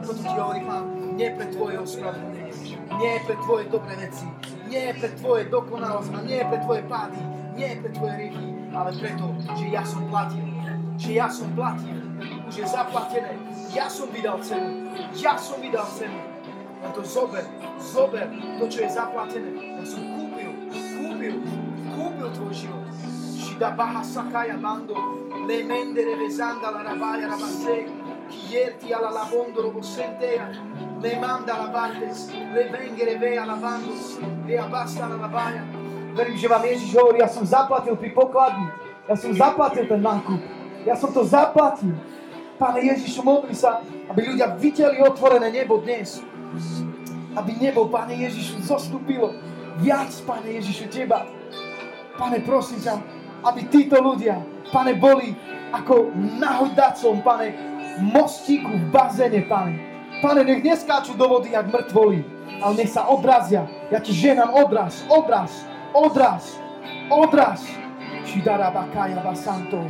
[0.06, 2.52] Toto ti hovorí Pán, nie pre tvoje ospravedlnenie,
[2.98, 4.26] nie pre tvoje dobré veci,
[4.68, 7.20] nie pre tvoje dokonalosť a nie pre tvoje pády,
[7.56, 9.26] nie pre tvoje rieky, ale preto,
[9.58, 10.46] že ja som platil,
[11.00, 11.96] že ja som platil,
[12.48, 13.32] už je zaplatené,
[13.72, 16.20] ja som vydal cenu, ja som vydal cenu,
[16.80, 17.44] len to zober,
[17.80, 18.26] zober
[18.58, 19.50] to, čo je zaplatené.
[19.80, 21.34] Ja som kúpil, kúpil,
[21.92, 22.84] kúpil tvoj život.
[23.40, 24.96] Shida baha sakaya mando,
[25.44, 27.88] le mendere vesanda la rabaya rabase,
[28.28, 30.52] chierti alla labondo robo sentea,
[31.02, 35.64] le manda la vantes, le vengere vea lavandos, le abasta la rabaya.
[36.14, 38.66] Verím, že vám Ježiš hovorí, ja som zaplatil pri pokladni,
[39.06, 40.42] ja som zaplatil ten nákup,
[40.84, 41.94] ja som to zaplatil.
[42.58, 46.20] Pane Ježišu, modli sa, aby ľudia videli otvorené nebo dnes
[47.36, 49.34] aby nebo, Pane Ježišu, zostúpilo
[49.78, 51.26] viac, Pane Ježišu, Teba.
[52.18, 52.94] Pane, prosím ťa,
[53.46, 54.42] aby títo ľudia,
[54.74, 55.34] Pane, boli
[55.70, 56.10] ako
[56.42, 57.48] nahoďacom, Pane,
[58.02, 59.89] mostíku v bazéne, Pane.
[60.20, 62.20] Pane, nech neskáču do vody, jak mŕtvoli,
[62.60, 63.64] ale nech sa odrazia.
[63.88, 65.64] Ja ti ženám odraz, odraz,
[65.96, 66.60] odraz,
[67.08, 67.64] odraz.
[68.28, 69.80] Shidarabakaya Basanto.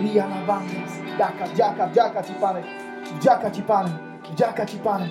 [0.00, 0.84] Liana Vanga.
[1.16, 2.62] Ďaká, ďaká, ďaká ti, pane.
[3.20, 3.92] Ďaká ti, pane.
[4.36, 5.08] Ďaká ti, pane.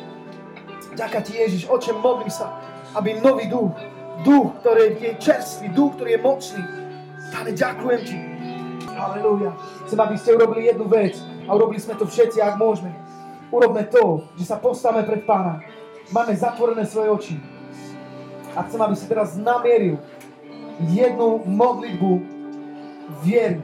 [0.98, 1.70] Ďaká ti, Ježiš.
[1.70, 2.58] Oče, modlím sa,
[2.98, 3.74] aby nový duch,
[4.26, 6.64] duch, ktorý je čerstvý, duch, ktorý je mocný.
[7.34, 8.18] Pane, ďakujem ti.
[8.90, 9.54] Halelúja.
[9.86, 13.09] Chcem, aby ste urobili jednu vec a urobili sme to všetci, ak môžeme.
[13.50, 15.66] Urobme to, že sa postavíme pred Pána.
[16.14, 17.36] Máme zatvorené svoje oči.
[18.54, 19.98] A chcem, aby si teraz namieril
[20.90, 22.12] jednu modlitbu
[23.26, 23.62] viery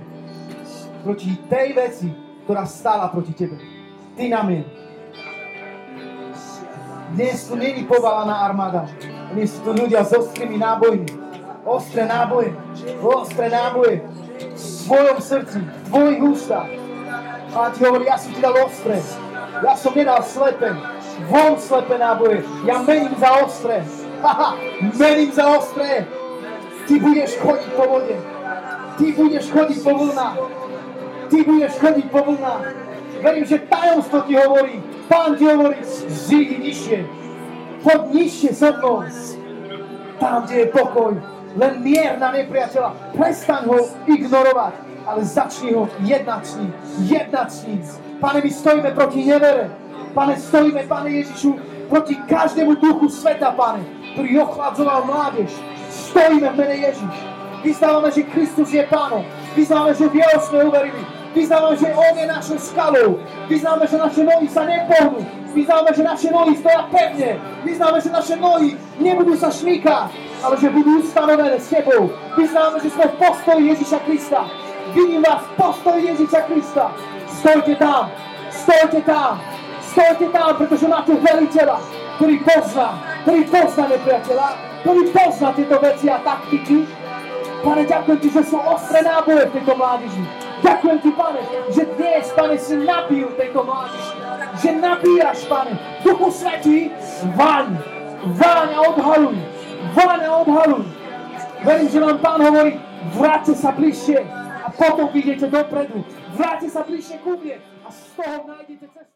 [1.06, 2.08] proti tej veci,
[2.46, 3.62] ktorá stála proti tebe.
[4.18, 4.66] Ty namier.
[7.14, 8.90] Dnes tu není povalaná armáda.
[9.32, 11.06] Dnes sú tu ľudia s ostrými nábojmi.
[11.62, 12.58] Ostré náboje.
[13.02, 14.02] Ostré náboje.
[14.36, 16.70] V svojom srdci, v tvojich ústach.
[17.54, 19.00] Pán ti hovorí, ja som ti dal ostré.
[19.64, 20.76] Ja som nedal slepe.
[21.32, 22.44] Von slepe náboje.
[22.68, 23.86] Ja mením za ostré.
[24.20, 24.60] Haha,
[25.00, 26.04] mením za ostré.
[26.88, 28.16] Ty budeš chodiť po vode.
[28.98, 30.38] Ty budeš chodiť po vlnách.
[31.30, 32.64] Ty budeš chodiť po vlnách.
[33.24, 34.76] Verím, že tajomstvo ti hovorí.
[35.08, 35.80] Pán ti hovorí,
[36.10, 37.00] zídi nižšie.
[37.82, 39.06] Poď nižšie so mnou.
[40.20, 41.14] Tam, kde je pokoj.
[41.56, 43.16] Len mier na nepriateľa.
[43.16, 43.80] Prestaň ho
[44.10, 44.74] ignorovať,
[45.08, 46.72] ale začni ho jednať s ním.
[47.08, 47.82] Jednať s ním.
[48.26, 49.70] Pane, my stojíme proti nevere.
[50.14, 53.86] Pane, stojíme, Pane Ježišu, proti každému duchu sveta, Pane,
[54.18, 55.54] ktorý ochladzoval mládež.
[55.94, 57.16] Stojíme v mene Ježiš.
[57.62, 59.22] Vyznávame, že Kristus je Pánom.
[59.54, 61.06] Vyznávame, že v Jeho sme uverili.
[61.38, 63.22] Vyznávame, že On je našou skalou.
[63.46, 65.22] Vyznávame, že naše nohy sa nepohnú.
[65.54, 67.32] Vyznávame, že naše nohy stoja pevne.
[67.62, 70.10] Vyznávame, že naše nohy nebudú sa šmýkať,
[70.42, 72.10] ale že budú ustanovené s Tebou.
[72.34, 74.50] Vyznávame, že sme v postoji Ježiša Krista.
[74.98, 76.90] Vidím vás v postoji Ježiša Krista.
[77.46, 78.10] Stojte tam,
[78.50, 79.38] stojte tam,
[79.78, 81.78] stojte tam, pretože máte veliteľa,
[82.18, 82.90] ktorý pozná,
[83.22, 84.48] ktorý pozná nepriateľa,
[84.82, 86.90] ktorý pozná tieto veci a taktiky.
[87.62, 90.24] Pane, ďakujem Ti, že sú ostré náboje v tejto mládeži.
[90.66, 94.14] Ďakujem Ti, Pane, že dnes, Pane, si nabil tejto mládeži.
[94.66, 96.90] Že nabíjaš, Pane, Duchu Svetý,
[97.38, 97.78] vaň,
[98.42, 99.38] vaň a odhaluj,
[99.94, 100.86] vaň a odhaluj.
[101.62, 102.82] Verím, že vám Pán hovorí,
[103.14, 104.18] vráťte sa bližšie
[104.66, 106.25] a potom vidíte dopredu.
[106.36, 109.14] Vráťte sa bližšie ku mne a z toho nájdete cestu.